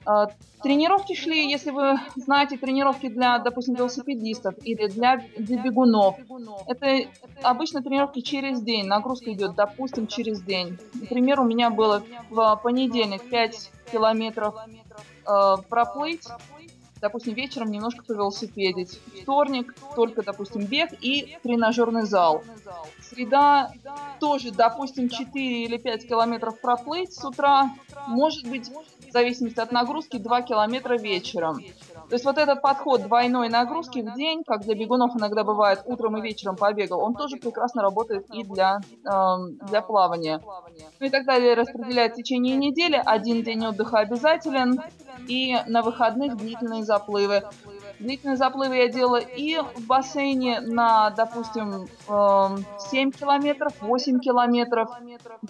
А, 0.07 0.29
тренировки 0.63 1.15
шли, 1.15 1.51
если 1.51 1.71
вы 1.71 1.99
знаете, 2.17 2.57
тренировки 2.57 3.09
для, 3.09 3.39
допустим, 3.39 3.75
велосипедистов 3.75 4.55
или 4.65 4.87
для, 4.87 5.23
для 5.37 5.63
бегунов. 5.63 6.17
Это 6.67 7.09
обычно 7.43 7.83
тренировки 7.83 8.21
через 8.21 8.63
день, 8.63 8.87
нагрузка 8.87 9.33
идет, 9.33 9.55
допустим, 9.55 10.07
через 10.07 10.41
день. 10.41 10.79
Например, 10.95 11.41
у 11.41 11.45
меня 11.45 11.69
было 11.69 12.03
в 12.31 12.61
понедельник 12.63 13.29
5 13.29 13.71
километров 13.93 14.55
э, 15.27 15.55
проплыть, 15.69 16.27
допустим, 17.01 17.35
вечером 17.35 17.71
немножко 17.71 18.05
повелосипедить. 18.05 19.01
Вторник 19.23 19.75
только, 19.97 20.23
допустим, 20.23 20.65
бег 20.65 20.91
и 21.01 21.39
тренажерный 21.43 22.03
зал. 22.03 22.43
Среда 23.01 23.73
тоже, 24.21 24.51
допустим, 24.53 25.09
4 25.09 25.65
или 25.65 25.77
5 25.77 26.09
километров 26.09 26.61
проплыть 26.61 27.13
с 27.13 27.25
утра. 27.25 27.71
Может 28.07 28.49
быть, 28.49 28.69
в 28.69 29.13
зависимости 29.13 29.59
от 29.61 29.73
нагрузки, 29.73 30.19
2 30.19 30.43
километра 30.43 30.97
вечером. 30.97 31.61
То 32.11 32.17
есть 32.17 32.25
вот 32.25 32.39
этот 32.39 32.61
подход 32.61 33.03
двойной 33.03 33.49
нагрузки 33.49 34.01
в 34.01 34.17
день, 34.17 34.43
как 34.45 34.63
для 34.63 34.75
бегунов 34.75 35.15
иногда 35.17 35.45
бывает 35.45 35.83
утром 35.85 36.17
и 36.17 36.21
вечером 36.21 36.57
побегал, 36.57 37.01
он 37.01 37.15
тоже 37.15 37.37
прекрасно 37.37 37.83
работает 37.83 38.27
и 38.33 38.43
для, 38.43 38.81
э, 39.05 39.11
для 39.69 39.81
плавания. 39.81 40.41
Ну 40.99 41.07
и 41.07 41.09
так 41.09 41.25
далее 41.25 41.55
распределяет 41.55 42.15
в 42.15 42.17
течение 42.17 42.57
недели. 42.57 43.01
Один 43.05 43.45
день 43.45 43.65
отдыха 43.65 43.99
обязателен 43.99 44.81
и 45.29 45.57
на 45.69 45.83
выходных 45.83 46.37
длительные 46.37 46.83
заплывы. 46.83 47.45
Длительные 48.01 48.39
заплывы 48.39 48.77
я 48.77 48.89
делала 48.89 49.19
и 49.19 49.59
в 49.59 49.87
бассейне 49.87 50.61
на, 50.61 51.11
допустим, 51.11 51.87
7 52.07 52.99
эм, 52.99 53.13
километров, 53.13 53.75
8 53.83 54.21
километров, 54.21 54.89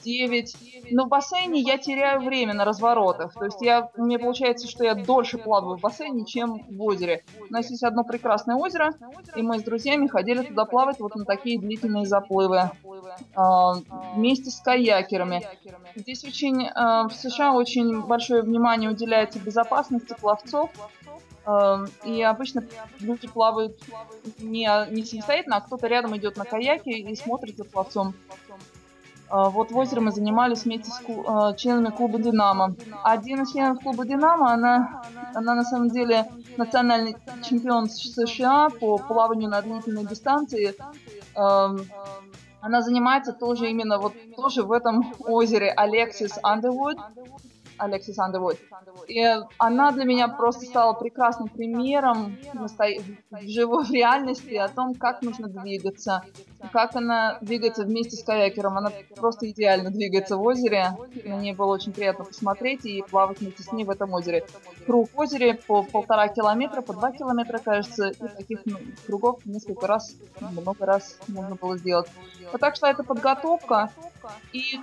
9. 0.02 0.56
Но 0.90 1.04
в 1.04 1.08
бассейне 1.08 1.60
я 1.60 1.78
теряю 1.78 2.20
время 2.20 2.54
на 2.54 2.64
разворотах. 2.64 3.34
То 3.34 3.44
есть 3.44 3.62
я, 3.62 3.88
мне 3.96 4.18
получается, 4.18 4.66
что 4.66 4.82
я 4.82 4.96
дольше 4.96 5.38
плаваю 5.38 5.78
в 5.78 5.80
бассейне, 5.80 6.24
чем 6.24 6.58
в 6.68 6.82
озере. 6.82 7.22
У 7.48 7.52
нас 7.52 7.70
есть 7.70 7.84
одно 7.84 8.02
прекрасное 8.02 8.56
озеро, 8.56 8.94
и 9.36 9.42
мы 9.42 9.60
с 9.60 9.62
друзьями 9.62 10.08
ходили 10.08 10.42
туда 10.42 10.64
плавать 10.64 10.98
вот 10.98 11.14
на 11.14 11.24
такие 11.24 11.60
длительные 11.60 12.04
заплывы 12.04 12.72
эм, 13.36 13.84
вместе 14.16 14.50
с 14.50 14.60
каякерами. 14.60 15.46
Здесь 15.94 16.24
очень, 16.24 16.66
э, 16.66 17.08
в 17.08 17.12
США 17.12 17.52
очень 17.52 18.02
большое 18.02 18.42
внимание 18.42 18.90
уделяется 18.90 19.38
безопасности 19.38 20.16
пловцов, 20.20 20.70
и 22.04 22.22
обычно 22.22 22.64
люди 23.00 23.26
плавают 23.26 23.78
не, 24.38 24.68
не 24.90 25.04
самостоятельно, 25.04 25.56
а 25.56 25.60
кто-то 25.60 25.86
рядом 25.86 26.16
идет 26.16 26.36
на 26.36 26.44
каяке 26.44 26.90
и 26.90 27.16
смотрит 27.16 27.56
за 27.56 27.64
пловцом. 27.64 28.14
Э, 29.30 29.48
вот 29.48 29.70
в 29.70 29.76
озере 29.76 30.00
мы 30.00 30.10
занимались 30.10 30.64
вместе 30.64 30.90
с 30.90 31.00
э, 31.06 31.56
членами 31.56 31.94
клуба 31.94 32.18
«Динамо». 32.18 32.74
Один 33.04 33.42
из 33.42 33.52
членов 33.52 33.80
клуба 33.80 34.04
«Динамо», 34.04 34.52
она, 34.52 35.02
она 35.34 35.54
на 35.54 35.64
самом 35.64 35.88
деле 35.88 36.26
национальный 36.56 37.16
чемпион 37.42 37.88
США 37.88 38.68
по 38.68 38.98
плаванию 38.98 39.48
на 39.48 39.62
длительной 39.62 40.04
дистанции. 40.04 40.74
Эм, 41.36 41.86
она 42.60 42.82
занимается 42.82 43.32
тоже 43.32 43.70
именно 43.70 43.98
вот 43.98 44.12
тоже 44.36 44.62
в 44.62 44.72
этом 44.72 45.14
озере 45.20 45.70
Алексис 45.70 46.38
Андервуд. 46.42 46.98
Алексис 47.80 48.18
Андервуд. 48.18 48.58
И 49.08 49.24
она 49.58 49.90
для 49.92 50.04
меня 50.04 50.28
просто 50.28 50.66
стала 50.66 50.92
прекрасным 50.92 51.48
примером 51.48 52.36
в 52.52 53.48
живой 53.48 53.86
реальности 53.90 54.54
о 54.54 54.68
том, 54.68 54.94
как 54.94 55.22
нужно 55.22 55.48
двигаться, 55.48 56.22
как 56.72 56.94
она 56.94 57.38
двигается 57.40 57.84
вместе 57.84 58.16
с 58.16 58.24
каякером. 58.24 58.78
Она 58.78 58.92
просто 59.16 59.48
идеально 59.50 59.90
двигается 59.90 60.36
в 60.36 60.42
озере. 60.42 60.90
На 61.24 61.36
ней 61.36 61.54
было 61.54 61.74
очень 61.74 61.92
приятно 61.92 62.24
посмотреть 62.24 62.84
и 62.84 63.02
плавать 63.02 63.40
вместе 63.40 63.62
с 63.62 63.72
ней 63.72 63.84
в 63.84 63.90
этом 63.90 64.12
озере. 64.12 64.44
Круг 64.86 65.10
в 65.12 65.18
озере 65.18 65.54
по 65.54 65.82
полтора 65.82 66.28
километра, 66.28 66.82
по 66.82 66.92
два 66.92 67.12
километра, 67.12 67.58
кажется, 67.58 68.08
и 68.08 68.28
таких 68.36 68.60
ну, 68.66 68.76
кругов 69.06 69.44
несколько 69.46 69.86
раз, 69.86 70.14
много 70.40 70.86
раз 70.86 71.18
можно 71.28 71.56
было 71.56 71.78
сделать. 71.78 72.08
Вот 72.52 72.60
так 72.60 72.76
что 72.76 72.86
это 72.86 73.02
подготовка. 73.02 73.90
И 74.52 74.80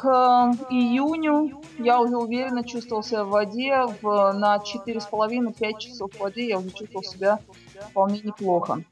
к 0.00 0.06
июню 0.70 1.60
я 1.78 2.00
уже 2.00 2.16
уверенно 2.16 2.62
чувствовал 2.62 3.02
себя 3.02 3.24
в 3.24 3.30
воде. 3.30 3.84
В, 4.00 4.32
на 4.32 4.56
4,5-5 4.56 5.78
часов 5.78 6.12
в 6.12 6.20
воде 6.20 6.48
я 6.48 6.58
уже 6.58 6.70
чувствовал 6.70 7.02
себя 7.02 7.38
вполне 7.90 8.20
неплохо. 8.20 8.82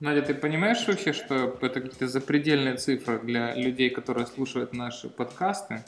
Надя, 0.00 0.22
ты 0.22 0.34
понимаешь 0.34 0.86
вообще, 0.86 1.12
что 1.12 1.56
это 1.60 1.80
какие-то 1.80 2.08
запредельные 2.08 2.76
цифры 2.76 3.20
для 3.20 3.54
людей, 3.54 3.90
которые 3.90 4.26
слушают 4.26 4.72
наши 4.72 5.08
подкасты? 5.08 5.84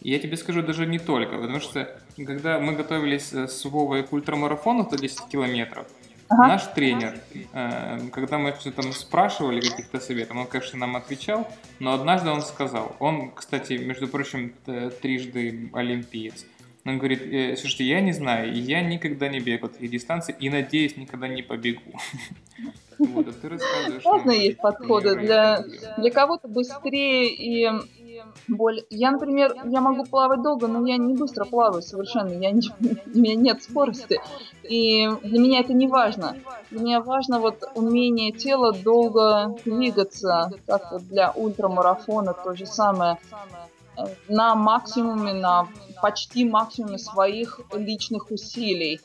Я 0.00 0.18
тебе 0.18 0.36
скажу 0.36 0.62
даже 0.62 0.86
не 0.86 0.98
только, 0.98 1.38
потому 1.38 1.60
что 1.60 1.88
когда 2.16 2.58
мы 2.58 2.74
готовились 2.74 3.32
с 3.32 3.64
Вовой 3.64 4.02
к 4.02 4.12
ультрамарафону, 4.12 4.84
то 4.84 4.96
10 4.96 5.28
километров, 5.28 5.86
Ага. 6.32 6.48
Наш 6.48 6.66
тренер, 6.68 7.18
э, 7.52 7.98
когда 8.10 8.38
мы 8.38 8.52
все 8.52 8.70
там 8.70 8.92
спрашивали 8.92 9.60
каких-то 9.60 10.00
советов, 10.00 10.36
он, 10.36 10.46
конечно, 10.46 10.78
нам 10.78 10.96
отвечал, 10.96 11.46
но 11.78 11.92
однажды 11.92 12.30
он 12.30 12.40
сказал, 12.40 12.96
он, 13.00 13.32
кстати, 13.32 13.74
между 13.74 14.08
прочим, 14.08 14.54
трижды 15.02 15.70
олимпиец, 15.74 16.46
он 16.84 16.98
говорит, 16.98 17.22
э, 17.22 17.56
слушайте, 17.56 17.84
я 17.84 18.00
не 18.00 18.12
знаю, 18.12 18.52
я 18.52 18.80
никогда 18.80 19.28
не 19.28 19.40
бегал 19.40 19.68
такие 19.68 19.90
дистанции 19.90 20.34
и, 20.38 20.48
надеюсь, 20.48 20.96
никогда 20.96 21.28
не 21.28 21.42
побегу. 21.42 21.92
Вот, 22.98 23.26
а 23.26 23.32
ты 23.32 23.48
рассказываешь. 23.48 24.04
Разные 24.04 24.44
есть 24.44 24.58
подходы. 24.58 25.16
Для, 25.16 25.64
для 25.96 26.10
кого-то 26.12 26.46
быстрее 26.46 27.34
и 27.34 27.68
боль. 28.48 28.82
Я, 28.90 29.10
например, 29.10 29.54
я 29.64 29.80
могу 29.80 30.04
плавать 30.04 30.42
долго, 30.42 30.66
но 30.68 30.86
я 30.86 30.96
не 30.96 31.14
быстро 31.14 31.44
плаваю 31.44 31.82
совершенно. 31.82 32.32
Я 32.32 32.50
не, 32.50 32.62
у 33.14 33.18
меня 33.18 33.34
нет 33.34 33.62
скорости. 33.62 34.20
И 34.62 35.08
для 35.22 35.38
меня 35.40 35.60
это 35.60 35.72
не 35.72 35.88
важно. 35.88 36.36
Для 36.70 36.80
меня 36.80 37.00
важно 37.00 37.38
вот 37.38 37.62
умение 37.74 38.32
тела 38.32 38.72
долго 38.72 39.56
двигаться, 39.64 40.50
как 40.66 40.92
вот 40.92 41.02
для 41.08 41.30
ультрамарафона 41.32 42.34
то 42.34 42.54
же 42.54 42.66
самое. 42.66 43.18
на 44.28 44.54
максимуме, 44.54 45.34
на 45.34 45.68
почти 46.00 46.44
максимуме 46.44 46.98
своих 46.98 47.60
личных 47.74 48.30
усилий 48.30 49.00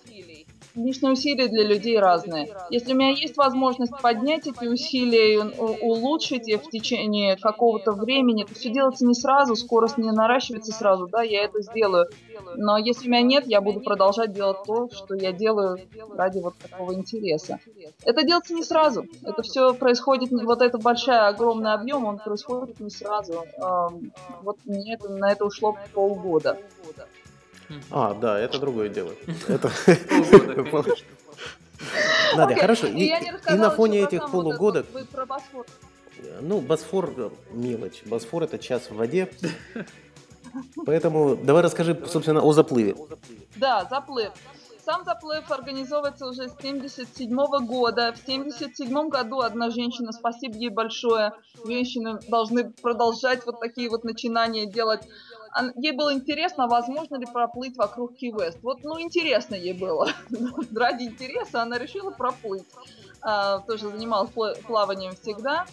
личные 0.78 1.14
усилия 1.14 1.48
для 1.48 1.64
людей 1.64 2.00
разные. 2.00 2.56
Если 2.70 2.94
у 2.94 2.96
меня 2.96 3.12
есть 3.12 3.36
возможность 3.36 3.94
поднять 4.02 4.48
эти 4.48 4.66
усилия 4.66 5.36
и 5.36 5.38
улучшить 5.82 6.48
их 6.48 6.64
в 6.64 6.70
течение 6.70 7.36
какого-то 7.36 7.92
времени, 7.92 8.44
то 8.44 8.54
все 8.54 8.70
делается 8.70 9.06
не 9.06 9.14
сразу, 9.14 9.56
скорость 9.56 9.98
не 9.98 10.12
наращивается 10.12 10.72
сразу, 10.72 11.08
да, 11.08 11.24
я 11.24 11.44
это 11.44 11.62
сделаю. 11.62 12.08
Но 12.56 12.78
если 12.78 13.08
у 13.08 13.12
меня 13.12 13.22
нет, 13.22 13.48
я 13.48 13.62
буду 13.62 13.80
продолжать 13.82 14.34
делать 14.34 14.58
то, 14.66 14.90
что 14.90 15.16
я 15.16 15.32
делаю 15.32 15.80
ради 16.16 16.40
вот 16.40 16.56
такого 16.58 16.94
интереса. 16.94 17.60
Это 18.04 18.24
делается 18.24 18.54
не 18.54 18.64
сразу. 18.64 19.06
Это 19.24 19.42
все 19.42 19.74
происходит, 19.74 20.32
вот 20.32 20.62
это 20.62 20.78
большой, 20.78 21.18
огромный 21.18 21.74
объем, 21.74 22.06
он 22.06 22.20
происходит 22.20 22.80
не 22.80 22.90
сразу. 22.90 23.44
Вот 24.44 24.58
мне 24.66 24.94
это, 24.94 25.10
на 25.10 25.32
это 25.32 25.46
ушло 25.46 25.76
полгода. 25.94 26.58
А, 27.92 28.14
да, 28.14 28.40
это 28.40 28.60
другое 28.60 28.90
дело. 28.90 29.12
Это... 29.48 29.72
Надя, 32.36 32.56
хорошо. 32.56 32.88
И, 32.88 33.14
на 33.50 33.70
фоне 33.70 34.04
этих 34.04 34.32
полугода... 34.32 34.86
Ну, 36.42 36.62
Босфор 36.62 37.14
мелочь. 37.52 38.02
Босфор 38.06 38.44
это 38.44 38.58
час 38.58 38.90
в 38.90 38.96
воде. 38.96 39.30
Поэтому 40.86 41.36
давай 41.36 41.62
расскажи, 41.62 42.00
собственно, 42.08 42.42
о 42.42 42.54
заплыве. 42.54 42.96
Да, 43.56 43.86
заплыв. 43.90 44.32
Сам 44.84 45.04
заплыв 45.04 45.52
организовывается 45.52 46.26
уже 46.28 46.48
с 46.48 46.56
77 46.62 47.36
года. 47.66 48.14
В 48.14 48.26
77 48.26 49.10
году 49.10 49.42
одна 49.42 49.70
женщина, 49.70 50.14
спасибо 50.14 50.56
ей 50.56 50.70
большое, 50.70 51.34
женщины 51.66 52.20
должны 52.30 52.72
продолжать 52.72 53.46
вот 53.46 53.60
такие 53.60 53.90
вот 53.90 54.06
начинания 54.06 54.66
делать 54.66 55.02
ей 55.76 55.92
было 55.92 56.14
интересно, 56.14 56.68
возможно 56.68 57.18
ли 57.18 57.26
проплыть 57.26 57.78
вокруг 57.78 58.16
Ки-Вест. 58.16 58.60
Вот, 58.62 58.84
ну, 58.84 59.00
интересно 59.00 59.56
ей 59.56 59.74
было. 59.74 60.10
Ради 60.76 61.04
интереса 61.04 61.62
она 61.62 61.78
решила 61.78 62.12
проплыть. 62.12 62.66
А, 63.22 63.60
тоже 63.60 63.90
занималась 63.90 64.32
плаванием 64.66 65.16
всегда. 65.16 65.66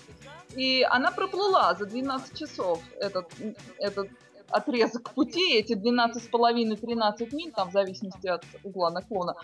И 0.56 0.86
она 0.88 1.10
проплыла 1.10 1.74
за 1.74 1.86
12 1.86 2.38
часов 2.38 2.80
этот, 3.00 3.26
этот 3.78 4.08
отрезок 4.50 5.10
пути, 5.10 5.54
эти 5.54 5.74
12,5-13 5.74 7.34
миль, 7.34 7.52
там 7.52 7.70
в 7.70 7.72
зависимости 7.72 8.26
от 8.26 8.44
угла 8.62 8.90
наклона. 8.90 9.34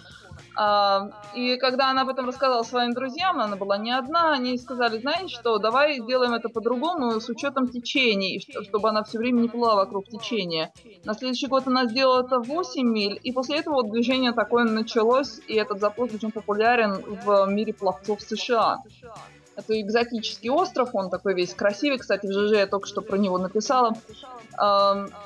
А, 0.56 1.10
и 1.34 1.56
когда 1.56 1.90
она 1.90 2.02
об 2.02 2.08
этом 2.08 2.26
рассказала 2.26 2.62
своим 2.62 2.92
друзьям, 2.92 3.40
она 3.40 3.56
была 3.56 3.78
не 3.78 3.92
одна, 3.92 4.32
они 4.32 4.56
сказали, 4.58 4.98
знаешь 4.98 5.30
что, 5.30 5.58
давай 5.58 6.00
сделаем 6.00 6.34
это 6.34 6.48
по-другому, 6.48 7.20
с 7.20 7.28
учетом 7.28 7.68
течений, 7.68 8.44
чтобы 8.62 8.88
она 8.88 9.02
все 9.02 9.18
время 9.18 9.40
не 9.40 9.48
плыла 9.48 9.76
вокруг 9.76 10.06
течения. 10.08 10.72
На 11.04 11.14
следующий 11.14 11.46
год 11.46 11.66
она 11.66 11.86
сделала 11.86 12.24
это 12.24 12.38
8 12.38 12.86
миль, 12.86 13.18
и 13.22 13.32
после 13.32 13.58
этого 13.58 13.76
вот 13.76 13.90
движение 13.90 14.32
такое 14.32 14.64
началось, 14.64 15.40
и 15.48 15.54
этот 15.54 15.80
заплыв 15.80 16.14
очень 16.14 16.30
популярен 16.30 17.02
в 17.24 17.46
мире 17.46 17.72
пловцов 17.72 18.20
США. 18.20 18.78
Это 19.56 19.80
экзотический 19.80 20.50
остров, 20.50 20.90
он 20.94 21.10
такой 21.10 21.34
весь 21.34 21.54
красивый, 21.54 21.98
кстати, 21.98 22.26
в 22.26 22.32
ЖЖ 22.32 22.52
я 22.52 22.66
только 22.66 22.86
что 22.86 23.02
про 23.02 23.16
него 23.18 23.38
написала. 23.38 23.94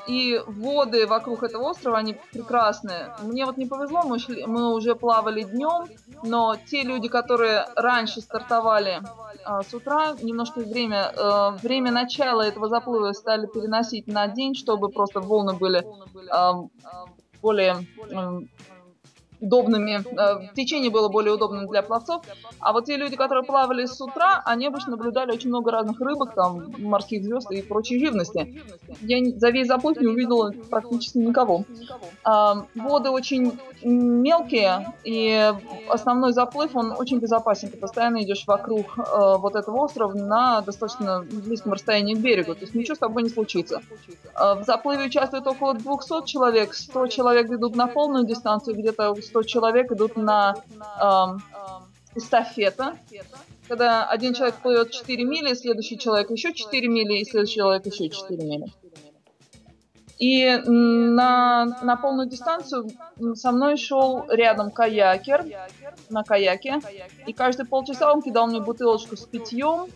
И 0.06 0.40
воды 0.46 1.06
вокруг 1.06 1.42
этого 1.42 1.70
острова, 1.70 1.98
они 1.98 2.16
прекрасные. 2.32 3.14
Мне 3.22 3.46
вот 3.46 3.56
не 3.56 3.66
повезло, 3.66 4.02
мы, 4.04 4.18
шли, 4.18 4.46
мы 4.46 4.72
уже 4.72 4.94
плавали 4.94 5.42
днем, 5.42 5.88
но 6.22 6.56
те 6.56 6.82
люди, 6.82 7.08
которые 7.08 7.66
раньше 7.76 8.20
стартовали 8.20 9.00
а, 9.44 9.62
с 9.62 9.74
утра, 9.74 10.14
немножко 10.22 10.60
время, 10.60 11.12
э, 11.16 11.50
время 11.62 11.90
начала 11.90 12.42
этого 12.42 12.68
заплыва 12.68 13.12
стали 13.12 13.46
переносить 13.46 14.06
на 14.06 14.28
день, 14.28 14.54
чтобы 14.54 14.88
просто 14.88 15.20
волны 15.20 15.54
были 15.54 15.84
более 17.42 17.86
удобными, 19.45 20.03
э, 20.03 20.49
течение 20.55 20.90
было 20.90 21.09
более 21.09 21.34
удобным 21.34 21.66
для 21.66 21.82
пловцов. 21.82 22.22
А 22.61 22.72
вот 22.72 22.86
те 22.86 22.97
люди, 22.97 23.16
которые 23.16 23.45
плавали 23.45 23.86
с 23.86 24.01
утра, 24.01 24.42
они 24.45 24.66
обычно 24.66 24.92
наблюдали 24.92 25.32
очень 25.32 25.49
много 25.49 25.70
разных 25.70 26.01
рыбок, 26.01 26.34
там, 26.34 26.72
морских 26.78 27.24
звезд 27.24 27.51
и 27.51 27.62
прочей 27.62 27.99
живности. 27.99 28.62
Я 29.01 29.18
за 29.38 29.51
весь 29.51 29.66
заплыв 29.66 30.01
не 30.01 30.07
увидела 30.07 30.53
практически 30.70 31.18
никого. 31.18 31.64
Э, 32.24 32.55
воды 32.74 33.11
очень 33.11 33.59
мелкие, 33.82 34.95
и 35.05 35.53
основной 35.88 36.32
заплыв, 36.32 36.74
он 36.74 36.92
очень 36.92 37.18
безопасен. 37.18 37.68
Ты 37.68 37.76
постоянно 37.76 38.22
идешь 38.22 38.45
вокруг 38.47 38.99
э, 38.99 39.36
вот 39.38 39.57
этого 39.57 39.84
острова 39.84 40.14
на 40.14 40.61
достаточно 40.62 41.22
близком 41.22 41.72
расстоянии 41.72 42.14
к 42.14 42.18
берегу, 42.18 42.55
то 42.55 42.62
есть 42.62 42.74
ничего 42.74 42.95
с 42.95 42.99
тобой 42.99 43.22
не 43.22 43.28
случится. 43.28 43.82
Э, 44.34 44.55
в 44.55 44.64
заплыве 44.64 45.05
участвует 45.05 45.47
около 45.47 45.74
200 45.74 46.26
человек, 46.26 46.74
100 46.74 47.07
человек 47.09 47.51
идут 47.51 47.76
на 47.76 47.86
полную 47.86 48.24
дистанцию, 48.24 48.76
где-то 48.76 49.14
100 49.35 49.43
человек 49.43 49.91
идут 49.91 50.16
на 50.16 50.55
эм, 51.01 51.43
эстафета, 52.14 52.97
когда 53.66 54.05
один 54.05 54.32
человек 54.32 54.55
плывет 54.62 54.93
4 54.93 55.24
мили, 55.24 55.55
следующий 55.55 55.99
человек 55.99 56.30
еще 56.30 56.53
4 56.53 56.89
мили, 56.89 57.18
и 57.18 57.24
следующий 57.24 57.57
человек 57.57 57.85
еще 57.87 58.09
4 58.09 58.45
мили. 58.45 58.66
И 60.20 60.57
на, 60.66 61.64
на 61.82 61.97
полную 61.97 62.28
дистанцию 62.28 62.91
со 63.35 63.51
мной 63.51 63.76
шел 63.76 64.24
рядом 64.28 64.70
каякер 64.70 65.45
на 66.09 66.22
каяке. 66.22 66.80
И 67.26 67.32
каждые 67.32 67.66
полчаса 67.66 68.12
он 68.12 68.22
кидал 68.22 68.47
мне 68.47 68.61
бутылочку 68.61 69.16
с 69.16 69.22
питьем. 69.22 69.89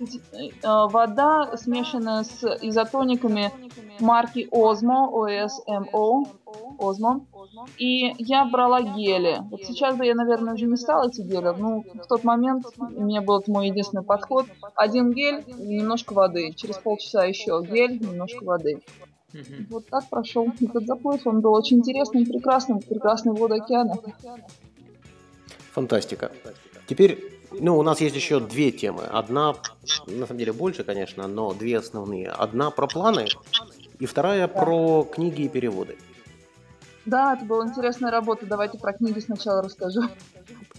Э, 0.00 0.86
вода, 0.88 1.56
смешанная 1.56 2.24
с 2.24 2.42
изотониками 2.60 3.52
марки 4.00 4.48
Озмо, 4.50 5.08
OSMO, 5.12 6.26
Озмо. 6.78 7.26
И 7.78 8.14
я 8.18 8.44
брала 8.44 8.82
гели. 8.82 9.38
Вот 9.50 9.62
сейчас 9.64 9.96
бы 9.96 10.04
я, 10.04 10.14
наверное, 10.14 10.54
уже 10.54 10.66
не 10.66 10.76
стала 10.76 11.08
эти 11.08 11.20
гели, 11.20 11.54
но 11.56 11.82
в 11.82 12.06
тот 12.08 12.24
момент 12.24 12.66
у 12.78 13.04
меня 13.04 13.22
был 13.22 13.42
мой 13.46 13.68
единственный 13.68 14.04
подход. 14.04 14.46
Один 14.74 15.12
гель, 15.12 15.44
немножко 15.46 16.12
воды. 16.12 16.52
Через 16.54 16.76
полчаса 16.78 17.24
еще 17.24 17.62
гель, 17.62 18.00
немножко 18.00 18.44
воды. 18.44 18.82
Вот 19.70 19.86
так 19.88 20.08
прошел 20.08 20.48
этот 20.60 20.86
заплыв. 20.86 21.26
Он 21.26 21.40
был 21.40 21.52
очень 21.52 21.78
интересным, 21.78 22.24
прекрасным, 22.24 22.80
прекрасный 22.80 23.32
воды 23.32 23.56
океана. 23.56 23.94
Фантастика. 25.72 26.32
Теперь, 26.86 27.18
ну, 27.52 27.78
у 27.78 27.82
нас 27.82 28.00
есть 28.00 28.16
еще 28.16 28.40
две 28.40 28.70
темы. 28.70 29.02
Одна, 29.02 29.54
на 30.06 30.26
самом 30.26 30.38
деле, 30.38 30.52
больше, 30.52 30.84
конечно, 30.84 31.26
но 31.26 31.52
две 31.52 31.78
основные. 31.78 32.28
Одна 32.30 32.70
про 32.70 32.86
планы, 32.86 33.26
и 33.98 34.06
вторая 34.06 34.48
да. 34.48 34.60
про 34.60 35.04
книги 35.04 35.42
и 35.42 35.48
переводы. 35.48 35.96
Да, 37.06 37.34
это 37.34 37.44
была 37.44 37.64
интересная 37.64 38.10
работа. 38.10 38.46
Давайте 38.46 38.78
про 38.78 38.92
книги 38.92 39.20
сначала 39.20 39.62
расскажу. 39.62 40.02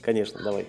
Конечно, 0.01 0.43
давай. 0.43 0.67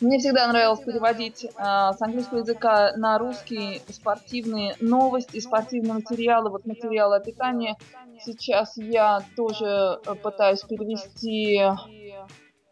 Мне 0.00 0.18
всегда 0.18 0.46
нравилось 0.46 0.80
переводить 0.80 1.44
э, 1.44 1.48
с 1.58 2.00
английского 2.00 2.38
языка 2.38 2.92
на 2.96 3.18
русский 3.18 3.82
спортивные 3.88 4.76
новости, 4.80 5.40
спортивные 5.40 5.94
материалы, 5.94 6.50
вот 6.50 6.66
материалы 6.66 7.16
о 7.16 7.20
питании. 7.20 7.76
Сейчас 8.24 8.76
я 8.76 9.22
тоже 9.36 9.98
э, 10.06 10.14
пытаюсь 10.14 10.62
перевести, 10.62 11.60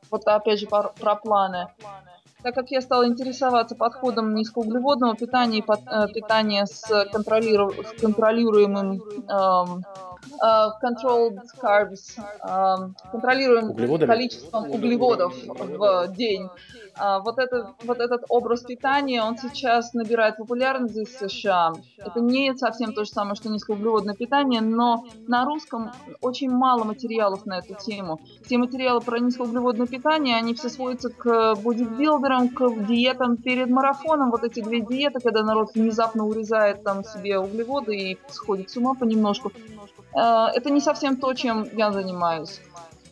вот 0.09 0.25
опять 0.27 0.61
же 0.61 0.67
про, 0.67 0.85
про 0.85 1.17
планы. 1.17 1.69
Так 2.45 2.55
как 2.55 2.71
я 2.71 2.81
стала 2.81 3.09
интересоваться 3.09 3.75
подходом 3.75 4.33
низкоуглеводного 4.35 5.17
питания 5.17 5.59
и 5.59 5.63
под, 5.63 5.81
э, 5.81 6.07
питания 6.15 6.67
с, 6.67 7.07
контролиру, 7.11 7.73
с 7.73 8.01
контролируемым 8.01 9.03
uh, 9.03 9.83
controlled 10.83 11.39
carbs, 11.61 12.19
uh, 12.43 12.91
контролируем 13.11 13.75
количеством 14.07 14.71
углеводов 14.71 15.35
в 15.47 16.09
день. 16.17 16.49
Uh, 16.99 17.21
вот, 17.23 17.39
это, 17.39 17.75
вот 17.85 18.01
этот 18.01 18.25
образ 18.31 18.63
питания, 18.63 19.23
он 19.23 19.37
сейчас 19.37 19.93
набирает 19.93 20.39
популярность 20.39 20.95
здесь 20.95 21.09
в 21.09 21.29
США. 21.29 21.73
Это 21.99 22.21
не 22.21 22.57
совсем 22.57 22.95
то 22.95 23.05
же 23.05 23.11
самое, 23.11 23.35
что 23.35 23.51
низкоуглеводное 23.51 24.15
питание, 24.15 24.63
но 24.63 25.05
на 25.29 25.45
русском 25.45 25.93
очень 26.23 26.51
мало 26.51 26.85
материалов 26.85 27.45
на 27.45 27.59
эту 27.59 27.75
тему. 27.75 28.21
Все 28.45 28.57
материалы 28.57 29.01
про 29.01 29.19
низкоуглеводное 29.19 29.87
питание, 29.87 30.37
они 30.37 30.55
все 30.55 30.71
сводятся 30.71 31.11
к 31.11 31.57
бодибилдерам, 31.57 32.49
к 32.49 32.87
диетам 32.87 33.37
перед 33.37 33.69
марафоном. 33.69 34.31
Вот 34.31 34.45
эти 34.45 34.63
две 34.63 34.81
диеты, 34.81 35.21
когда 35.21 35.43
народ 35.43 35.75
внезапно 35.75 36.25
урезает 36.25 36.83
там 36.83 37.05
себе 37.05 37.39
углеводы 37.39 37.97
и 37.97 38.19
сходит 38.29 38.71
с 38.71 38.77
ума 38.77 38.95
понемножку. 38.95 39.53
Э, 40.17 40.49
это 40.55 40.71
не 40.71 40.81
совсем 40.81 41.17
то, 41.17 41.33
чем 41.35 41.69
я 41.77 41.93
занимаюсь. 41.93 42.61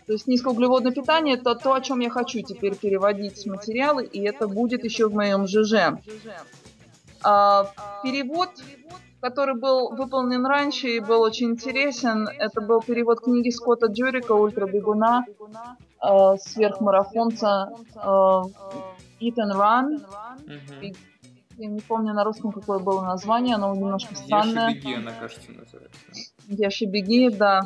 То 0.06 0.12
есть 0.12 0.26
низкоуглеводное 0.26 0.92
питание 0.92 1.36
это 1.36 1.54
то, 1.54 1.72
о 1.72 1.80
чем 1.80 2.00
я 2.00 2.10
хочу 2.10 2.42
теперь 2.42 2.76
переводить 2.76 3.46
материалы, 3.46 4.04
и 4.04 4.20
это 4.22 4.48
будет 4.48 4.84
еще 4.84 5.08
в 5.08 5.14
моем 5.14 5.46
ЖЖ. 5.46 5.98
А, 7.22 7.70
перевод, 8.02 8.50
который 9.20 9.54
был 9.54 9.94
выполнен 9.94 10.44
раньше 10.44 10.88
и 10.88 11.00
был 11.00 11.22
очень 11.22 11.52
интересен, 11.52 12.28
это 12.28 12.60
был 12.60 12.82
перевод 12.82 13.20
книги 13.20 13.48
Скотта 13.48 13.86
Джурика 13.86 14.32
«Ультрабегуна», 14.32 15.24
э, 16.02 16.36
сверхмарафонца 16.38 17.70
э, 17.94 17.98
Eat 19.20 19.36
and 19.38 19.54
Run. 19.54 20.02
Я 21.56 21.68
не 21.68 21.80
помню 21.80 22.12
на 22.12 22.24
русском, 22.24 22.52
какое 22.52 22.78
было 22.78 23.00
название, 23.02 23.54
оно 23.54 23.74
немножко 23.74 24.14
странное. 24.16 24.70
Ешь 24.70 24.76
и 24.76 24.80
беги, 24.80 24.94
она, 24.94 25.12
кажется, 25.12 25.50
называется. 25.52 26.33
Ешь 26.48 26.82
и 26.82 26.86
беги, 26.86 27.30
да. 27.30 27.62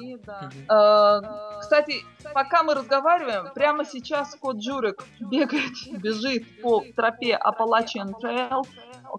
Э, 0.68 1.60
Кстати, 1.60 2.04
пока 2.32 2.62
мы 2.62 2.74
разговариваем, 2.74 3.52
прямо 3.54 3.84
сейчас 3.84 4.34
кот 4.36 4.56
Джурик 4.58 5.04
бегает, 5.20 5.72
бежит 6.00 6.44
по 6.62 6.84
тропе 6.94 7.38
Appalachian 7.38 8.12
Trail, 8.20 8.62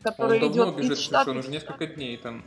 который 0.04 0.42
он 0.42 0.52
давно 0.54 0.72
идет 0.72 0.76
бежит, 0.78 0.92
из 0.94 0.98
слушай, 0.98 1.16
он 1.18 1.24
штата. 1.24 1.32
уже 1.32 1.50
несколько 1.50 1.88
дней 1.88 2.18
там. 2.18 2.44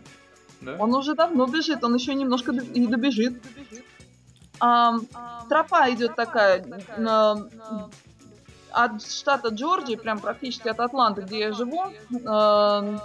Да? 0.60 0.76
Он 0.78 0.94
уже 0.94 1.14
давно 1.14 1.46
бежит, 1.46 1.82
он 1.84 1.94
еще 1.94 2.14
немножко 2.14 2.52
и 2.52 2.86
добежит. 2.86 3.42
Тропа 4.58 5.90
идет 5.90 6.14
такая 6.14 6.64
от 8.72 9.02
штата 9.02 9.48
Джорджии, 9.48 9.96
прям 9.96 10.18
практически 10.18 10.68
от 10.68 10.80
Атланты, 10.80 11.22
где 11.22 11.38
я 11.40 11.52
живу, 11.52 11.82
ам, 12.26 13.00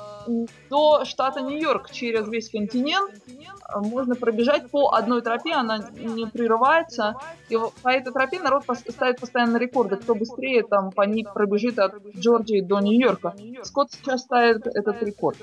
до 0.69 1.05
штата 1.05 1.41
Нью-Йорк 1.41 1.91
через 1.91 2.27
весь 2.27 2.49
континент. 2.49 3.11
А, 3.63 3.79
Можно 3.79 4.15
пробежать 4.15 4.69
по 4.69 4.93
одной 4.93 5.21
тропе, 5.21 5.53
она 5.53 5.89
не 5.93 6.25
прерывается. 6.25 7.15
И 7.49 7.57
по 7.81 7.89
этой 7.89 8.13
тропе 8.13 8.39
народ 8.39 8.63
ставит 8.89 9.19
постоянно 9.19 9.57
рекорды, 9.57 9.97
кто 9.97 10.15
быстрее 10.15 10.63
там 10.63 10.91
по 10.91 11.03
ней 11.03 11.25
пробежит 11.25 11.79
от 11.79 11.93
Джорджии 12.15 12.61
до 12.61 12.79
Нью-Йорка. 12.79 13.35
Скотт 13.63 13.91
сейчас 13.91 14.21
ставит 14.21 14.67
этот 14.67 15.01
рекорд. 15.03 15.37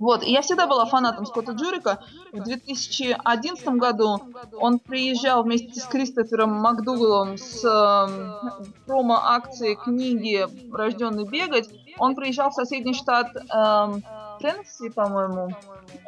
Вот, 0.00 0.22
и 0.22 0.32
я 0.32 0.40
всегда 0.40 0.66
была 0.66 0.86
фанатом 0.86 1.26
Скотта 1.26 1.52
Джурика. 1.52 2.02
В 2.32 2.42
2011 2.42 3.68
году 3.68 4.18
он 4.58 4.78
приезжал 4.78 5.42
вместе 5.42 5.78
с 5.78 5.84
Кристофером 5.84 6.52
Макдугалом 6.54 7.36
с 7.36 7.62
эм, 7.62 8.64
промо-акции 8.86 9.74
книги 9.74 10.46
«Рожденный 10.72 11.26
бегать». 11.26 11.68
Он 11.98 12.14
приезжал 12.14 12.48
в 12.48 12.54
соседний 12.54 12.94
штат 12.94 13.36
эм, 13.36 14.02
Теннесси, 14.40 14.88
по-моему. 14.88 15.50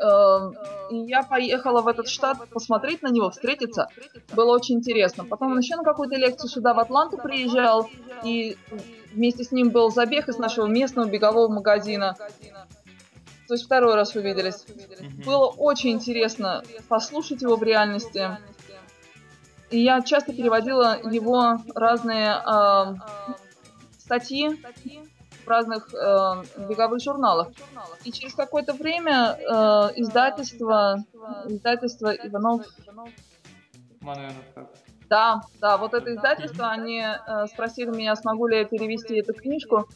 Эм, 0.01 0.55
и 0.91 0.97
я 1.11 1.23
поехала 1.23 1.83
в 1.83 1.89
этот 1.89 2.09
штат 2.09 2.49
посмотреть 2.49 3.03
на 3.03 3.09
него, 3.09 3.29
встретиться. 3.29 3.89
Было 4.35 4.55
очень 4.55 4.77
интересно. 4.77 5.27
Потом 5.27 5.53
он 5.53 5.59
еще 5.59 5.77
на 5.77 5.85
какую-то 5.85 6.17
лекцию 6.17 6.49
сюда, 6.49 6.73
в 6.73 6.79
Атланту, 6.79 7.19
приезжал. 7.19 7.91
И 8.25 8.57
вместе 9.13 9.45
с 9.45 9.53
ним 9.53 9.69
был 9.69 9.91
забег 9.91 10.31
из 10.31 10.39
нашего 10.39 10.65
местного 10.65 11.07
бегового 11.07 11.49
магазина. 11.53 12.17
То 13.49 13.55
есть 13.55 13.65
второй 13.65 13.95
раз 13.95 14.15
увиделись. 14.15 14.65
Мгм. 15.01 15.23
Было 15.25 15.47
очень 15.47 15.91
интересно 15.91 16.63
послушать 16.89 17.43
его 17.43 17.57
в 17.57 17.63
реальности. 17.63 18.39
И 19.71 19.81
я 19.83 20.03
часто 20.03 20.33
переводила 20.35 20.99
его 21.11 21.59
разные 21.75 22.35
э, 22.35 22.95
статьи 23.99 24.51
в 25.45 25.49
разных 25.49 25.93
э, 25.95 26.45
беговых 26.69 27.03
журналах. 27.03 27.49
И 28.05 28.13
через 28.13 28.35
какое-то 28.35 28.75
время 28.75 29.39
э, 29.39 29.45
издательство, 29.97 31.05
издательство 31.47 32.13
Иванов 32.15 32.67
как? 34.55 34.69
Да, 35.13 35.43
да, 35.61 35.77
вот 35.77 35.93
это 35.93 36.15
издательство, 36.15 36.71
они 36.71 37.03
э, 37.03 37.47
спросили 37.47 37.91
меня, 37.91 38.17
смогу 38.17 38.47
ли 38.47 38.61
я 38.61 38.65
перевести 38.65 39.17
эту 39.17 39.35
книжку, 39.35 39.87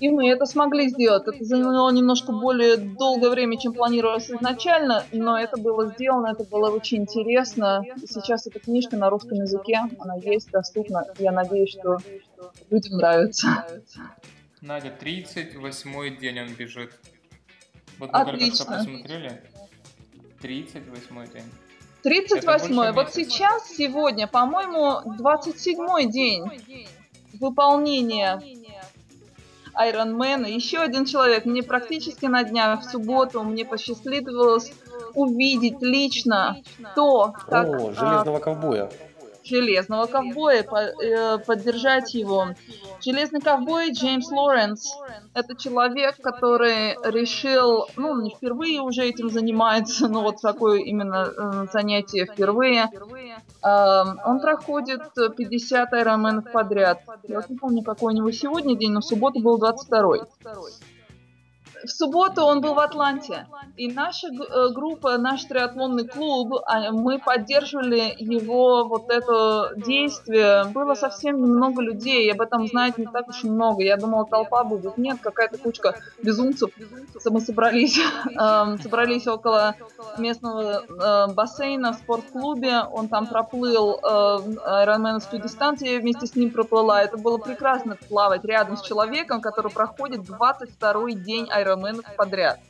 и 0.00 0.10
мы 0.10 0.28
это 0.28 0.44
смогли 0.44 0.90
сделать. 0.90 1.26
Это 1.26 1.42
заняло 1.42 1.90
немножко 1.90 2.30
более 2.30 2.76
долгое 2.76 3.30
время, 3.30 3.58
чем 3.58 3.72
планировалось 3.72 4.30
изначально, 4.30 5.06
но 5.12 5.40
это 5.40 5.58
было 5.58 5.86
сделано, 5.86 6.26
это 6.32 6.44
было 6.44 6.70
очень 6.70 6.98
интересно. 6.98 7.82
И 8.02 8.06
сейчас 8.06 8.46
эта 8.46 8.60
книжка 8.60 8.98
на 8.98 9.08
русском 9.08 9.38
языке, 9.38 9.80
она 9.98 10.16
есть, 10.16 10.50
доступна. 10.50 11.06
Я 11.18 11.32
надеюсь, 11.32 11.70
что 11.70 11.96
людям 12.68 12.98
нравится. 12.98 13.64
Надя, 14.60 14.92
38-й 15.00 16.18
день 16.18 16.38
он 16.38 16.52
бежит. 16.52 16.92
Вот 17.98 18.12
мы 18.12 18.24
только 18.26 18.54
что 18.54 18.64
Отлично. 18.64 18.76
посмотрели. 18.76 19.42
38-й 20.42 21.32
день. 21.32 21.50
38 22.02 22.74
больше 22.74 22.92
Вот 22.92 23.16
месяца. 23.16 23.30
сейчас, 23.30 23.68
сегодня, 23.68 24.26
по-моему, 24.26 25.00
27 25.16 26.10
день 26.10 26.44
выполнения 27.38 28.40
Айронмена. 29.74 30.46
Еще 30.46 30.78
один 30.78 31.04
человек. 31.04 31.44
Мне 31.44 31.62
практически 31.62 32.26
на 32.26 32.44
днях, 32.44 32.82
в 32.82 32.90
субботу, 32.90 33.42
мне 33.42 33.64
посчастливилось 33.64 34.72
увидеть 35.14 35.80
лично 35.80 36.56
то, 36.94 37.32
как 37.48 37.68
О, 37.68 37.92
железного 37.92 38.38
ковбоя. 38.38 38.90
Железного 39.50 40.06
ковбоя, 40.06 40.62
по- 40.62 40.78
э, 40.78 41.38
поддержать 41.38 42.14
его. 42.14 42.48
Железный 43.04 43.40
ковбой 43.40 43.92
Джеймс 43.92 44.30
Лоренс– 44.30 44.92
это 45.34 45.56
человек, 45.56 46.16
который 46.22 46.94
решил, 47.10 47.86
ну, 47.96 48.20
не 48.22 48.30
впервые 48.30 48.80
уже 48.80 49.02
этим 49.04 49.30
занимается, 49.30 50.08
но 50.08 50.22
вот 50.22 50.40
такое 50.40 50.80
именно 50.80 51.28
э, 51.36 51.66
занятие 51.72 52.26
впервые. 52.26 52.88
Эм, 53.62 54.20
он 54.24 54.40
проходит 54.40 55.02
50 55.14 55.92
айронменов 55.92 56.50
подряд. 56.52 57.00
Я 57.28 57.42
не 57.48 57.56
помню, 57.56 57.82
какой 57.82 58.14
у 58.14 58.16
него 58.16 58.30
сегодня 58.30 58.76
день, 58.76 58.92
но 58.92 59.00
в 59.00 59.04
субботу 59.04 59.40
был 59.40 59.58
22 59.58 60.26
в 61.84 61.88
субботу 61.88 62.42
он 62.42 62.60
был 62.60 62.74
в 62.74 62.78
Атланте, 62.78 63.46
и 63.76 63.90
наша 63.90 64.28
э, 64.28 64.68
группа, 64.72 65.16
наш 65.18 65.44
триатлонный 65.44 66.06
клуб, 66.06 66.54
а, 66.66 66.90
мы 66.92 67.18
поддерживали 67.18 68.14
его 68.18 68.84
вот 68.84 69.10
это 69.10 69.72
действие. 69.76 70.64
Было 70.66 70.94
совсем 70.94 71.40
немного 71.40 71.80
людей, 71.80 72.30
об 72.32 72.40
этом 72.40 72.66
знает 72.66 72.98
не 72.98 73.06
так 73.06 73.28
уж 73.28 73.44
много. 73.44 73.82
Я 73.82 73.96
думала, 73.96 74.26
толпа 74.26 74.64
будет. 74.64 74.98
Нет, 74.98 75.18
какая-то 75.22 75.58
кучка 75.58 75.96
безумцев. 76.22 76.70
Мы 77.24 77.40
собрались, 77.40 77.98
эм, 78.38 78.78
собрались 78.80 79.26
около 79.26 79.74
местного 80.18 80.82
э, 80.82 81.32
бассейна 81.32 81.92
в 81.92 81.96
спортклубе. 81.96 82.80
Он 82.92 83.08
там 83.08 83.26
проплыл 83.26 83.98
э, 83.98 84.38
айронменовскую 84.64 85.40
дистанцию, 85.42 85.92
я 85.92 86.00
вместе 86.00 86.26
с 86.26 86.34
ним 86.34 86.50
проплыла. 86.50 87.02
Это 87.02 87.16
было 87.16 87.38
прекрасно 87.38 87.96
плавать 88.08 88.44
рядом 88.44 88.76
с 88.76 88.82
человеком, 88.82 89.40
который 89.40 89.70
проходит 89.70 90.22
22 90.22 91.12
день 91.12 91.48
айронменов 91.70 92.04
подряд. 92.16 92.60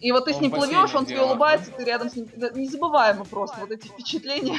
И 0.00 0.12
вот 0.12 0.26
ты 0.26 0.32
с 0.32 0.36
Он 0.36 0.42
ним 0.42 0.50
в 0.50 0.54
бассейне 0.54 0.76
плывешь, 0.76 0.94
он 0.94 1.06
тебе 1.06 1.22
улыбается, 1.22 1.70
ты 1.72 1.84
рядом 1.84 2.10
с 2.10 2.16
ним. 2.16 2.28
Незабываемо 2.54 3.24
просто 3.24 3.60
вот 3.60 3.70
эти 3.70 3.88
впечатления. 3.88 4.58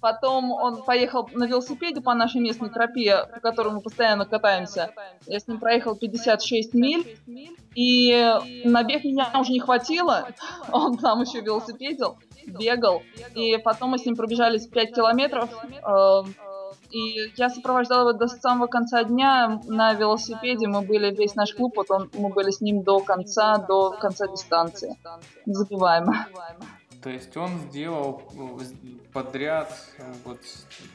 Потом 0.00 0.52
он 0.52 0.84
поехал 0.84 1.28
на 1.32 1.44
велосипеде 1.44 2.00
по 2.00 2.14
нашей 2.14 2.40
местной 2.40 2.70
тропе, 2.70 3.26
по 3.34 3.40
которой 3.40 3.74
мы 3.74 3.80
постоянно 3.80 4.26
катаемся. 4.26 4.92
Я 5.26 5.40
с 5.40 5.48
ним 5.48 5.58
проехал 5.58 5.96
56 5.96 6.74
миль, 6.74 7.18
и 7.74 8.34
на 8.64 8.84
бег 8.84 9.04
меня 9.04 9.30
уже 9.38 9.52
не 9.52 9.60
хватило. 9.60 10.28
Он 10.70 10.96
там 10.98 11.22
еще 11.22 11.40
велосипедил, 11.40 12.18
бегал. 12.46 13.02
И 13.34 13.56
потом 13.58 13.90
мы 13.90 13.98
с 13.98 14.06
ним 14.06 14.14
пробежались 14.14 14.68
5 14.68 14.94
километров. 14.94 15.50
э, 15.64 16.22
И 16.90 17.32
я 17.36 17.50
сопровождала 17.50 18.08
его 18.10 18.18
до 18.18 18.28
самого 18.28 18.66
конца 18.66 19.04
дня 19.04 19.60
на 19.66 19.92
велосипеде. 19.94 20.66
Мы 20.68 20.80
были 20.82 21.14
весь 21.14 21.34
наш 21.34 21.54
клуб, 21.54 21.74
вот 21.76 21.90
он, 21.90 22.10
мы 22.14 22.30
были 22.30 22.50
с 22.50 22.60
ним 22.60 22.82
до 22.82 23.00
конца, 23.00 23.58
до 23.58 23.90
конца 23.90 24.26
дистанции. 24.26 24.96
Незабываемо. 25.46 26.26
То 27.02 27.10
есть 27.10 27.36
он 27.36 27.50
сделал 27.70 28.22
с- 28.60 28.72
подряд 29.12 29.72
э, 29.98 30.02
вот 30.24 30.40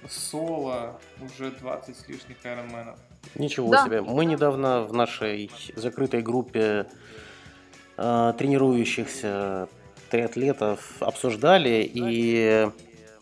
соло 0.09 0.99
уже 1.21 1.51
20 1.51 1.95
с 1.97 2.07
лишних 2.09 2.37
айронменов. 2.45 2.97
Ничего 3.35 3.71
Да. 3.71 3.85
себе. 3.85 4.01
Мы 4.01 4.25
недавно 4.25 4.81
в 4.81 4.93
нашей 4.93 5.49
закрытой 5.75 6.21
группе 6.21 6.87
э, 7.97 8.33
тренирующихся 8.37 9.69
триатлетов 10.09 11.01
обсуждали 11.01 11.89
и 11.93 12.67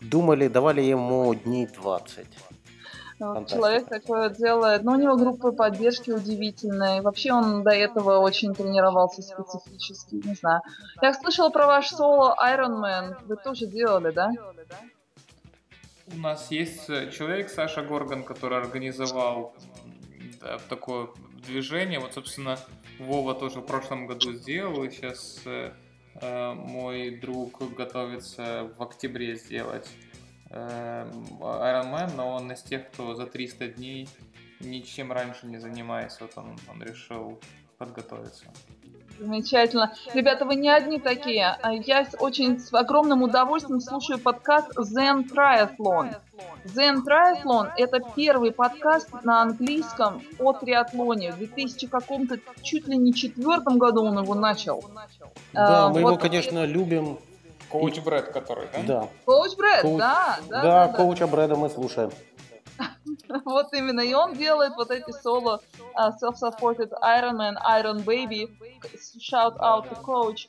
думали, 0.00 0.48
давали 0.48 0.80
ему 0.82 1.32
дней 1.34 1.66
20. 1.66 2.26
Вот 3.26 3.34
Фантастика. 3.34 3.58
Человек 3.58 3.88
такое 3.88 4.30
делает. 4.30 4.82
Но 4.82 4.92
у 4.92 4.96
него 4.96 5.16
группа 5.16 5.52
поддержки 5.52 6.10
удивительная. 6.10 7.02
Вообще 7.02 7.32
он 7.32 7.62
до 7.62 7.70
этого 7.70 8.18
очень 8.18 8.54
тренировался 8.54 9.22
специфически. 9.22 10.16
Не 10.16 10.34
знаю. 10.34 10.62
Я 11.00 11.14
слышала 11.14 11.50
про 11.50 11.66
ваш 11.66 11.88
соло 11.88 12.36
Ironman. 12.42 13.16
Вы 13.26 13.36
тоже 13.36 13.66
делали, 13.66 14.10
да? 14.10 14.32
У 16.12 16.18
нас 16.18 16.50
есть 16.50 16.90
э, 16.90 17.10
человек, 17.10 17.48
Саша 17.48 17.82
Горган, 17.82 18.24
который 18.24 18.58
организовал 18.58 19.54
да, 20.42 20.58
такое 20.68 21.08
движение. 21.46 22.00
Вот, 22.00 22.12
собственно, 22.12 22.58
Вова 22.98 23.34
тоже 23.34 23.60
в 23.60 23.66
прошлом 23.66 24.06
году 24.06 24.32
сделал, 24.32 24.84
и 24.84 24.90
сейчас 24.90 25.40
э, 25.46 25.72
э, 26.20 26.52
мой 26.52 27.18
друг 27.18 27.62
готовится 27.74 28.70
в 28.76 28.82
октябре 28.82 29.36
сделать 29.36 29.88
э, 30.52 31.06
Ironman, 31.40 32.12
но 32.16 32.34
он 32.34 32.52
из 32.52 32.62
тех, 32.62 32.90
кто 32.90 33.14
за 33.14 33.26
300 33.26 33.68
дней 33.68 34.08
ничем 34.60 35.10
раньше 35.12 35.46
не 35.46 35.58
занимается. 35.58 36.18
Вот 36.24 36.32
он, 36.36 36.56
он 36.70 36.82
решил 36.82 37.38
подготовиться. 37.78 38.44
Замечательно. 39.18 39.92
Ребята, 40.14 40.44
вы 40.44 40.54
не 40.56 40.68
одни 40.70 40.98
такие. 40.98 41.46
А 41.62 41.72
Я 41.72 42.04
с- 42.06 42.16
очень 42.18 42.58
с 42.58 42.72
огромным 42.72 43.22
удовольствием 43.22 43.80
слушаю 43.80 44.18
подкаст 44.18 44.76
Zen 44.78 45.28
Triathlon. 45.28 46.16
Zen 46.64 47.02
Triathlon– 47.06 47.70
это 47.76 48.00
первый 48.16 48.52
подкаст 48.52 49.10
на 49.22 49.42
английском 49.42 50.22
о 50.38 50.52
триатлоне. 50.54 51.32
В 51.32 51.36
2000 51.38 51.86
каком-то, 51.88 52.38
чуть 52.62 52.88
ли 52.88 52.96
не 52.96 53.12
четвертом 53.12 53.78
году 53.78 54.04
он 54.04 54.18
его 54.18 54.34
начал. 54.34 54.82
Да, 55.52 55.86
А, 55.86 55.88
мы 55.90 56.00
его, 56.00 56.10
вот- 56.10 56.20
конечно, 56.20 56.64
любим. 56.64 57.18
Коуч 57.72 57.98
Брэд, 58.00 58.28
который, 58.32 58.68
да? 58.72 58.82
Да. 58.86 59.08
Коуч 59.24 59.56
Брэд, 59.56 59.84
Коуч- 59.84 59.98
да, 59.98 60.38
да, 60.48 60.62
Да, 60.62 60.88
да, 60.88 60.92
коуча 60.92 61.26
Брэда 61.26 61.56
мы 61.56 61.68
слушаем. 61.70 62.10
Вот 63.44 63.72
именно, 63.72 64.00
и 64.00 64.14
он 64.14 64.34
делает 64.34 64.72
вот 64.76 64.90
эти 64.90 65.10
соло 65.22 65.60
а, 65.94 66.10
self-supported 66.10 66.90
Ironman, 67.02 67.56
Iron 67.80 68.04
Baby, 68.04 68.48
shout 69.18 69.56
out 69.58 69.88
to 69.90 69.96
coach. 70.02 70.48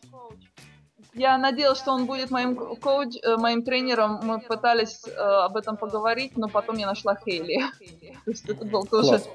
Я 1.16 1.38
надеялась, 1.38 1.78
что 1.80 1.92
он 1.92 2.06
будет 2.06 2.32
моим 2.32 2.56
ко- 2.56 2.76
коуч, 2.76 3.16
э, 3.22 3.38
моим 3.38 3.62
тренером. 3.64 4.20
Мы 4.24 4.40
пытались 4.40 5.06
э, 5.08 5.12
об 5.46 5.56
этом 5.58 5.78
поговорить, 5.78 6.36
но 6.38 6.48
потом 6.50 6.78
я 6.78 6.88
нашла 6.88 7.16
Хейли. 7.16 7.60
То 8.26 8.32
есть 8.32 8.50
это 8.50 8.66
был 8.66 8.84
тоже... 8.86 9.10
Класс. 9.10 9.30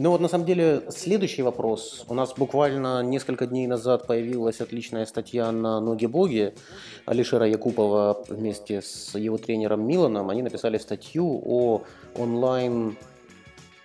Ну 0.00 0.12
вот 0.12 0.20
на 0.20 0.28
самом 0.28 0.46
деле 0.46 0.82
следующий 0.90 1.42
вопрос. 1.42 2.04
У 2.08 2.14
нас 2.14 2.32
буквально 2.32 3.02
несколько 3.02 3.48
дней 3.48 3.66
назад 3.66 4.06
появилась 4.06 4.60
отличная 4.60 5.04
статья 5.06 5.50
на 5.50 5.80
Ноги 5.80 6.06
Боги 6.06 6.54
Алишера 7.04 7.48
Якупова 7.48 8.24
вместе 8.28 8.80
с 8.80 9.18
его 9.18 9.38
тренером 9.38 9.84
Миланом. 9.84 10.30
Они 10.30 10.40
написали 10.42 10.78
статью 10.78 11.42
о 11.44 11.82
онлайн 12.14 12.96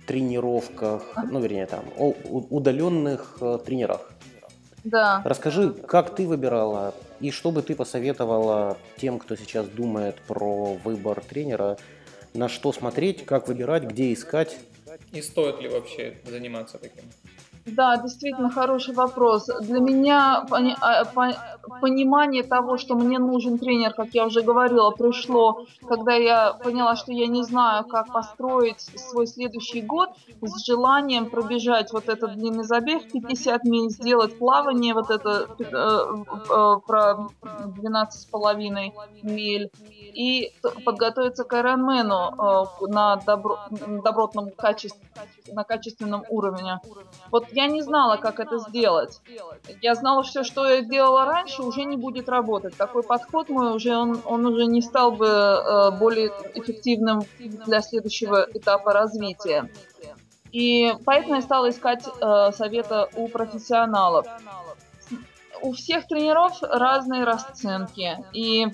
тренировках, 0.06 1.02
ну 1.32 1.40
вернее 1.40 1.66
там, 1.66 1.84
о 1.98 2.14
удаленных 2.30 3.40
э, 3.42 3.58
тренерах. 3.66 4.12
Да. 4.84 5.24
Расскажи, 5.26 5.72
как 5.72 6.14
ты 6.14 6.28
выбирала 6.28 6.94
и 7.22 7.32
что 7.32 7.50
бы 7.50 7.64
ты 7.64 7.74
посоветовала 7.74 8.78
тем, 8.98 9.18
кто 9.18 9.36
сейчас 9.36 9.66
думает 9.66 10.18
про 10.28 10.76
выбор 10.76 11.24
тренера, 11.28 11.78
на 12.36 12.50
что 12.50 12.72
смотреть, 12.72 13.26
как 13.26 13.48
выбирать, 13.48 13.86
где 13.86 14.14
искать. 14.14 14.60
И 15.14 15.22
стоит 15.22 15.62
ли 15.62 15.70
вообще 15.70 16.18
заниматься 16.26 16.80
таким? 16.80 17.04
Да, 17.66 17.96
действительно 17.98 18.50
хороший 18.50 18.94
вопрос. 18.94 19.46
Для 19.62 19.80
меня 19.80 20.46
пони- 20.50 20.76
а, 20.82 21.06
по- 21.06 21.38
понимание 21.80 22.44
того, 22.44 22.78
что 22.78 22.96
мне 22.96 23.20
нужен 23.20 23.58
тренер, 23.58 23.94
как 23.94 24.08
я 24.12 24.26
уже 24.26 24.42
говорила, 24.42 24.92
пришло, 24.92 25.66
когда 25.88 26.14
я 26.14 26.54
поняла, 26.54 26.96
что 26.98 27.14
я 27.14 27.28
не 27.28 27.42
знаю, 27.44 27.86
как 27.86 28.12
построить 28.12 28.82
свой 28.82 29.28
следующий 29.28 29.82
год, 29.82 30.10
с 30.42 30.66
желанием 30.66 31.30
пробежать 31.30 31.94
вот 31.94 32.10
этот 32.10 32.34
длинный 32.36 32.66
забег 32.66 33.02
50 33.14 33.64
миль, 33.64 33.90
сделать 33.90 34.38
плавание 34.38 34.94
вот 34.94 35.10
это 35.10 35.48
э, 35.58 35.64
э, 35.64 36.76
про 36.86 37.28
12,5 37.42 38.92
миль 39.22 39.70
и 40.14 40.52
подготовиться 40.84 41.46
к 41.46 41.54
Ironman 41.54 42.12
э, 42.12 42.88
на 42.88 43.22
добро- 43.26 43.58
добротном 44.04 44.52
качестве, 44.52 45.02
на 45.54 45.64
качественном 45.64 46.24
уровне. 46.30 46.80
Вот 47.32 47.53
я 47.54 47.68
не 47.68 47.82
знала, 47.82 48.18
как 48.18 48.40
это 48.40 48.58
сделать. 48.58 49.22
Я 49.82 49.96
знала, 49.96 50.24
что 50.24 50.44
что 50.44 50.68
я 50.68 50.82
делала 50.82 51.26
раньше, 51.26 51.62
уже 51.62 51.84
не 51.84 51.98
будет 51.98 52.30
работать. 52.30 52.76
Такой 52.76 53.04
подход 53.04 53.50
мой 53.50 53.76
уже 53.76 53.96
он, 53.96 54.22
он 54.26 54.46
уже 54.46 54.66
не 54.66 54.82
стал 54.82 55.12
бы 55.12 55.28
э, 55.28 55.92
более 55.92 56.32
эффективным 56.56 57.22
для 57.40 57.82
следующего 57.82 58.48
этапа 58.54 58.94
развития. 58.94 59.70
И 60.52 60.94
поэтому 61.06 61.36
я 61.36 61.42
стала 61.42 61.70
искать 61.70 62.06
э, 62.06 62.52
совета 62.52 63.10
у 63.16 63.28
профессионалов. 63.28 64.26
У 65.62 65.72
всех 65.74 66.08
тренеров 66.08 66.58
разные 66.62 67.24
расценки, 67.24 68.18
и 68.34 68.68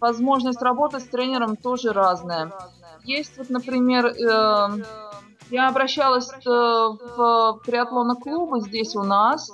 возможность 0.00 0.60
работать 0.60 1.04
с 1.04 1.08
тренером 1.08 1.56
тоже 1.56 1.92
разная. 1.92 2.50
Есть 3.04 3.38
вот, 3.38 3.50
например, 3.50 4.06
э, 4.06 4.68
я 5.50 5.68
обращалась 5.68 6.30
э, 6.30 6.48
в 6.48 7.60
триатлоно-клубы 7.64 8.60
здесь 8.60 8.94
у 8.96 9.02
нас, 9.02 9.50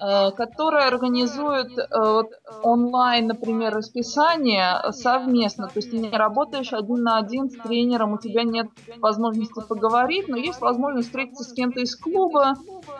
э, 0.00 0.30
которые 0.32 0.86
организуют 0.86 1.76
э, 1.76 1.84
вот 1.90 2.30
онлайн, 2.62 3.26
например, 3.26 3.74
расписание 3.74 4.92
совместно. 4.92 5.66
То 5.66 5.74
есть 5.76 5.90
ты 5.90 5.98
не 5.98 6.10
работаешь 6.10 6.72
один 6.72 7.02
на 7.02 7.18
один 7.18 7.50
с 7.50 7.54
тренером, 7.54 8.14
у 8.14 8.18
тебя 8.18 8.42
нет 8.42 8.68
возможности 8.98 9.60
поговорить, 9.66 10.28
но 10.28 10.36
есть 10.36 10.60
возможность 10.60 11.08
встретиться 11.08 11.44
с 11.44 11.52
кем-то 11.52 11.80
из 11.80 11.96
клуба 11.96 12.54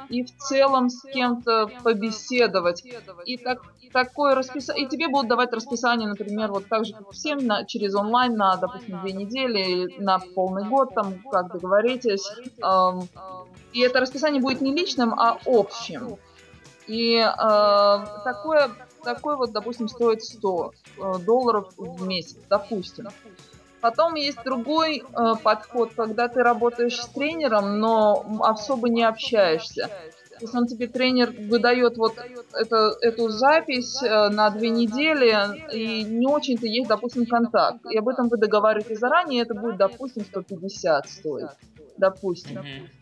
и 0.09 0.25
в 0.25 0.37
целом 0.37 0.89
с 0.89 1.03
кем-то 1.03 1.71
побеседовать. 1.83 2.85
И 3.25 3.37
так, 3.37 3.63
такое 3.93 4.35
расписание, 4.35 4.87
и 4.87 4.89
тебе 4.89 5.09
будут 5.09 5.29
давать 5.29 5.53
расписание, 5.53 6.09
например, 6.09 6.51
вот 6.51 6.69
так 6.69 6.85
же, 6.85 6.95
как 6.95 7.11
всем, 7.13 7.39
на, 7.39 7.65
через 7.65 7.95
онлайн 7.95 8.35
на, 8.35 8.57
допустим, 8.57 9.01
две 9.01 9.13
недели, 9.13 10.01
на 10.01 10.19
полный 10.19 10.69
год, 10.69 10.95
там, 10.95 11.15
как 11.31 11.53
договоритесь. 11.53 12.31
Эм, 12.63 13.09
и 13.73 13.81
это 13.81 14.01
расписание 14.01 14.41
будет 14.41 14.61
не 14.61 14.73
личным, 14.73 15.15
а 15.19 15.39
общим. 15.47 16.17
И 16.89 17.17
э, 17.17 17.27
такое, 18.25 18.71
такое 19.05 19.37
вот, 19.37 19.53
допустим, 19.53 19.89
стоит 19.89 20.23
100 20.23 20.73
э, 20.73 21.19
долларов 21.25 21.69
в 21.77 22.07
месяц, 22.07 22.39
допустим. 22.49 23.07
Потом 23.81 24.15
есть 24.15 24.43
другой 24.43 24.99
э, 24.99 25.03
подход, 25.43 25.93
когда 25.95 26.29
ты 26.29 26.43
работаешь 26.43 27.01
с 27.01 27.09
тренером, 27.09 27.79
но 27.79 28.25
особо 28.41 28.89
не 28.89 29.05
общаешься. 29.05 29.91
То 30.39 30.45
есть 30.45 30.55
он 30.55 30.67
тебе 30.67 30.87
тренер 30.87 31.33
выдает 31.37 31.97
вот 31.97 32.17
это, 32.55 32.97
эту 33.03 33.29
запись 33.29 34.03
э, 34.03 34.29
на 34.31 34.51
две 34.51 34.71
недели, 34.71 35.35
и 35.75 36.05
не 36.05 36.27
очень-то 36.27 36.67
есть, 36.67 36.89
допустим, 36.89 37.27
контакт. 37.27 37.85
И 37.91 37.99
об 37.99 38.09
этом 38.09 38.29
вы 38.29 38.39
договариваетесь 38.39 38.99
заранее, 38.99 39.43
это 39.43 39.55
будет, 39.55 39.77
допустим, 39.77 40.25
150 40.25 41.09
стоит. 41.09 41.49
Допустим. 41.99 42.61
Мгм. 42.61 42.98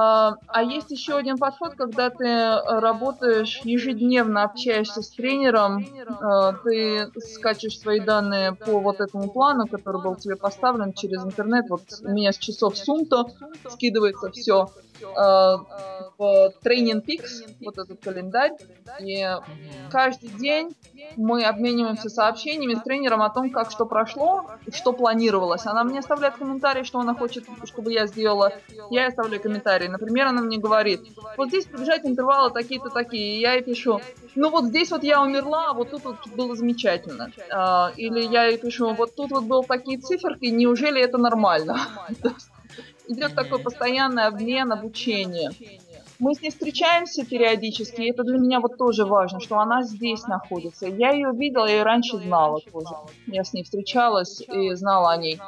А, 0.00 0.36
а 0.46 0.62
есть 0.62 0.92
еще 0.92 1.16
один 1.16 1.38
подход, 1.38 1.74
когда 1.74 2.08
ты 2.08 2.24
э, 2.24 2.78
работаешь 2.78 3.62
ежедневно, 3.64 4.44
общаешься 4.44 5.02
с 5.02 5.10
тренером, 5.10 5.78
э, 5.78 6.52
ты 6.62 7.10
скачешь 7.20 7.80
свои 7.80 7.98
данные 7.98 8.52
по 8.52 8.78
вот 8.78 9.00
этому 9.00 9.28
плану, 9.28 9.66
который 9.66 10.00
был 10.00 10.14
тебе 10.14 10.36
поставлен 10.36 10.92
через 10.92 11.24
интернет. 11.24 11.68
Вот 11.68 11.82
у 12.04 12.10
меня 12.10 12.30
с 12.30 12.38
часов 12.38 12.78
Сумто 12.78 13.24
скидывается 13.68 14.30
все 14.30 14.68
в 15.00 16.52
Training 16.64 17.02
Peaks, 17.04 17.44
вот 17.60 17.78
этот 17.78 18.00
календарь. 18.02 18.52
И 19.00 19.24
каждый 19.90 20.30
день 20.30 20.74
мы 21.16 21.44
обмениваемся 21.44 22.08
сообщениями 22.08 22.74
с 22.74 22.82
тренером 22.82 23.22
о 23.22 23.30
том, 23.30 23.50
как 23.50 23.70
что 23.70 23.86
прошло, 23.86 24.46
что 24.72 24.92
планировалось. 24.92 25.66
Она 25.66 25.84
мне 25.84 26.00
оставляет 26.00 26.36
комментарий, 26.36 26.84
что 26.84 26.98
она 27.00 27.14
хочет, 27.14 27.44
чтобы 27.64 27.92
я 27.92 28.06
сделала. 28.06 28.52
Я 28.90 29.06
оставляю 29.06 29.42
комментарий. 29.42 29.88
Например, 29.88 30.26
она 30.26 30.42
мне 30.42 30.58
говорит, 30.58 31.00
вот 31.36 31.48
здесь 31.48 31.66
пробежать 31.66 32.04
интервалы 32.04 32.50
такие-то 32.50 32.90
такие. 32.90 33.36
И 33.36 33.40
я 33.40 33.54
ей 33.54 33.62
пишу, 33.62 34.00
ну 34.34 34.50
вот 34.50 34.66
здесь 34.66 34.90
вот 34.90 35.02
я 35.02 35.22
умерла, 35.22 35.70
а 35.70 35.74
вот 35.74 35.90
тут 35.90 36.04
вот 36.04 36.16
было 36.34 36.56
замечательно. 36.56 37.30
А, 37.50 37.92
или 37.96 38.20
я 38.20 38.44
ей 38.44 38.58
пишу, 38.58 38.94
вот 38.94 39.14
тут 39.14 39.30
вот 39.30 39.44
был 39.44 39.64
такие 39.64 39.98
циферки, 39.98 40.46
неужели 40.46 41.00
это 41.00 41.18
нормально? 41.18 41.78
Идет 43.08 43.34
такой 43.34 43.58
постоянный 43.58 44.26
обмен, 44.26 44.70
обучение. 44.70 45.50
Мы 46.18 46.34
с 46.34 46.42
ней 46.42 46.50
встречаемся 46.50 47.24
периодически, 47.24 48.02
и 48.02 48.10
это 48.10 48.24
для 48.24 48.38
меня 48.38 48.60
вот 48.60 48.76
тоже 48.76 49.04
важно, 49.04 49.40
что 49.40 49.58
она 49.58 49.82
здесь 49.82 50.24
находится. 50.24 50.86
Я 50.86 51.10
ее 51.10 51.30
видела, 51.32 51.66
я 51.66 51.76
ее 51.76 51.82
раньше 51.84 52.18
знала 52.18 52.60
тоже. 52.72 52.94
Я 53.26 53.44
с 53.44 53.52
ней 53.52 53.62
встречалась 53.62 54.40
и 54.40 54.74
знала 54.74 55.12
о 55.12 55.16
ней. 55.16 55.40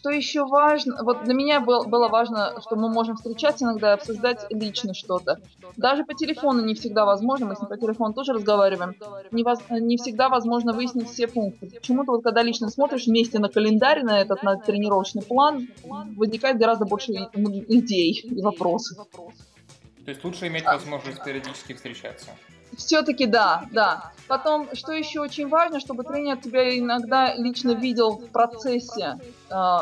Что 0.00 0.08
еще 0.08 0.46
важно? 0.46 0.96
Вот 1.04 1.24
для 1.24 1.34
меня 1.34 1.60
был- 1.60 1.84
было 1.84 2.08
важно, 2.08 2.54
что 2.62 2.74
мы 2.74 2.88
можем 2.88 3.16
встречаться 3.16 3.66
иногда 3.66 3.90
и 3.90 3.94
обсуждать 3.94 4.46
лично 4.48 4.94
что-то. 4.94 5.38
Даже 5.76 6.04
по 6.04 6.14
телефону 6.14 6.64
не 6.64 6.72
всегда 6.74 7.04
возможно, 7.04 7.44
мы 7.44 7.54
с 7.54 7.60
ней 7.60 7.68
по 7.68 7.76
телефону 7.76 8.14
тоже 8.14 8.32
разговариваем, 8.32 8.94
не, 9.30 9.44
воз- 9.44 9.60
не 9.68 9.98
всегда 9.98 10.30
возможно 10.30 10.72
выяснить 10.72 11.10
все 11.10 11.28
пункты. 11.28 11.66
Почему-то 11.68 12.12
вот 12.12 12.24
когда 12.24 12.42
лично 12.42 12.70
смотришь 12.70 13.06
вместе 13.08 13.38
на 13.40 13.50
календарь, 13.50 14.02
на 14.02 14.18
этот, 14.22 14.42
на 14.42 14.56
тренировочный 14.56 15.20
план, 15.22 15.68
возникает 16.16 16.56
гораздо 16.56 16.86
больше 16.86 17.12
и- 17.12 17.78
идей 17.78 18.22
и 18.24 18.40
вопросов. 18.40 19.06
То 19.12 20.10
есть 20.10 20.24
лучше 20.24 20.46
иметь 20.46 20.64
возможность 20.64 21.22
периодически 21.22 21.74
встречаться. 21.74 22.30
Все-таки 22.76 23.26
да, 23.26 23.64
да. 23.72 24.12
Потом, 24.28 24.68
что 24.74 24.92
еще 24.92 25.20
очень 25.20 25.48
важно, 25.48 25.80
чтобы 25.80 26.04
тренер 26.04 26.36
тебя 26.36 26.78
иногда 26.78 27.34
лично 27.34 27.72
видел 27.72 28.12
в 28.12 28.28
процессе 28.28 29.18
э, 29.50 29.78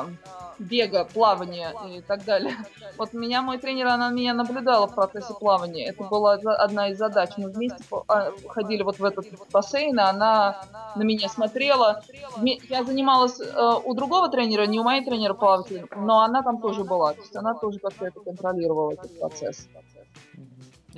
бега, 0.59 1.05
плавания 1.05 1.73
и 1.89 2.01
так 2.01 2.25
далее. 2.25 2.57
Вот 2.97 3.13
меня 3.13 3.43
мой 3.43 3.59
тренер, 3.59 3.89
она 3.89 4.11
меня 4.11 4.35
наблюдала 4.35 4.87
в 4.87 4.95
процессе 4.95 5.35
плавания. 5.35 5.87
Это 5.87 6.05
была 6.05 6.33
одна 6.33 6.91
из 6.91 6.99
задач. 6.99 7.31
Мы 7.37 7.51
вместе 7.51 7.83
а, 8.09 8.33
ходили 8.49 8.83
вот 8.83 8.99
в 8.99 9.05
этот 9.05 9.27
бассейн, 9.53 9.99
и 9.99 10.03
она 10.03 10.63
на 10.97 11.03
меня 11.03 11.29
смотрела. 11.29 12.03
Я 12.43 12.85
занималась 12.85 13.41
э, 13.41 13.73
у 13.85 13.95
другого 13.95 14.29
тренера, 14.29 14.67
не 14.67 14.81
у 14.81 14.83
моей 14.83 15.05
тренера 15.05 15.35
плавателя, 15.35 15.87
но 15.97 16.21
она 16.23 16.43
там 16.43 16.61
тоже 16.61 16.85
была. 16.85 17.15
То 17.15 17.21
есть 17.21 17.37
она 17.37 17.55
тоже 17.55 17.79
как-то 17.79 18.07
это 18.07 18.21
контролировала, 18.21 18.93
этот 18.93 19.19
процесс. 19.19 19.69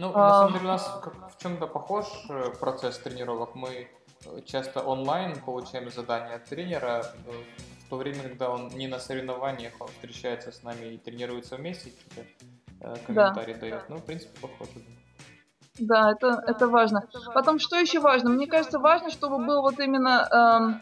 Ну, 0.01 0.13
на 0.13 0.31
самом 0.31 0.53
деле 0.55 0.65
у 0.65 0.69
нас 0.69 1.03
в 1.37 1.43
чем-то 1.43 1.67
похож 1.67 2.07
э, 2.31 2.51
процесс 2.59 2.99
тренировок. 2.99 3.55
Мы 3.55 3.69
э, 4.25 4.41
часто 4.47 4.81
онлайн 4.81 5.39
получаем 5.43 5.91
задания 5.91 6.37
от 6.37 6.47
тренера, 6.47 7.05
в 7.85 7.91
то 7.91 7.97
время, 7.97 8.23
когда 8.23 8.51
он 8.51 8.69
не 8.69 8.89
на 8.89 8.99
соревнованиях, 8.99 9.75
он 9.79 9.89
встречается 9.89 10.53
с 10.53 10.63
нами 10.63 10.95
и 10.95 10.97
тренируется 10.97 11.57
вместе, 11.57 11.91
какие-то 11.91 12.31
э, 12.81 12.97
комментарии 13.07 13.53
да. 13.53 13.61
дает. 13.61 13.89
Ну, 13.91 13.97
в 13.97 14.05
принципе, 14.05 14.39
похоже. 14.41 14.71
Да, 14.75 15.00
это, 15.89 16.43
это 16.47 16.68
важно. 16.68 17.05
Потом, 17.35 17.59
что 17.59 17.76
еще 17.76 18.01
важно? 18.01 18.31
Мне 18.31 18.47
кажется, 18.47 18.78
важно, 18.78 19.11
чтобы 19.11 19.45
был 19.45 19.62
вот 19.62 19.78
именно 19.81 20.28
эм, 20.31 20.81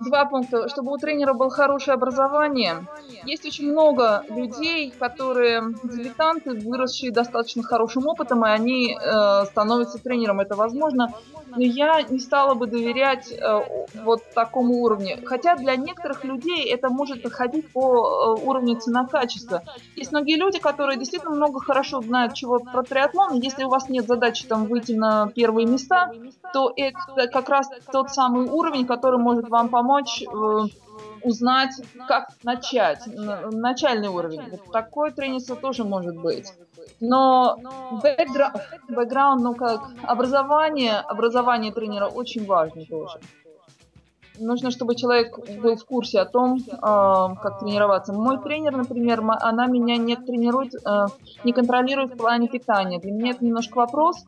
два 0.00 0.24
пункта. 0.26 0.68
Чтобы 0.68 0.92
у 0.92 0.96
тренера 0.96 1.34
было 1.34 1.50
хорошее 1.50 1.94
образование. 1.94 2.86
Есть 3.24 3.44
очень 3.44 3.70
много 3.70 4.24
людей, 4.28 4.90
которые 4.90 5.62
дилетанты, 5.84 6.54
выросшие 6.54 7.12
достаточно 7.12 7.62
хорошим 7.62 8.06
опытом, 8.06 8.44
и 8.46 8.48
они 8.48 8.96
э, 8.96 9.44
становятся 9.46 9.98
тренером. 9.98 10.40
Это 10.40 10.54
возможно. 10.54 11.12
Но 11.48 11.62
я 11.62 12.02
не 12.02 12.18
стала 12.18 12.54
бы 12.54 12.66
доверять 12.66 13.32
э, 13.32 13.60
вот 13.94 14.22
такому 14.34 14.82
уровню. 14.82 15.18
Хотя 15.24 15.56
для 15.56 15.76
некоторых 15.76 16.24
людей 16.24 16.70
это 16.70 16.88
может 16.88 17.22
доходить 17.22 17.70
по 17.72 18.36
э, 18.38 18.44
уровню 18.44 18.76
цена-качество. 18.76 19.62
Есть 19.96 20.12
многие 20.12 20.36
люди, 20.36 20.58
которые 20.58 20.98
действительно 20.98 21.34
много 21.34 21.60
хорошо 21.60 22.00
знают 22.00 22.34
чего 22.34 22.60
про 22.60 22.82
триатлон. 22.82 23.40
Если 23.40 23.64
у 23.64 23.68
вас 23.68 23.88
нет 23.88 24.06
задачи 24.06 24.19
там 24.48 24.66
выйти 24.66 24.92
на 24.92 25.28
первые 25.28 25.66
места, 25.66 26.12
то 26.52 26.72
это 26.76 27.28
как 27.32 27.48
раз 27.48 27.68
тот 27.92 28.10
самый 28.10 28.46
уровень, 28.48 28.86
который 28.86 29.18
может 29.18 29.48
вам 29.48 29.68
помочь 29.68 30.22
э, 30.22 30.60
узнать, 31.22 31.70
как 32.08 32.30
начать, 32.42 33.02
начальный 33.06 34.08
уровень. 34.08 34.42
Вот 34.50 34.72
такое 34.72 35.10
тренерство 35.10 35.56
тоже 35.56 35.84
может 35.84 36.16
быть. 36.16 36.52
Но 37.00 37.56
бэкгра... 38.02 38.52
бэкграунд, 38.88 39.42
ну 39.42 39.54
как, 39.54 39.80
образование, 40.02 40.96
образование 40.96 41.72
тренера 41.72 42.08
очень 42.08 42.44
важно 42.44 42.84
тоже. 42.84 43.18
Нужно, 44.40 44.70
чтобы 44.70 44.96
человек 44.96 45.38
был 45.60 45.76
в 45.76 45.84
курсе 45.84 46.20
о 46.20 46.24
том, 46.24 46.56
э, 46.56 46.80
как 46.80 47.60
тренироваться. 47.60 48.12
Мой 48.14 48.38
тренер, 48.38 48.76
например, 48.76 49.22
она 49.22 49.66
меня 49.66 49.96
не 49.98 50.16
тренирует, 50.16 50.74
э, 50.74 51.06
не 51.44 51.52
контролирует 51.52 52.14
в 52.14 52.16
плане 52.16 52.48
питания. 52.48 52.98
Для 52.98 53.12
меня 53.12 53.32
это 53.32 53.44
немножко 53.44 53.76
вопрос, 53.76 54.24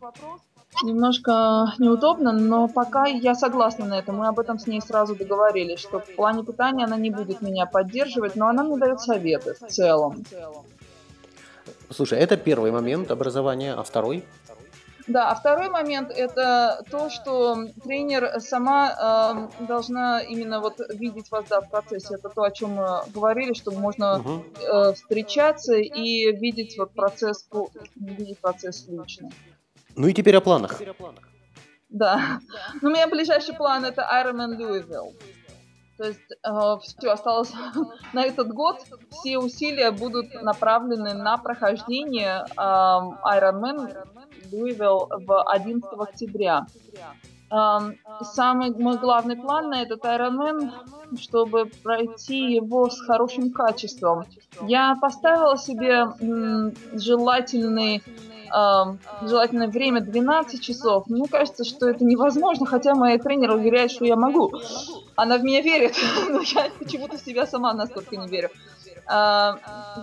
немножко 0.85 1.73
неудобно, 1.79 2.33
но 2.33 2.69
пока 2.69 3.07
я 3.07 3.35
согласна 3.35 3.87
на 3.87 3.99
это. 3.99 4.13
Мы 4.13 4.29
об 4.29 4.39
этом 4.39 4.59
с 4.59 4.67
ней 4.67 4.83
сразу 4.83 5.15
договорились, 5.15 5.81
что 5.81 5.99
в 5.99 6.15
плане 6.15 6.45
питания 6.45 6.85
она 6.85 6.97
не 6.97 7.11
будет 7.11 7.41
меня 7.41 7.65
поддерживать, 7.65 8.37
но 8.37 8.49
она 8.49 8.65
мне 8.65 8.77
дает 8.77 9.01
советы 9.01 9.55
в 9.55 9.67
целом. 9.69 10.25
Слушай, 11.91 12.19
это 12.19 12.37
первый 12.37 12.71
момент 12.71 13.11
образования, 13.11 13.75
а 13.75 13.83
второй? 13.83 14.25
Да, 15.07 15.31
а 15.31 15.35
второй 15.35 15.69
момент 15.69 16.11
это 16.11 16.85
то, 16.91 17.11
что 17.11 17.67
тренер 17.83 18.41
сама 18.41 19.49
э, 19.61 19.65
должна 19.65 20.21
именно 20.21 20.61
вот 20.61 20.81
видеть 20.91 21.31
вас 21.31 21.47
да, 21.49 21.61
в 21.61 21.71
процессе. 21.71 22.15
Это 22.15 22.29
то, 22.29 22.43
о 22.43 22.51
чем 22.51 22.75
мы 22.75 23.01
говорили, 23.13 23.53
чтобы 23.55 23.79
можно 23.79 24.19
угу. 24.19 24.45
э, 24.61 24.93
встречаться 24.95 25.75
и 25.75 26.33
видеть 26.33 26.77
вот 26.79 26.93
процесс, 26.95 27.49
видеть 27.97 28.39
процесс 28.39 28.87
лично. 28.89 29.31
Ну 29.97 30.07
и 30.07 30.15
теперь 30.15 30.37
о 30.37 30.41
планах. 30.41 30.81
Да. 31.89 32.41
Ну, 32.81 32.89
у 32.89 32.93
меня 32.93 33.07
ближайший 33.07 33.55
план 33.55 33.85
это 33.85 34.03
Ironman 34.03 34.57
Louisville. 34.57 35.13
То 35.99 36.05
есть 36.09 36.21
э, 36.31 36.79
все 36.83 37.11
осталось 37.11 37.53
на 38.13 38.25
этот 38.25 38.49
год. 38.53 38.81
Все 39.11 39.39
усилия 39.39 39.91
будут 39.91 40.33
направлены 40.43 41.15
на 41.15 41.37
прохождение 41.39 42.45
э, 42.45 42.61
Ironman 42.61 43.95
Louisville 44.51 45.09
в 45.25 45.43
11 45.43 45.91
октября. 45.99 46.67
Э, 47.51 47.79
самый 48.23 48.71
мой 48.71 48.99
главный 48.99 49.37
план 49.37 49.71
на 49.71 49.83
этот 49.83 50.05
Ironman, 50.05 50.71
чтобы 51.19 51.67
пройти 51.83 52.55
его 52.55 52.89
с 52.89 53.01
хорошим 53.01 53.53
качеством. 53.53 54.25
Я 54.63 54.97
поставила 55.01 55.57
себе 55.57 56.07
желательный 56.95 58.03
желательное 59.23 59.69
время 59.69 60.01
12 60.01 60.63
часов. 60.63 61.07
Мне 61.09 61.27
кажется, 61.27 61.65
что 61.65 61.89
это 61.89 62.05
невозможно, 62.05 62.67
хотя 62.67 62.95
моя 62.95 63.19
тренер 63.19 63.53
уверяет, 63.53 63.91
что 63.91 64.05
я 64.05 64.17
могу. 64.17 64.53
Она 65.17 65.39
в 65.39 65.43
меня 65.43 65.63
верит, 65.63 65.97
но 66.29 66.41
я 66.41 66.71
почему-то 66.79 67.17
в 67.17 67.21
себя 67.21 67.47
сама 67.47 67.73
настолько 67.73 68.17
не 68.17 68.29
верю. 68.29 68.51
А, 69.15 69.59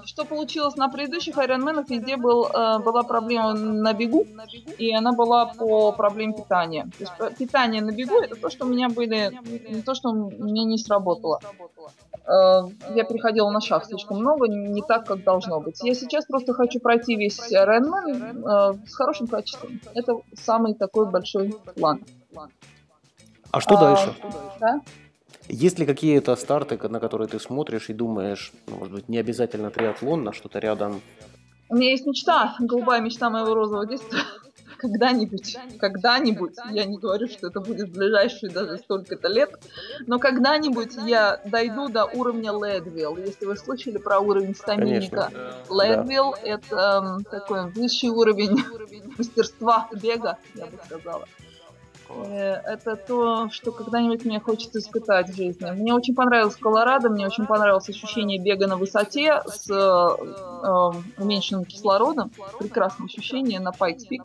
что 0.05 0.23
получилось 0.23 0.75
на 0.75 0.87
предыдущих 0.87 1.35
Ironman, 1.35 1.83
везде 1.89 2.15
был, 2.15 2.47
а, 2.53 2.77
была 2.77 3.01
проблема 3.01 3.53
на 3.53 3.91
бегу, 3.93 4.27
и 4.77 4.93
она 4.93 5.13
была 5.13 5.47
по 5.47 5.91
проблеме 5.91 6.33
питания. 6.33 6.87
То 6.95 7.25
есть 7.25 7.37
питание 7.39 7.81
на 7.81 7.91
бегу 7.91 8.19
это 8.19 8.35
то, 8.35 8.51
что 8.51 8.65
у 8.65 8.69
меня 8.69 8.87
были, 8.87 9.81
то, 9.81 9.95
что 9.95 10.11
меня 10.13 10.63
не 10.63 10.77
сработало. 10.77 11.39
А, 12.27 12.67
я 12.93 13.03
переходила 13.03 13.49
на 13.49 13.61
шаг 13.61 13.85
слишком 13.85 14.19
много, 14.19 14.47
не 14.47 14.83
так, 14.83 15.07
как 15.07 15.23
должно 15.23 15.59
быть. 15.59 15.79
Я 15.81 15.95
сейчас 15.95 16.25
просто 16.25 16.53
хочу 16.53 16.79
пройти 16.79 17.15
весь 17.15 17.39
Ironman 17.51 18.85
с 18.87 18.93
хорошим 18.93 19.25
качеством. 19.25 19.81
Это 19.95 20.19
самый 20.35 20.75
такой 20.75 21.09
большой 21.09 21.55
план. 21.75 22.03
А 23.49 23.59
что 23.59 23.75
дальше? 23.75 24.15
Да? 24.59 24.81
Есть 25.49 25.79
ли 25.79 25.85
какие-то 25.85 26.35
старты, 26.35 26.77
на 26.89 26.99
которые 26.99 27.27
ты 27.27 27.39
смотришь 27.39 27.89
и 27.89 27.93
думаешь, 27.93 28.53
ну, 28.67 28.75
может 28.77 28.93
быть, 28.93 29.09
не 29.09 29.17
обязательно 29.17 29.71
триатлон, 29.71 30.23
на 30.23 30.31
что-то 30.31 30.59
рядом? 30.59 31.01
У 31.69 31.75
меня 31.75 31.91
есть 31.91 32.05
мечта, 32.05 32.55
голубая 32.59 33.01
мечта 33.01 33.31
моего 33.31 33.55
розового 33.55 33.87
детства. 33.87 34.19
Когда-нибудь, 34.77 35.57
когда-нибудь, 35.77 36.55
я 36.71 36.85
не 36.85 36.97
говорю, 36.97 37.27
что 37.27 37.47
это 37.47 37.59
будет 37.59 37.89
в 37.89 37.97
ближайшие 37.97 38.49
даже 38.49 38.77
столько-то 38.77 39.27
лет, 39.27 39.49
но 40.07 40.19
когда-нибудь 40.19 40.93
я 41.05 41.41
дойду 41.43 41.89
до 41.89 42.05
уровня 42.05 42.51
Ледвилл. 42.53 43.17
Если 43.17 43.45
вы 43.45 43.57
слышали 43.57 43.97
про 43.97 44.19
уровень 44.19 44.55
стаминника, 44.55 45.31
Ледвилл 45.69 46.31
да. 46.31 46.39
это 46.43 47.19
э, 47.19 47.29
такой 47.29 47.71
высший 47.71 48.09
уровень 48.09 48.63
мастерства 49.17 49.89
бега, 50.01 50.37
я 50.55 50.67
бы 50.67 50.79
сказала. 50.85 51.25
Э, 52.09 52.61
это 52.65 52.95
то, 52.95 53.49
что 53.49 53.71
когда-нибудь 53.71 54.25
мне 54.25 54.39
хочется 54.39 54.79
испытать 54.79 55.29
в 55.29 55.35
жизни. 55.35 55.69
Мне 55.71 55.93
очень 55.93 56.15
понравилось 56.15 56.55
Колорадо, 56.55 57.09
мне 57.09 57.25
очень 57.25 57.45
понравилось 57.45 57.89
ощущение 57.89 58.39
бега 58.39 58.67
на 58.67 58.77
высоте 58.77 59.41
с 59.45 59.69
э, 59.69 59.73
э, 59.73 61.21
уменьшенным 61.21 61.65
кислородом. 61.65 62.31
Прекрасное 62.59 63.05
ощущение 63.05 63.59
на 63.59 63.71
Пик. 63.71 64.23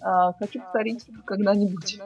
Э, 0.00 0.32
хочу 0.38 0.60
повторить 0.60 1.04
когда-нибудь. 1.24 1.98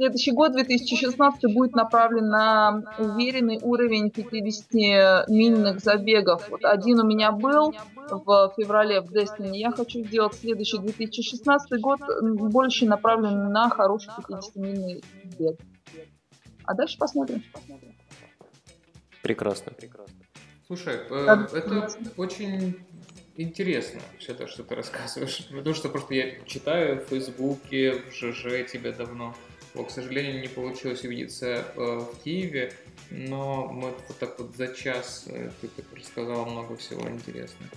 Следующий 0.00 0.32
год, 0.32 0.52
2016, 0.52 1.54
будет 1.54 1.74
направлен 1.74 2.26
на 2.30 2.82
уверенный 2.96 3.58
уровень 3.60 4.08
50-мильных 4.08 5.78
забегов. 5.80 6.48
Вот 6.48 6.64
один 6.64 7.00
у 7.00 7.06
меня 7.06 7.32
был 7.32 7.74
в 8.08 8.54
феврале 8.56 9.02
в 9.02 9.12
Destiny. 9.12 9.58
Я 9.58 9.72
хочу 9.72 10.02
сделать 10.02 10.32
следующий 10.32 10.78
2016 10.78 11.78
год 11.82 12.00
больше 12.22 12.86
направлен 12.86 13.52
на 13.52 13.68
хороший 13.68 14.08
50-мильный 14.16 15.04
бег. 15.38 15.60
А 16.64 16.72
дальше 16.72 16.96
посмотрим. 16.96 17.44
Прекрасно, 19.20 19.72
прекрасно. 19.72 20.16
Слушай, 20.66 20.94
э, 21.10 21.46
это 21.52 21.90
очень 22.16 22.78
интересно 23.36 24.00
все 24.18 24.32
то, 24.32 24.46
что 24.46 24.62
ты 24.62 24.74
рассказываешь. 24.76 25.46
Потому 25.50 25.74
что 25.74 25.90
просто 25.90 26.14
я 26.14 26.40
читаю 26.46 27.04
в 27.04 27.08
Фейсбуке, 27.10 28.00
в 28.08 28.14
ЖЖ 28.14 28.66
тебя 28.66 28.92
давно. 28.92 29.34
К 29.74 29.90
сожалению, 29.90 30.40
не 30.40 30.48
получилось 30.48 31.04
увидеться 31.04 31.64
э, 31.76 31.98
в 31.98 32.22
Киеве, 32.24 32.72
но 33.10 33.68
мы 33.68 33.90
вот 34.08 34.18
так 34.18 34.38
вот 34.38 34.56
за 34.56 34.68
час 34.74 35.24
э, 35.28 35.50
ты 35.60 35.68
так 35.68 35.84
рассказал 35.94 36.46
много 36.46 36.76
всего 36.76 37.08
интересного. 37.08 37.70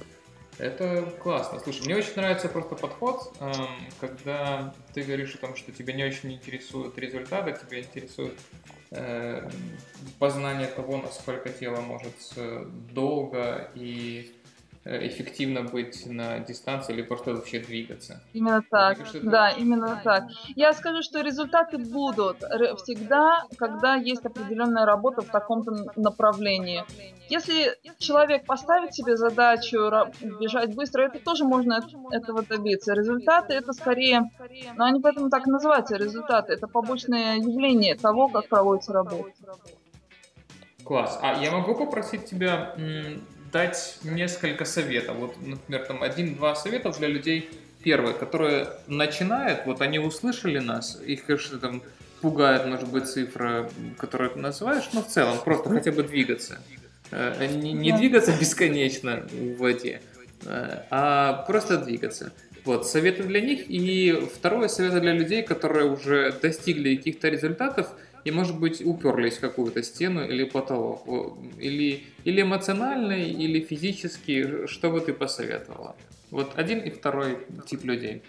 Это 0.57 1.11
классно. 1.21 1.59
Слушай, 1.59 1.85
мне 1.85 1.95
очень 1.95 2.15
нравится 2.15 2.49
просто 2.49 2.75
подход, 2.75 3.35
э, 3.39 3.51
когда 3.99 4.73
ты 4.93 5.03
говоришь 5.03 5.35
о 5.35 5.37
том, 5.37 5.55
что 5.55 5.71
тебя 5.71 5.93
не 5.93 6.03
очень 6.03 6.33
интересуют 6.33 6.97
результаты, 6.97 7.55
тебя 7.63 7.79
интересует 7.79 8.39
э, 8.91 9.49
познание 10.17 10.67
того, 10.67 10.97
насколько 10.97 11.49
тело 11.49 11.81
может 11.81 12.13
долго 12.91 13.71
и 13.75 14.31
эффективно 14.85 15.63
быть 15.63 16.05
на 16.05 16.39
дистанции 16.39 16.93
или 16.93 17.03
просто 17.03 17.33
вообще 17.33 17.59
двигаться. 17.59 18.21
Именно 18.33 18.61
так, 18.69 18.97
да, 19.23 19.49
именно 19.49 20.01
так. 20.03 20.25
Я 20.55 20.73
скажу, 20.73 21.01
что 21.01 21.21
результаты 21.21 21.77
будут 21.77 22.37
всегда, 22.81 23.45
когда 23.57 23.95
есть 23.95 24.25
определенная 24.25 24.85
работа 24.85 25.21
в 25.21 25.29
таком-то 25.29 25.71
направлении. 25.95 26.83
Если 27.29 27.77
человек 27.97 28.45
поставит 28.45 28.93
себе 28.93 29.15
задачу 29.15 29.77
бежать 30.21 30.75
быстро, 30.75 31.03
это 31.03 31.19
тоже 31.19 31.45
можно 31.45 31.79
этого 32.11 32.43
добиться. 32.43 32.93
Результаты 32.93 33.53
это 33.53 33.71
скорее, 33.71 34.29
но 34.75 34.83
они 34.83 34.99
поэтому 34.99 35.29
так 35.29 35.45
называются 35.47 35.95
результаты, 35.95 36.53
это 36.53 36.67
побочное 36.67 37.37
явление 37.37 37.95
того, 37.95 38.27
как 38.27 38.49
проводится 38.49 38.91
работа. 38.91 39.31
Класс. 40.83 41.17
А 41.21 41.41
я 41.41 41.51
могу 41.51 41.73
попросить 41.75 42.25
тебя 42.25 42.75
дать 43.53 43.99
несколько 44.03 44.65
советов. 44.65 45.15
Вот, 45.17 45.37
например, 45.41 45.85
там 45.85 46.03
один-два 46.03 46.55
совета 46.55 46.91
для 46.91 47.07
людей, 47.07 47.49
первые, 47.83 48.13
которые 48.13 48.67
начинают, 48.87 49.65
вот 49.65 49.81
они 49.81 49.99
услышали 49.99 50.59
нас, 50.59 50.99
их, 51.05 51.25
конечно, 51.25 51.59
там 51.59 51.81
пугает, 52.21 52.65
может 52.65 52.89
быть, 52.89 53.07
цифра, 53.07 53.69
которую 53.97 54.31
ты 54.31 54.39
называешь, 54.39 54.89
но 54.93 55.03
в 55.03 55.07
целом 55.07 55.37
просто 55.43 55.69
хотя 55.69 55.91
бы 55.91 56.03
двигаться. 56.03 56.59
Э, 57.11 57.45
не, 57.45 57.73
не 57.73 57.91
двигаться 57.91 58.33
бесконечно 58.39 59.23
в 59.31 59.57
воде, 59.57 60.01
э, 60.45 60.83
а 60.89 61.43
просто 61.45 61.77
двигаться. 61.77 62.31
Вот, 62.65 62.87
советы 62.87 63.23
для 63.23 63.41
них. 63.41 63.69
И 63.69 64.27
второе, 64.33 64.69
советы 64.69 65.01
для 65.01 65.13
людей, 65.13 65.43
которые 65.43 65.91
уже 65.91 66.31
достигли 66.41 66.95
каких-то 66.95 67.27
результатов 67.27 67.89
и, 68.23 68.31
может 68.31 68.59
быть, 68.59 68.85
уперлись 68.85 69.37
в 69.37 69.41
какую-то 69.41 69.83
стену 69.83 70.25
или 70.25 70.43
потолок. 70.43 71.03
Или, 71.59 72.03
или 72.23 72.41
эмоционально, 72.41 73.13
или 73.13 73.59
физически. 73.59 74.67
Что 74.67 74.89
бы 74.89 75.01
ты 75.01 75.13
посоветовала? 75.13 75.95
Вот 76.31 76.53
один 76.55 76.79
и 76.79 76.89
второй 76.89 77.37
тип 77.67 77.83
людей. 77.83 78.23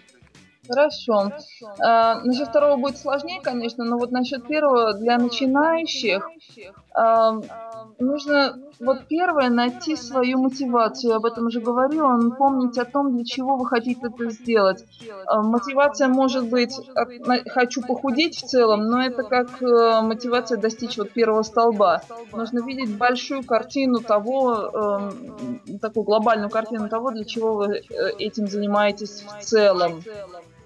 Хорошо. 0.67 1.31
А, 1.79 2.21
насчет 2.23 2.47
второго 2.47 2.77
будет 2.77 2.97
сложнее, 2.97 3.39
конечно, 3.41 3.83
но 3.83 3.97
вот 3.97 4.11
насчет 4.11 4.47
первого 4.47 4.93
для 4.93 5.17
начинающих 5.17 6.27
а, 6.93 7.33
нужно 7.99 8.59
вот 8.79 9.05
первое 9.07 9.49
найти 9.49 9.95
свою 9.95 10.39
мотивацию. 10.39 11.11
Я 11.11 11.15
об 11.17 11.25
этом 11.25 11.47
уже 11.47 11.61
говорила. 11.61 12.17
Помнить 12.37 12.77
о 12.77 12.85
том, 12.85 13.15
для 13.15 13.23
чего 13.23 13.55
вы 13.55 13.65
хотите 13.65 14.01
это 14.03 14.29
сделать. 14.29 14.85
А, 15.27 15.41
мотивация 15.41 16.07
может 16.07 16.49
быть 16.49 16.73
хочу 17.47 17.81
похудеть 17.81 18.37
в 18.37 18.47
целом, 18.47 18.87
но 18.87 19.03
это 19.03 19.23
как 19.23 19.61
э, 19.61 20.01
мотивация 20.01 20.57
достичь 20.57 20.97
вот 20.97 21.11
первого 21.11 21.43
столба. 21.43 22.01
Нужно 22.31 22.65
видеть 22.65 22.95
большую 22.97 23.43
картину 23.43 23.99
того, 23.99 24.53
эм, 24.53 25.79
такую 25.79 26.03
глобальную 26.03 26.49
картину 26.49 26.89
того, 26.89 27.11
для 27.11 27.23
чего 27.23 27.55
вы 27.55 27.77
э, 27.77 27.81
этим 28.19 28.47
занимаетесь 28.47 29.23
в 29.23 29.43
целом. 29.43 30.03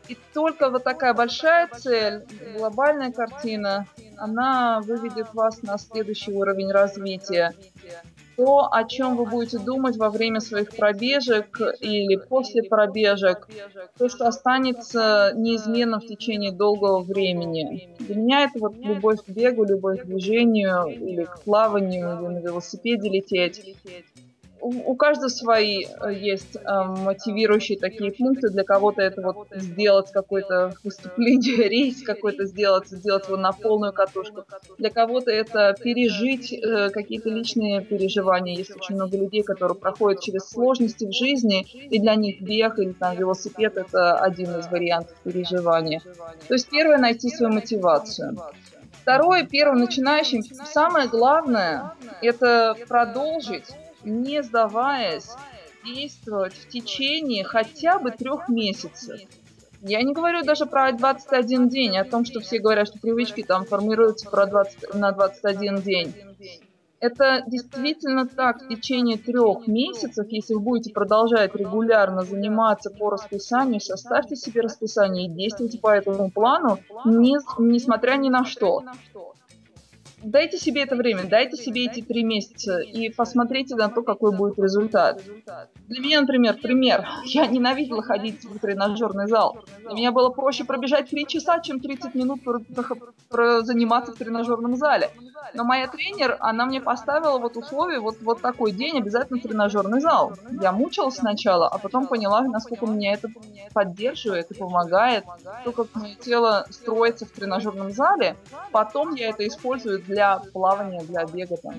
И 0.09 0.17
только 0.33 0.71
вот 0.71 0.83
такая 0.83 1.13
большая 1.13 1.67
цель, 1.67 2.25
глобальная 2.57 3.11
картина, 3.11 3.85
она 4.17 4.81
выведет 4.81 5.33
вас 5.35 5.61
на 5.61 5.77
следующий 5.77 6.33
уровень 6.33 6.71
развития. 6.71 7.53
То, 8.35 8.69
о 8.71 8.85
чем 8.85 9.17
вы 9.17 9.25
будете 9.25 9.59
думать 9.59 9.97
во 9.97 10.09
время 10.09 10.39
своих 10.39 10.75
пробежек 10.75 11.59
или 11.81 12.15
после 12.15 12.63
пробежек, 12.63 13.47
то, 13.97 14.07
что 14.07 14.27
останется 14.27 15.33
неизменно 15.35 15.99
в 15.99 16.07
течение 16.07 16.53
долгого 16.53 17.01
времени. 17.01 17.89
Для 17.99 18.15
меня 18.15 18.43
это 18.45 18.59
вот 18.59 18.77
любовь 18.77 19.19
к 19.25 19.29
бегу, 19.29 19.65
любовь 19.65 20.01
к 20.01 20.05
движению, 20.05 20.87
или 20.87 21.25
к 21.25 21.41
плаванию, 21.41 22.17
или 22.17 22.27
на 22.29 22.39
велосипеде 22.39 23.09
лететь 23.09 23.75
у, 24.61 24.95
каждого 24.95 25.29
свои 25.29 25.85
э, 25.85 26.13
есть 26.13 26.55
э, 26.55 26.83
мотивирующие 26.83 27.77
такие 27.77 28.11
пункты. 28.11 28.49
Для 28.49 28.63
кого-то 28.63 29.01
это 29.01 29.21
вот 29.21 29.47
сделать 29.51 30.11
какое-то 30.11 30.73
выступление, 30.83 31.67
рейс 31.69 32.03
какой-то 32.03 32.45
сделать, 32.45 32.87
сделать 32.87 33.27
его 33.27 33.37
на 33.37 33.51
полную 33.51 33.93
катушку. 33.93 34.45
Для 34.77 34.89
кого-то 34.89 35.31
это 35.31 35.75
пережить 35.81 36.53
э, 36.53 36.89
какие-то 36.89 37.29
личные 37.29 37.81
переживания. 37.81 38.55
Есть 38.55 38.75
очень 38.75 38.95
много 38.95 39.17
людей, 39.17 39.43
которые 39.43 39.77
проходят 39.77 40.21
через 40.21 40.49
сложности 40.49 41.05
в 41.05 41.13
жизни, 41.13 41.61
и 41.61 41.99
для 41.99 42.15
них 42.15 42.41
бег 42.41 42.79
или 42.79 42.93
там 42.93 43.15
велосипед 43.15 43.77
это 43.77 44.15
один 44.17 44.57
из 44.57 44.67
вариантов 44.67 45.15
переживания. 45.23 46.01
То 46.47 46.53
есть 46.53 46.69
первое 46.69 46.97
найти 46.97 47.29
свою 47.29 47.53
мотивацию. 47.53 48.37
Второе, 49.01 49.43
первым 49.43 49.79
начинающим, 49.79 50.43
самое 50.43 51.07
главное, 51.07 51.93
это 52.21 52.75
продолжить 52.87 53.65
не 54.03 54.41
сдаваясь, 54.43 55.29
действовать 55.83 56.53
в 56.53 56.69
течение 56.69 57.43
хотя 57.43 57.99
бы 57.99 58.11
трех 58.11 58.49
месяцев. 58.49 59.19
Я 59.81 60.01
не 60.03 60.13
говорю 60.13 60.43
даже 60.43 60.65
про 60.65 60.91
21 60.91 61.69
день, 61.69 61.97
о 61.97 62.03
том, 62.03 62.25
что 62.25 62.41
все 62.41 62.59
говорят, 62.59 62.87
что 62.87 62.99
привычки 62.99 63.43
там 63.43 63.65
формируются 63.65 64.29
про 64.29 64.45
20, 64.45 64.93
на 64.95 65.11
21 65.11 65.81
день. 65.81 66.13
Это 66.99 67.43
действительно 67.47 68.27
так 68.27 68.61
в 68.61 68.67
течение 68.67 69.17
трех 69.17 69.67
месяцев, 69.67 70.27
если 70.29 70.53
вы 70.53 70.59
будете 70.59 70.91
продолжать 70.91 71.55
регулярно 71.55 72.23
заниматься 72.23 72.89
по 72.89 73.09
расписанию, 73.09 73.79
составьте 73.79 74.35
себе 74.35 74.59
расписание 74.61 75.27
и 75.27 75.29
действуйте 75.29 75.79
по 75.79 75.95
этому 75.95 76.29
плану, 76.29 76.79
не, 77.05 77.37
несмотря 77.57 78.17
ни 78.17 78.27
на 78.27 78.43
что 78.43 78.83
дайте 80.23 80.57
себе 80.57 80.83
это 80.83 80.95
время, 80.95 81.23
дайте 81.23 81.57
себе 81.57 81.85
эти 81.85 82.01
три 82.01 82.23
месяца 82.23 82.79
и 82.79 83.09
посмотрите 83.09 83.75
на 83.75 83.89
то, 83.89 84.01
какой 84.01 84.35
будет 84.35 84.59
результат. 84.59 85.21
Для 85.87 86.01
меня, 86.01 86.21
например, 86.21 86.57
пример. 86.61 87.07
Я 87.25 87.47
ненавидела 87.47 88.03
ходить 88.03 88.43
в 88.43 88.59
тренажерный 88.59 89.27
зал. 89.27 89.59
Для 89.83 89.93
меня 89.93 90.11
было 90.11 90.29
проще 90.29 90.63
пробежать 90.63 91.09
3 91.09 91.27
часа, 91.27 91.59
чем 91.59 91.79
30 91.79 92.15
минут 92.15 92.41
заниматься 93.29 94.13
в 94.13 94.15
тренажерном 94.15 94.75
зале. 94.75 95.09
Но 95.53 95.63
моя 95.63 95.87
тренер, 95.87 96.37
она 96.41 96.65
мне 96.65 96.81
поставила 96.81 97.39
вот 97.39 97.57
условие, 97.57 97.99
вот, 97.99 98.17
вот 98.21 98.41
такой 98.41 98.71
день, 98.71 98.99
обязательно 98.99 99.39
тренажерный 99.39 99.99
зал. 99.99 100.33
Я 100.61 100.71
мучилась 100.71 101.15
сначала, 101.15 101.67
а 101.67 101.77
потом 101.77 102.07
поняла, 102.07 102.41
насколько 102.41 102.85
меня 102.85 103.13
это 103.13 103.29
поддерживает 103.73 104.51
и 104.51 104.53
помогает. 104.53 105.23
То, 105.63 105.71
как 105.71 105.87
мое 105.95 106.15
тело 106.15 106.65
строится 106.69 107.25
в 107.25 107.31
тренажерном 107.31 107.91
зале, 107.91 108.35
потом 108.71 109.15
я 109.15 109.29
это 109.29 109.47
использую 109.47 109.99
для 110.09 110.39
плавания, 110.53 111.01
для 111.01 111.25
бега 111.25 111.57
там. 111.57 111.75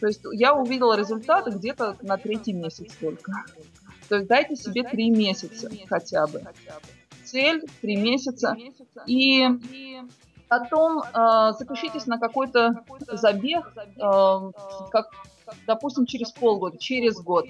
То 0.00 0.06
есть 0.06 0.20
я 0.32 0.54
увидела 0.54 0.96
результаты 0.96 1.50
где-то 1.50 1.96
на 2.02 2.16
третий 2.16 2.52
месяц 2.52 2.92
только. 3.00 3.32
То 4.08 4.16
есть 4.16 4.28
дайте 4.28 4.56
себе 4.56 4.82
три 4.82 5.10
месяца 5.10 5.70
хотя 5.88 6.26
бы. 6.26 6.42
Цель 7.24 7.62
три 7.80 7.96
месяца. 7.96 8.56
И 9.06 9.46
потом 10.48 11.00
э, 11.00 11.52
запишитесь 11.58 12.06
на 12.06 12.18
какой-то 12.18 12.82
забег, 13.12 13.72
э, 13.76 14.50
как, 14.90 15.06
допустим, 15.66 16.06
через 16.06 16.32
полгода, 16.32 16.76
через 16.76 17.20
год. 17.20 17.46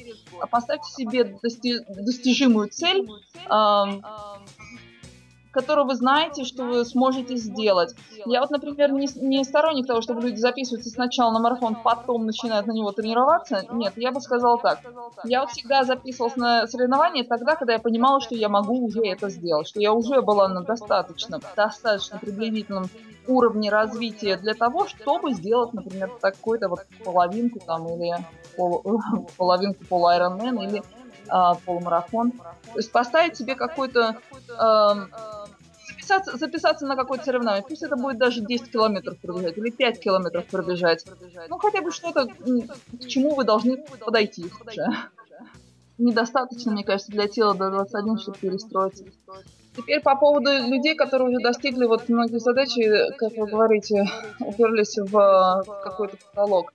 Поставьте 0.50 0.90
себе 0.92 1.22
дости- 1.42 1.82
достижимую 1.88 2.68
цель. 2.68 3.08
Э, 3.46 3.84
которую 5.50 5.86
вы 5.86 5.94
знаете, 5.94 6.44
что 6.44 6.64
вы 6.64 6.84
сможете 6.84 7.36
сделать. 7.36 7.94
Я 8.26 8.40
вот, 8.40 8.50
например, 8.50 8.92
не, 8.92 9.08
не 9.16 9.44
сторонник 9.44 9.86
того, 9.86 10.00
чтобы 10.00 10.22
люди 10.22 10.38
записываются 10.38 10.90
сначала 10.90 11.32
на 11.32 11.40
марафон, 11.40 11.76
потом 11.82 12.26
начинают 12.26 12.66
на 12.66 12.72
него 12.72 12.92
тренироваться. 12.92 13.64
Нет, 13.72 13.94
я 13.96 14.12
бы 14.12 14.20
сказала 14.20 14.58
так. 14.58 14.80
Я 15.24 15.40
вот 15.40 15.50
всегда 15.50 15.84
записывалась 15.84 16.36
на 16.36 16.66
соревнования 16.66 17.24
тогда, 17.24 17.56
когда 17.56 17.74
я 17.74 17.78
понимала, 17.78 18.20
что 18.20 18.34
я 18.34 18.48
могу 18.48 18.84
уже 18.84 19.00
это 19.00 19.28
сделать, 19.28 19.68
что 19.68 19.80
я 19.80 19.92
уже 19.92 20.22
была 20.22 20.48
на 20.48 20.62
достаточно, 20.62 21.40
достаточно 21.56 22.18
приблизительном 22.18 22.84
уровне 23.26 23.70
развития 23.70 24.36
для 24.36 24.54
того, 24.54 24.86
чтобы 24.86 25.32
сделать, 25.32 25.72
например, 25.72 26.10
такой-то 26.20 26.68
вот 26.68 26.80
половинку 27.04 27.60
там 27.60 27.86
или 27.88 28.14
пол, 28.56 28.82
половинку 29.36 29.84
пол 29.84 30.10
Ironman 30.10 30.64
или 30.64 30.82
э, 31.28 31.54
полумарафон. 31.64 32.32
То 32.32 32.76
есть 32.76 32.92
поставить 32.92 33.36
себе 33.36 33.54
какой-то 33.54 34.16
э, 34.48 35.39
записаться, 36.10 36.36
записаться 36.36 36.86
на 36.86 36.96
какое-то 36.96 37.24
соревнование. 37.24 37.64
Пусть 37.66 37.82
это 37.82 37.96
будет 37.96 38.18
даже 38.18 38.40
10 38.40 38.70
километров 38.70 39.18
пробежать 39.18 39.56
или 39.56 39.70
5 39.70 40.00
километров 40.00 40.44
пробежать. 40.46 41.04
Ну, 41.48 41.58
хотя 41.58 41.80
бы 41.82 41.90
что-то, 41.90 42.26
к 42.26 43.06
чему 43.06 43.34
вы 43.34 43.44
должны 43.44 43.84
подойти 44.04 44.46
уже. 44.66 44.86
Недостаточно, 45.98 46.72
мне 46.72 46.84
кажется, 46.84 47.12
для 47.12 47.28
тела 47.28 47.54
до 47.54 47.70
21, 47.70 48.18
чтобы 48.18 48.38
перестроиться. 48.38 49.04
Теперь 49.76 50.00
по 50.00 50.16
поводу 50.16 50.50
людей, 50.50 50.96
которые 50.96 51.28
уже 51.28 51.40
достигли 51.40 51.84
вот 51.84 52.08
многие 52.08 52.38
задачи, 52.38 53.14
как 53.16 53.36
вы 53.36 53.46
говорите, 53.46 54.04
уперлись 54.40 54.96
в 54.98 55.64
какой-то 55.84 56.16
потолок. 56.16 56.72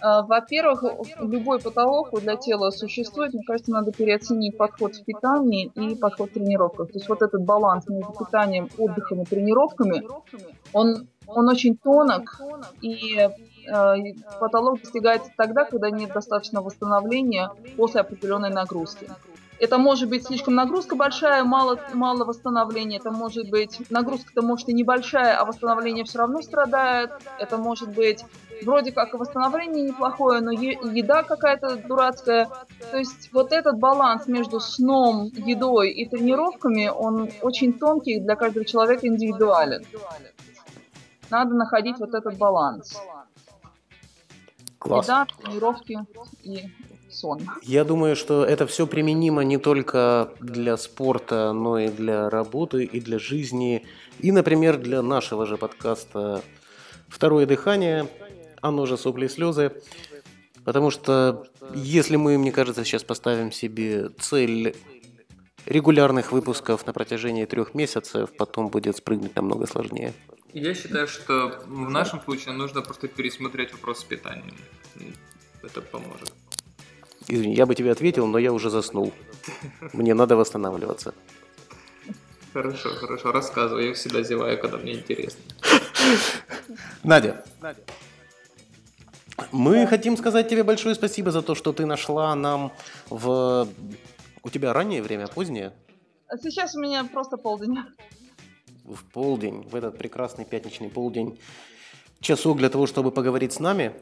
А, 0.00 0.22
во-первых, 0.22 0.84
любой 1.18 1.60
потолок 1.60 2.18
для 2.20 2.36
тела 2.36 2.70
существует. 2.70 3.34
Мне 3.34 3.42
кажется, 3.44 3.70
надо 3.70 3.92
переоценить 3.92 4.56
подход 4.56 4.94
в 4.94 5.04
питании 5.04 5.70
и 5.74 5.94
подход 5.94 6.30
в 6.30 6.34
тренировках. 6.34 6.88
То 6.88 6.94
есть 6.98 7.08
вот 7.08 7.22
этот 7.22 7.42
баланс 7.44 7.88
между 7.88 8.12
питанием, 8.12 8.68
отдыхом 8.78 9.22
и 9.22 9.24
тренировками, 9.24 10.02
он, 10.72 11.08
он 11.26 11.48
очень 11.48 11.76
тонок, 11.76 12.40
и 12.80 13.28
Э, 13.66 13.94
потолок 14.40 14.80
достигается 14.80 15.30
тогда, 15.36 15.64
когда 15.64 15.90
нет 15.90 16.12
достаточно 16.12 16.62
восстановления 16.62 17.50
после 17.76 18.00
определенной 18.00 18.50
нагрузки. 18.50 19.08
Это 19.60 19.76
может 19.76 20.08
быть 20.08 20.26
слишком 20.26 20.54
нагрузка 20.54 20.96
большая, 20.96 21.44
мало, 21.44 21.78
мало 21.92 22.24
восстановления. 22.24 22.96
Это 22.96 23.10
может 23.10 23.50
быть 23.50 23.78
нагрузка-то 23.90 24.40
может 24.40 24.70
и 24.70 24.72
небольшая, 24.72 25.36
а 25.36 25.44
восстановление 25.44 26.04
все 26.04 26.18
равно 26.18 26.40
страдает. 26.40 27.10
Это 27.38 27.58
может 27.58 27.90
быть 27.90 28.24
вроде 28.64 28.90
как 28.90 29.12
и 29.12 29.18
восстановление 29.18 29.88
неплохое, 29.88 30.40
но 30.40 30.50
еда 30.50 31.24
какая-то 31.24 31.76
дурацкая. 31.76 32.48
То 32.90 32.96
есть 32.96 33.30
вот 33.34 33.52
этот 33.52 33.78
баланс 33.78 34.26
между 34.26 34.60
сном, 34.60 35.26
едой 35.34 35.90
и 35.90 36.08
тренировками, 36.08 36.88
он 36.88 37.28
очень 37.42 37.74
тонкий 37.74 38.18
для 38.18 38.36
каждого 38.36 38.64
человека 38.64 39.06
индивидуален. 39.06 39.84
Надо 41.28 41.54
находить 41.54 41.98
вот 41.98 42.14
этот 42.14 42.38
баланс. 42.38 42.98
Класс. 44.78 45.04
Еда, 45.04 45.26
тренировки 45.42 45.98
и 46.42 46.70
сон. 47.10 47.40
Я 47.62 47.84
думаю, 47.84 48.16
что 48.16 48.44
это 48.44 48.66
все 48.66 48.86
применимо 48.86 49.42
не 49.42 49.58
только 49.58 50.32
для 50.40 50.76
спорта, 50.76 51.52
но 51.52 51.78
и 51.78 51.88
для 51.88 52.30
работы, 52.30 52.84
и 52.84 53.00
для 53.00 53.18
жизни, 53.18 53.86
и, 54.18 54.32
например, 54.32 54.76
для 54.76 55.02
нашего 55.02 55.46
же 55.46 55.56
подкаста 55.56 56.42
«Второе 57.08 57.46
дыхание», 57.46 58.08
оно 58.60 58.86
же 58.86 58.96
«Сопли 58.96 59.26
и 59.26 59.28
слезы», 59.28 59.72
потому 60.64 60.90
что 60.90 61.46
если 61.74 62.16
мы, 62.16 62.38
мне 62.38 62.52
кажется, 62.52 62.84
сейчас 62.84 63.04
поставим 63.04 63.52
себе 63.52 64.10
цель 64.18 64.74
регулярных 65.66 66.32
выпусков 66.32 66.86
на 66.86 66.92
протяжении 66.92 67.44
трех 67.44 67.74
месяцев, 67.74 68.30
потом 68.36 68.68
будет 68.68 68.96
спрыгнуть 68.96 69.36
намного 69.36 69.66
сложнее. 69.66 70.12
Я 70.52 70.74
считаю, 70.74 71.06
что 71.06 71.60
в 71.66 71.90
нашем 71.90 72.20
случае 72.22 72.54
нужно 72.54 72.82
просто 72.82 73.08
пересмотреть 73.08 73.72
вопрос 73.72 74.00
с 74.00 74.04
питанием. 74.04 74.56
Это 75.62 75.80
поможет. 75.80 76.32
Извини, 77.28 77.54
я 77.54 77.66
бы 77.66 77.74
тебе 77.74 77.92
ответил, 77.92 78.26
но 78.26 78.38
я 78.38 78.52
уже 78.52 78.70
заснул. 78.70 79.12
Мне 79.92 80.14
надо 80.14 80.36
восстанавливаться. 80.36 81.14
Хорошо, 82.52 82.90
хорошо, 82.90 83.32
рассказывай. 83.32 83.88
Я 83.88 83.94
всегда 83.94 84.22
зеваю, 84.22 84.58
когда 84.60 84.78
мне 84.78 84.94
интересно. 84.94 85.40
Надя, 87.04 87.44
мы 89.52 89.86
хотим 89.86 90.16
сказать 90.16 90.48
тебе 90.48 90.64
большое 90.64 90.94
спасибо 90.94 91.30
за 91.30 91.42
то, 91.42 91.54
что 91.54 91.72
ты 91.72 91.86
нашла 91.86 92.34
нам 92.34 92.72
в... 93.08 93.68
У 94.42 94.50
тебя 94.50 94.72
раннее 94.72 95.02
время, 95.02 95.28
позднее? 95.28 95.72
Сейчас 96.42 96.74
у 96.74 96.80
меня 96.80 97.04
просто 97.04 97.36
полдень. 97.36 97.78
В 98.84 99.04
полдень, 99.04 99.62
в 99.68 99.74
этот 99.74 99.98
прекрасный 99.98 100.44
пятничный 100.44 100.88
полдень, 100.88 101.38
часок 102.20 102.58
для 102.58 102.68
того, 102.68 102.86
чтобы 102.86 103.10
поговорить 103.10 103.52
с 103.52 103.60
нами. 103.60 103.92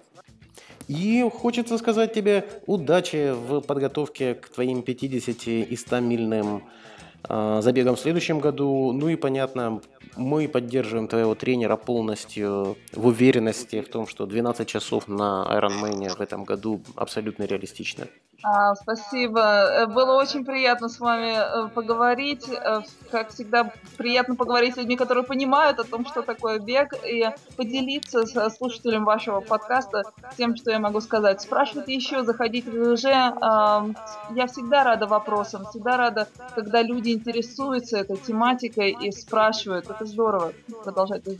И 0.88 1.22
хочется 1.30 1.76
сказать 1.76 2.14
тебе 2.14 2.44
удачи 2.66 3.32
в 3.32 3.60
подготовке 3.60 4.34
к 4.34 4.48
твоим 4.48 4.82
50 4.82 5.46
и 5.46 5.76
100 5.76 6.00
мильным 6.00 6.64
э, 7.28 7.60
забегам 7.62 7.96
в 7.96 8.00
следующем 8.00 8.40
году. 8.40 8.92
Ну 8.92 9.10
и 9.10 9.16
понятно, 9.16 9.82
мы 10.16 10.48
поддерживаем 10.48 11.06
твоего 11.06 11.34
тренера 11.34 11.76
полностью 11.76 12.78
в 12.92 13.06
уверенности 13.06 13.82
в 13.82 13.88
том, 13.88 14.06
что 14.06 14.24
12 14.24 14.66
часов 14.66 15.08
на 15.08 15.46
Ironman 15.50 16.16
в 16.16 16.20
этом 16.22 16.44
году 16.44 16.80
абсолютно 16.96 17.44
реалистично. 17.44 18.06
А, 18.40 18.76
спасибо. 18.76 19.40
Э, 19.40 19.86
было 19.86 20.14
очень 20.14 20.44
приятно 20.44 20.88
с 20.88 21.00
вами 21.00 21.34
э, 21.34 21.68
поговорить. 21.70 22.48
Э, 22.48 22.82
как 23.10 23.30
всегда, 23.30 23.72
приятно 23.96 24.36
поговорить 24.36 24.74
с 24.74 24.76
людьми, 24.76 24.96
которые 24.96 25.24
понимают 25.24 25.80
о 25.80 25.84
том, 25.84 26.06
что 26.06 26.22
такое 26.22 26.60
бег, 26.60 26.94
и 27.04 27.28
поделиться 27.56 28.26
с 28.26 28.56
слушателем 28.56 29.04
вашего 29.04 29.40
подкаста 29.40 30.04
тем, 30.36 30.54
что 30.54 30.70
я 30.70 30.78
могу 30.78 31.00
сказать. 31.00 31.40
Спрашивайте 31.40 31.94
еще, 31.94 32.22
заходите 32.22 32.70
в 32.70 32.94
ВЖ. 32.94 33.04
Я 33.04 34.46
всегда 34.46 34.84
рада 34.84 35.08
вопросам, 35.08 35.66
всегда 35.66 35.96
рада, 35.96 36.28
когда 36.54 36.82
люди 36.82 37.10
интересуются 37.10 37.98
этой 37.98 38.18
тематикой 38.18 38.96
и 39.00 39.10
спрашивают. 39.10 39.90
Это 39.90 40.04
здорово. 40.04 40.52
Продолжайте, 40.84 41.38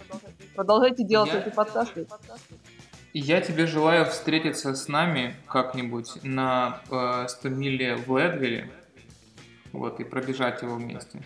продолжайте 0.57 1.05
делать 1.05 1.33
я... 1.33 1.41
эти 1.41 1.51
подкасты. 1.51 2.09
Я 3.13 3.41
тебе 3.41 3.67
желаю 3.67 4.05
встретиться 4.07 4.75
с 4.75 4.89
нами 4.89 5.35
как-нибудь 5.47 6.23
на 6.23 6.81
э, 6.91 7.27
100 7.29 7.49
миле 7.49 7.97
в 7.97 8.17
Ледвилле, 8.17 8.71
вот, 9.73 10.01
и 10.01 10.05
пробежать 10.05 10.63
его 10.63 10.77
вместе. 10.77 11.23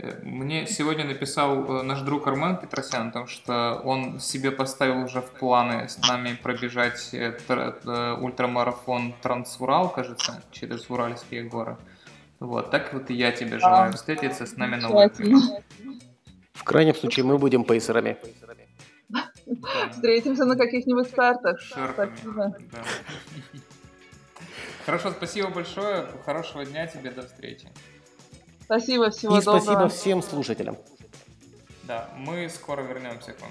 Э, 0.00 0.20
мне 0.22 0.66
сегодня 0.66 1.04
написал 1.04 1.80
э, 1.80 1.82
наш 1.82 2.00
друг 2.00 2.26
Армен 2.26 2.56
Петросян, 2.56 3.08
потому 3.08 3.26
что 3.26 3.80
он 3.84 4.20
себе 4.20 4.50
поставил 4.50 5.04
уже 5.04 5.20
в 5.20 5.30
планы 5.30 5.88
с 5.88 5.98
нами 5.98 6.38
пробежать 6.42 7.10
э, 7.12 8.16
ультрамарафон 8.20 9.14
Трансурал, 9.22 9.90
кажется, 9.90 10.42
через 10.52 10.88
Уральские 10.88 11.42
горы. 11.44 11.76
Вот, 12.40 12.70
так 12.70 12.92
вот 12.92 13.10
и 13.10 13.14
я 13.14 13.32
тебе 13.32 13.58
желаю 13.58 13.92
встретиться 13.92 14.46
с 14.46 14.56
нами 14.56 14.76
на 14.76 14.88
Ледвилле. 14.88 15.62
В 16.52 16.64
крайнем 16.64 16.94
случае 16.94 17.24
мы 17.24 17.38
будем 17.38 17.64
пейсерами. 17.64 18.16
Встретимся 19.90 20.44
на 20.44 20.56
каких-нибудь 20.56 21.10
картах. 21.10 21.60
Спасибо. 21.60 22.56
Хорошо, 24.86 25.10
спасибо 25.10 25.48
большое. 25.48 26.06
Хорошего 26.24 26.64
дня 26.64 26.86
тебе. 26.86 27.10
До 27.10 27.26
встречи. 27.26 27.68
Спасибо, 28.62 29.10
всего 29.10 29.38
И 29.38 29.40
доброго. 29.42 29.60
спасибо 29.60 29.88
всем 29.88 30.22
слушателям. 30.22 30.76
Да, 31.84 32.10
мы 32.16 32.48
скоро 32.50 32.82
вернемся 32.82 33.32
к 33.32 33.40
вам. 33.40 33.50